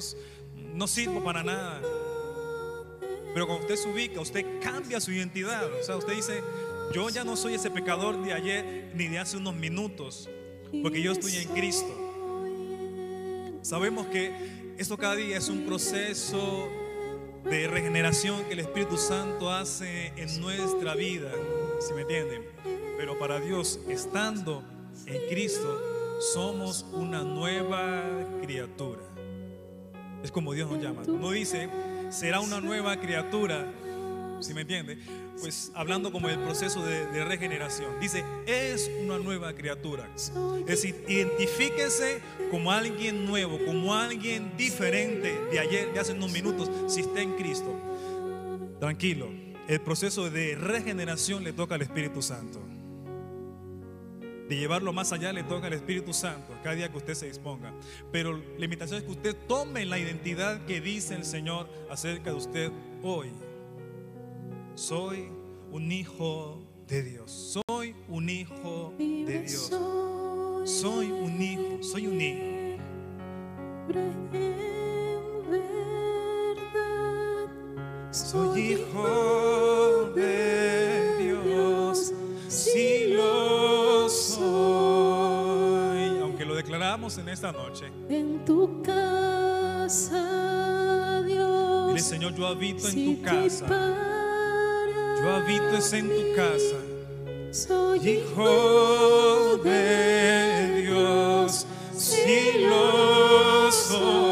no 0.74 0.86
sirvo 0.86 1.22
para 1.24 1.42
nada. 1.42 1.80
Pero 3.34 3.46
cuando 3.46 3.64
usted 3.64 3.76
se 3.76 3.88
ubica, 3.88 4.20
usted 4.20 4.44
cambia 4.60 5.00
su 5.00 5.10
identidad, 5.10 5.64
o 5.72 5.82
sea, 5.82 5.96
usted 5.96 6.14
dice, 6.14 6.42
yo 6.92 7.08
ya 7.08 7.24
no 7.24 7.36
soy 7.36 7.54
ese 7.54 7.70
pecador 7.70 8.22
de 8.22 8.32
ayer 8.32 8.92
ni 8.94 9.08
de 9.08 9.18
hace 9.18 9.36
unos 9.36 9.54
minutos, 9.54 10.28
porque 10.82 11.02
yo 11.02 11.12
estoy 11.12 11.36
en 11.36 11.48
Cristo. 11.48 11.98
Sabemos 13.62 14.06
que 14.06 14.74
esto 14.78 14.96
cada 14.96 15.14
día 15.14 15.36
es 15.36 15.48
un 15.48 15.64
proceso 15.64 16.68
de 17.44 17.66
regeneración 17.66 18.44
que 18.44 18.52
el 18.52 18.60
Espíritu 18.60 18.96
Santo 18.96 19.50
hace 19.50 20.12
en 20.16 20.40
nuestra 20.40 20.94
vida, 20.94 21.30
si 21.80 21.94
me 21.94 22.02
entienden. 22.02 22.42
Pero 22.96 23.18
para 23.18 23.40
Dios, 23.40 23.80
estando 23.88 24.62
en 25.06 25.28
Cristo, 25.28 25.80
somos 26.32 26.86
una 26.92 27.22
nueva 27.22 28.04
criatura. 28.42 29.00
Es 30.22 30.30
como 30.30 30.52
Dios 30.52 30.70
nos 30.70 30.82
llama. 30.82 31.02
No 31.06 31.30
dice, 31.30 31.68
será 32.10 32.40
una 32.40 32.60
nueva 32.60 32.96
criatura, 33.00 33.72
si 34.42 34.54
me 34.54 34.62
entiende, 34.62 34.98
pues 35.40 35.72
hablando 35.74 36.12
como 36.12 36.28
el 36.28 36.38
proceso 36.38 36.84
de, 36.84 37.06
de, 37.06 37.24
regeneración. 37.24 37.98
Dice, 38.00 38.24
es 38.46 38.90
una 39.02 39.18
nueva 39.18 39.54
criatura. 39.54 40.08
Es 40.14 40.66
decir, 40.66 41.04
identifíquese 41.08 42.20
como 42.50 42.72
alguien 42.72 43.24
nuevo, 43.26 43.58
como 43.64 43.94
alguien 43.94 44.56
diferente 44.56 45.38
de 45.50 45.58
ayer, 45.58 45.92
de 45.92 46.00
hace 46.00 46.12
unos 46.12 46.32
minutos, 46.32 46.70
si 46.92 47.00
está 47.00 47.20
en 47.20 47.34
Cristo. 47.34 47.74
Tranquilo, 48.80 49.30
el 49.68 49.80
proceso 49.80 50.28
de 50.28 50.56
regeneración 50.56 51.44
le 51.44 51.52
toca 51.52 51.76
al 51.76 51.82
Espíritu 51.82 52.20
Santo. 52.20 52.60
De 54.48 54.56
llevarlo 54.56 54.92
más 54.92 55.12
allá 55.12 55.32
le 55.32 55.44
toca 55.44 55.68
al 55.68 55.72
Espíritu 55.72 56.12
Santo 56.12 56.52
cada 56.62 56.74
día 56.74 56.90
que 56.90 56.98
usted 56.98 57.14
se 57.14 57.26
disponga. 57.26 57.72
Pero 58.10 58.38
la 58.58 58.64
invitación 58.64 58.98
es 58.98 59.04
que 59.04 59.12
usted 59.12 59.36
tome 59.48 59.86
la 59.86 59.98
identidad 59.98 60.66
que 60.66 60.80
dice 60.80 61.14
el 61.14 61.24
Señor 61.24 61.70
acerca 61.88 62.30
de 62.30 62.36
usted 62.36 62.72
hoy. 63.02 63.30
Soy 64.74 65.28
un 65.70 65.92
hijo 65.92 66.58
de 66.88 67.02
Dios. 67.02 67.60
Soy 67.68 67.94
un 68.08 68.30
hijo 68.30 68.94
de 68.98 69.42
Dios. 69.42 69.70
Soy 70.64 71.10
un 71.12 71.42
hijo. 71.42 71.82
Soy 71.82 72.06
un 72.06 72.20
hijo. 72.20 72.42
Soy 78.10 78.60
hijo 78.60 80.10
de 80.14 81.16
Dios. 81.18 82.14
Si 82.48 83.08
lo 83.08 84.08
soy. 84.08 84.48
Aunque 86.22 86.46
lo 86.46 86.54
declaramos 86.54 87.18
en 87.18 87.28
esta 87.28 87.52
noche. 87.52 87.92
En 88.08 88.42
tu 88.46 88.82
casa, 88.82 90.02
Dios. 91.26 91.88
Dile, 91.88 92.00
Señor, 92.00 92.34
yo 92.34 92.46
habito 92.46 92.88
en 92.88 93.16
tu 93.16 93.22
casa. 93.22 94.21
Yo 95.22 95.30
habito 95.30 95.76
es 95.76 95.92
en 95.92 96.08
tu 96.08 96.34
casa. 96.34 96.78
Soy 97.52 98.08
Hijo 98.08 99.56
de 99.58 100.82
Dios, 100.82 101.64
si 101.96 102.58
lo 102.68 103.70
soy. 103.70 104.31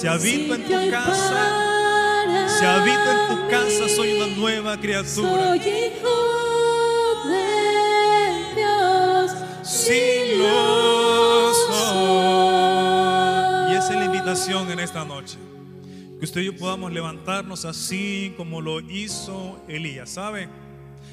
Si 0.00 0.06
habito 0.06 0.54
en 0.54 0.64
tu 0.64 0.90
casa, 0.90 2.48
si 2.58 2.64
habito 2.64 3.10
en 3.12 3.28
tu 3.28 3.48
casa, 3.48 3.88
soy 3.94 4.12
una 4.14 4.26
nueva 4.36 4.78
criatura. 4.80 5.48
Soy 5.48 5.58
hijo 5.58 6.16
de 7.28 8.54
Dios. 8.56 9.32
Si 9.62 10.38
lo 10.38 11.52
soy. 11.54 12.60
Y 13.72 13.74
esa 13.76 13.90
es 13.92 13.96
la 13.98 14.04
invitación 14.06 14.70
en 14.70 14.80
esta 14.80 15.04
noche. 15.04 15.36
Que 16.18 16.24
usted 16.24 16.40
y 16.42 16.46
yo 16.46 16.56
podamos 16.56 16.92
levantarnos 16.92 17.64
así 17.64 18.34
como 18.36 18.60
lo 18.60 18.80
hizo 18.80 19.62
Elías. 19.68 20.10
¿Sabe? 20.10 20.48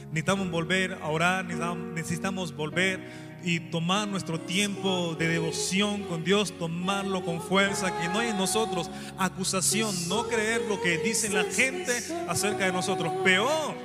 Necesitamos 0.10 0.50
volver 0.52 0.98
a 1.02 1.08
orar, 1.10 1.46
necesitamos- 1.46 1.94
necesitamos 1.94 2.56
volver 2.56 3.27
y 3.44 3.60
tomar 3.60 4.08
nuestro 4.08 4.40
tiempo 4.40 5.16
de 5.18 5.28
devoción 5.28 6.04
con 6.04 6.24
Dios, 6.24 6.54
tomarlo 6.58 7.24
con 7.24 7.42
fuerza, 7.42 7.98
que 8.00 8.08
no 8.10 8.20
hay 8.20 8.30
en 8.30 8.38
nosotros 8.38 8.90
acusación, 9.18 9.94
no 10.08 10.28
creer 10.28 10.62
lo 10.68 10.82
que 10.82 10.98
dice 10.98 11.30
la 11.30 11.44
gente 11.44 11.94
acerca 12.28 12.66
de 12.66 12.72
nosotros. 12.72 13.14
Peor, 13.24 13.76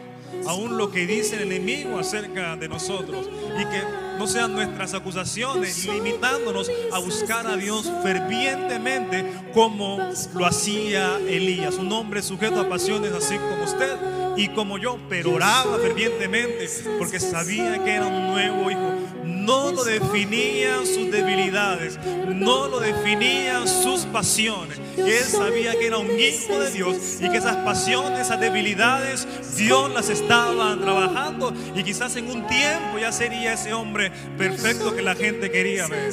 aún 0.46 0.76
lo 0.76 0.90
que 0.90 1.06
dice 1.06 1.36
el 1.36 1.52
enemigo 1.52 1.98
acerca 1.98 2.56
de 2.56 2.68
nosotros 2.68 3.28
y 3.28 3.64
que 3.66 3.82
no 4.18 4.26
sean 4.26 4.52
nuestras 4.52 4.94
acusaciones 4.94 5.86
limitándonos 5.86 6.70
a 6.92 6.98
buscar 6.98 7.46
a 7.46 7.56
Dios 7.56 7.90
fervientemente 8.02 9.24
como 9.52 9.98
lo 10.34 10.46
hacía 10.46 11.18
Elías, 11.18 11.76
un 11.76 11.92
hombre 11.92 12.22
sujeto 12.22 12.60
a 12.60 12.68
pasiones 12.68 13.12
así 13.12 13.36
como 13.36 13.64
usted 13.64 13.96
y 14.36 14.48
como 14.48 14.78
yo, 14.78 14.98
pero 15.08 15.34
oraba 15.34 15.78
fervientemente 15.78 16.68
porque 16.98 17.20
sabía 17.20 17.82
que 17.84 17.94
era 17.94 18.06
un 18.06 18.28
nuevo 18.28 18.70
hijo. 18.70 19.11
No 19.42 19.72
lo 19.72 19.82
definían 19.82 20.86
sus 20.86 21.10
debilidades, 21.10 21.98
no 22.28 22.68
lo 22.68 22.78
definían 22.78 23.66
sus 23.66 24.02
pasiones. 24.06 24.80
Él 24.96 25.24
sabía 25.24 25.72
que 25.72 25.88
era 25.88 25.98
un 25.98 26.10
hijo 26.18 26.60
de 26.60 26.70
Dios 26.70 26.96
y 27.20 27.28
que 27.28 27.38
esas 27.38 27.56
pasiones, 27.56 28.20
esas 28.20 28.38
debilidades, 28.38 29.26
Dios 29.56 29.92
las 29.92 30.10
estaba 30.10 30.78
trabajando 30.78 31.52
y 31.74 31.82
quizás 31.82 32.14
en 32.16 32.26
un 32.30 32.46
tiempo 32.46 32.98
ya 33.00 33.10
sería 33.10 33.54
ese 33.54 33.72
hombre 33.72 34.12
perfecto 34.38 34.94
que 34.94 35.02
la 35.02 35.16
gente 35.16 35.50
quería 35.50 35.88
ver. 35.88 36.12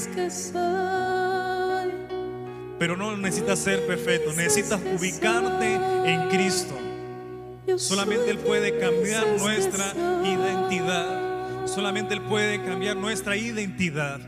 Pero 2.80 2.98
no 2.98 3.16
necesitas 3.16 3.60
ser 3.60 3.86
perfecto, 3.86 4.34
necesitas 4.34 4.80
ubicarte 4.98 5.76
en 6.06 6.30
Cristo. 6.30 6.74
Solamente 7.78 8.32
Él 8.32 8.40
puede 8.40 8.80
cambiar 8.80 9.28
nuestra 9.38 9.94
identidad. 10.24 11.29
Solamente 11.74 12.14
Él 12.16 12.22
puede 12.22 12.64
cambiar 12.64 12.98
nuestra 12.98 13.38
identidad. 13.38 14.20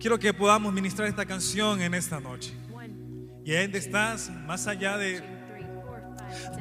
Quiero 0.00 0.18
que 0.18 0.32
podamos 0.32 0.72
ministrar 0.72 1.06
esta 1.06 1.26
canción 1.26 1.82
en 1.82 1.94
esta 1.94 2.18
noche. 2.18 2.52
Y 3.44 3.52
ahí 3.52 3.64
donde 3.64 3.78
estás, 3.78 4.30
más 4.46 4.66
allá 4.66 4.96
de, 4.96 5.22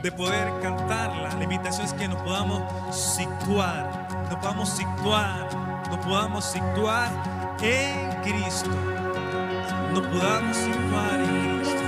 de 0.04 0.12
poder 0.12 0.48
cantarla, 0.62 1.34
la 1.36 1.44
invitación 1.44 1.86
es 1.86 1.94
que 1.94 2.08
nos 2.08 2.22
podamos 2.24 2.62
situar, 3.16 4.10
nos 4.30 4.36
podamos 4.36 4.70
situar, 4.70 5.50
nos 5.90 6.06
podamos 6.06 6.46
situar 6.46 7.10
en 7.62 8.10
Cristo. 8.22 8.70
Nos 9.94 10.08
podamos 10.08 10.58
situar 10.58 11.22
en 11.22 11.60
Cristo. 11.60 11.82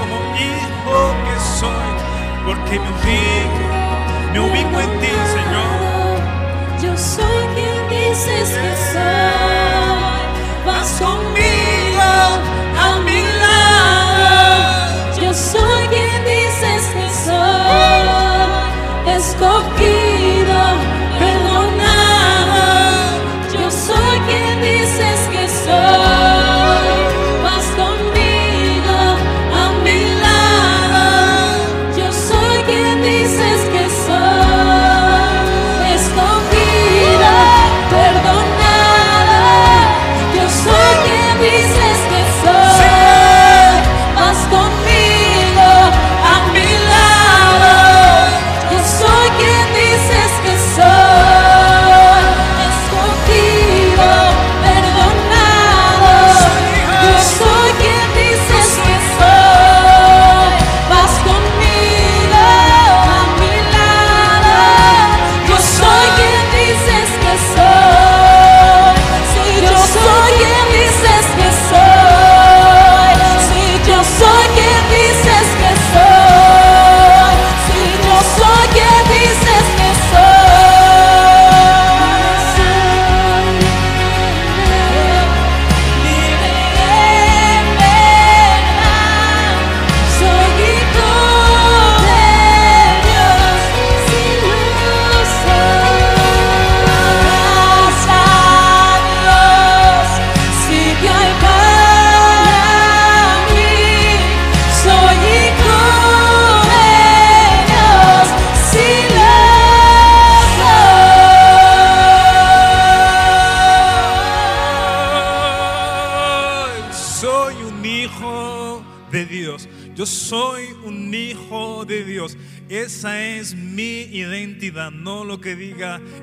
Como 0.00 0.16
hijo 0.36 1.14
que 1.24 1.36
soy, 1.58 1.92
porque 2.44 2.78
me 2.78 2.88
ubico, 2.96 3.66
me 4.32 4.40
ubico 4.40 4.80
en 4.80 5.00
ti, 5.00 5.12
Señor. 5.36 5.78
Yo 6.82 6.96
soy 6.96 7.46
quien 7.54 7.88
dices 7.88 8.48
que 8.50 8.76
soy. 8.92 10.66
Vas 10.66 10.90
conmigo 11.00 11.57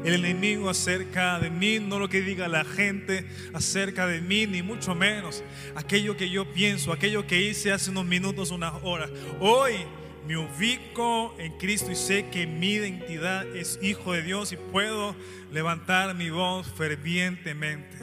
el 0.03 0.13
enemigo 0.15 0.69
acerca 0.69 1.39
de 1.39 1.49
mí, 1.49 1.79
no 1.79 1.99
lo 1.99 2.09
que 2.09 2.21
diga 2.21 2.47
la 2.47 2.63
gente 2.63 3.25
acerca 3.53 4.07
de 4.07 4.21
mí, 4.21 4.45
ni 4.47 4.61
mucho 4.61 4.95
menos 4.95 5.43
aquello 5.75 6.15
que 6.17 6.29
yo 6.29 6.51
pienso, 6.53 6.91
aquello 6.91 7.25
que 7.27 7.41
hice 7.41 7.71
hace 7.71 7.91
unos 7.91 8.05
minutos, 8.05 8.51
unas 8.51 8.73
horas. 8.83 9.09
Hoy 9.39 9.73
me 10.27 10.37
ubico 10.37 11.35
en 11.37 11.51
Cristo 11.57 11.91
y 11.91 11.95
sé 11.95 12.29
que 12.29 12.47
mi 12.47 12.73
identidad 12.73 13.45
es 13.55 13.79
hijo 13.81 14.13
de 14.13 14.23
Dios 14.23 14.51
y 14.51 14.57
puedo 14.57 15.15
levantar 15.51 16.15
mi 16.15 16.29
voz 16.29 16.67
fervientemente. 16.67 17.97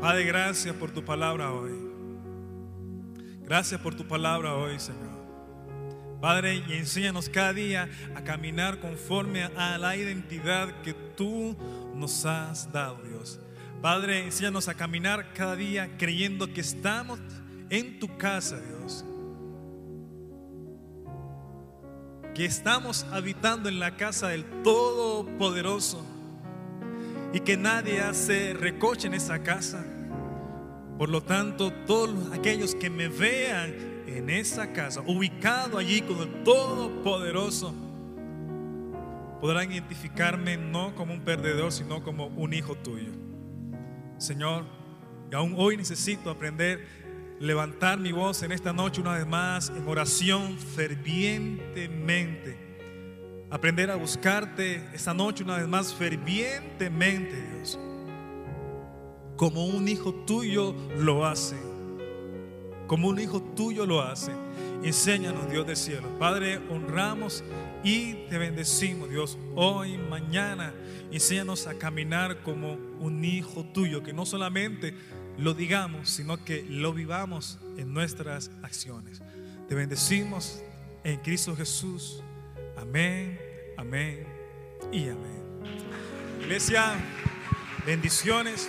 Padre, 0.00 0.24
gracias 0.24 0.74
por 0.76 0.90
tu 0.90 1.04
palabra 1.04 1.52
hoy. 1.52 1.72
Gracias 3.42 3.80
por 3.80 3.94
tu 3.94 4.06
palabra 4.06 4.54
hoy, 4.54 4.78
Señor. 4.78 5.09
Padre, 6.20 6.62
y 6.68 6.74
enséñanos 6.74 7.30
cada 7.30 7.54
día 7.54 7.88
a 8.14 8.22
caminar 8.22 8.78
conforme 8.78 9.44
a 9.44 9.78
la 9.78 9.96
identidad 9.96 10.82
que 10.82 10.92
tú 10.92 11.56
nos 11.94 12.26
has 12.26 12.70
dado, 12.70 13.00
Dios. 13.02 13.40
Padre, 13.80 14.24
enséñanos 14.24 14.68
a 14.68 14.74
caminar 14.74 15.32
cada 15.32 15.56
día 15.56 15.96
creyendo 15.96 16.52
que 16.52 16.60
estamos 16.60 17.18
en 17.70 17.98
tu 17.98 18.18
casa, 18.18 18.60
Dios. 18.60 19.02
Que 22.34 22.44
estamos 22.44 23.06
habitando 23.10 23.70
en 23.70 23.80
la 23.80 23.96
casa 23.96 24.28
del 24.28 24.44
Todopoderoso 24.62 26.04
y 27.32 27.40
que 27.40 27.56
nadie 27.56 28.00
hace 28.00 28.52
recoche 28.52 29.06
en 29.06 29.14
esa 29.14 29.42
casa. 29.42 29.82
Por 30.98 31.08
lo 31.08 31.22
tanto, 31.22 31.72
todos 31.86 32.30
aquellos 32.32 32.74
que 32.74 32.90
me 32.90 33.08
vean 33.08 33.89
en 34.16 34.30
esa 34.30 34.72
casa, 34.72 35.02
ubicado 35.06 35.78
allí 35.78 36.02
con 36.02 36.18
el 36.18 36.42
Todopoderoso, 36.42 37.74
podrán 39.40 39.72
identificarme 39.72 40.56
no 40.56 40.94
como 40.94 41.14
un 41.14 41.20
perdedor, 41.20 41.72
sino 41.72 42.02
como 42.02 42.26
un 42.26 42.52
hijo 42.52 42.76
tuyo. 42.76 43.12
Señor, 44.18 44.64
y 45.30 45.34
aún 45.34 45.54
hoy 45.56 45.76
necesito 45.76 46.30
aprender, 46.30 46.86
levantar 47.38 47.98
mi 47.98 48.12
voz 48.12 48.42
en 48.42 48.52
esta 48.52 48.72
noche 48.72 49.00
una 49.00 49.16
vez 49.16 49.26
más 49.26 49.70
en 49.70 49.86
oración 49.88 50.58
fervientemente. 50.58 52.68
Aprender 53.50 53.90
a 53.90 53.96
buscarte 53.96 54.84
esta 54.92 55.14
noche 55.14 55.42
una 55.42 55.56
vez 55.56 55.66
más 55.66 55.94
fervientemente, 55.94 57.34
Dios. 57.54 57.78
Como 59.36 59.66
un 59.66 59.88
hijo 59.88 60.12
tuyo 60.26 60.74
lo 60.98 61.24
hace. 61.24 61.69
Como 62.90 63.06
un 63.06 63.20
hijo 63.20 63.40
tuyo 63.40 63.86
lo 63.86 64.02
hace. 64.02 64.32
Enséñanos, 64.82 65.48
Dios 65.48 65.64
del 65.64 65.76
cielo. 65.76 66.08
Padre, 66.18 66.58
honramos 66.70 67.44
y 67.84 68.14
te 68.28 68.36
bendecimos, 68.36 69.08
Dios, 69.08 69.38
hoy, 69.54 69.96
mañana. 69.96 70.74
Enséñanos 71.12 71.68
a 71.68 71.74
caminar 71.74 72.42
como 72.42 72.72
un 72.98 73.24
hijo 73.24 73.62
tuyo, 73.62 74.02
que 74.02 74.12
no 74.12 74.26
solamente 74.26 74.92
lo 75.38 75.54
digamos, 75.54 76.10
sino 76.10 76.44
que 76.44 76.64
lo 76.68 76.92
vivamos 76.92 77.60
en 77.76 77.94
nuestras 77.94 78.50
acciones. 78.64 79.22
Te 79.68 79.76
bendecimos 79.76 80.60
en 81.04 81.20
Cristo 81.20 81.54
Jesús. 81.54 82.24
Amén, 82.76 83.38
amén 83.76 84.26
y 84.90 85.04
amén. 85.04 85.44
Iglesia, 86.40 86.94
bendiciones. 87.86 88.68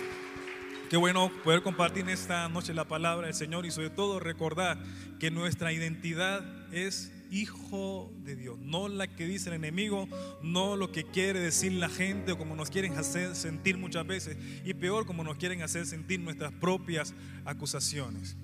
Qué 0.92 0.98
bueno 0.98 1.32
poder 1.42 1.62
compartir 1.62 2.06
esta 2.10 2.46
noche 2.50 2.74
la 2.74 2.86
palabra 2.86 3.26
del 3.26 3.34
Señor 3.34 3.64
y 3.64 3.70
sobre 3.70 3.88
todo 3.88 4.20
recordar 4.20 4.76
que 5.18 5.30
nuestra 5.30 5.72
identidad 5.72 6.44
es 6.70 7.10
hijo 7.30 8.12
de 8.18 8.36
Dios, 8.36 8.58
no 8.58 8.88
la 8.88 9.06
que 9.06 9.24
dice 9.24 9.48
el 9.48 9.54
enemigo, 9.54 10.06
no 10.42 10.76
lo 10.76 10.92
que 10.92 11.04
quiere 11.04 11.40
decir 11.40 11.72
la 11.72 11.88
gente 11.88 12.32
o 12.32 12.36
como 12.36 12.54
nos 12.54 12.68
quieren 12.68 12.98
hacer 12.98 13.34
sentir 13.36 13.78
muchas 13.78 14.06
veces 14.06 14.36
y 14.66 14.74
peor 14.74 15.06
como 15.06 15.24
nos 15.24 15.38
quieren 15.38 15.62
hacer 15.62 15.86
sentir 15.86 16.20
nuestras 16.20 16.52
propias 16.52 17.14
acusaciones. 17.46 18.36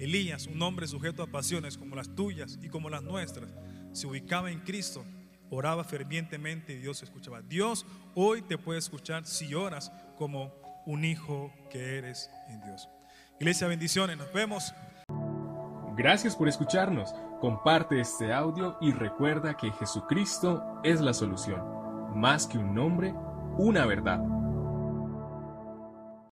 Elías, 0.00 0.48
un 0.48 0.60
hombre 0.60 0.88
sujeto 0.88 1.22
a 1.22 1.28
pasiones 1.28 1.78
como 1.78 1.94
las 1.94 2.16
tuyas 2.16 2.58
y 2.60 2.68
como 2.68 2.90
las 2.90 3.04
nuestras, 3.04 3.54
se 3.92 4.08
ubicaba 4.08 4.50
en 4.50 4.58
Cristo, 4.58 5.04
oraba 5.50 5.84
fervientemente 5.84 6.72
y 6.72 6.78
Dios 6.78 7.00
escuchaba. 7.04 7.42
Dios 7.42 7.86
hoy 8.16 8.42
te 8.42 8.58
puede 8.58 8.80
escuchar 8.80 9.24
si 9.24 9.54
oras 9.54 9.92
como 10.18 10.61
un 10.86 11.04
hijo 11.04 11.52
que 11.70 11.98
eres 11.98 12.30
en 12.48 12.60
Dios. 12.62 12.88
Iglesia, 13.38 13.66
bendiciones, 13.66 14.16
nos 14.16 14.32
vemos. 14.32 14.74
Gracias 15.96 16.36
por 16.36 16.48
escucharnos. 16.48 17.14
Comparte 17.40 18.00
este 18.00 18.32
audio 18.32 18.78
y 18.80 18.92
recuerda 18.92 19.56
que 19.56 19.70
Jesucristo 19.72 20.80
es 20.84 21.00
la 21.00 21.12
solución. 21.12 21.60
Más 22.14 22.46
que 22.46 22.58
un 22.58 22.74
nombre, 22.74 23.12
una 23.58 23.84
verdad. 23.84 24.20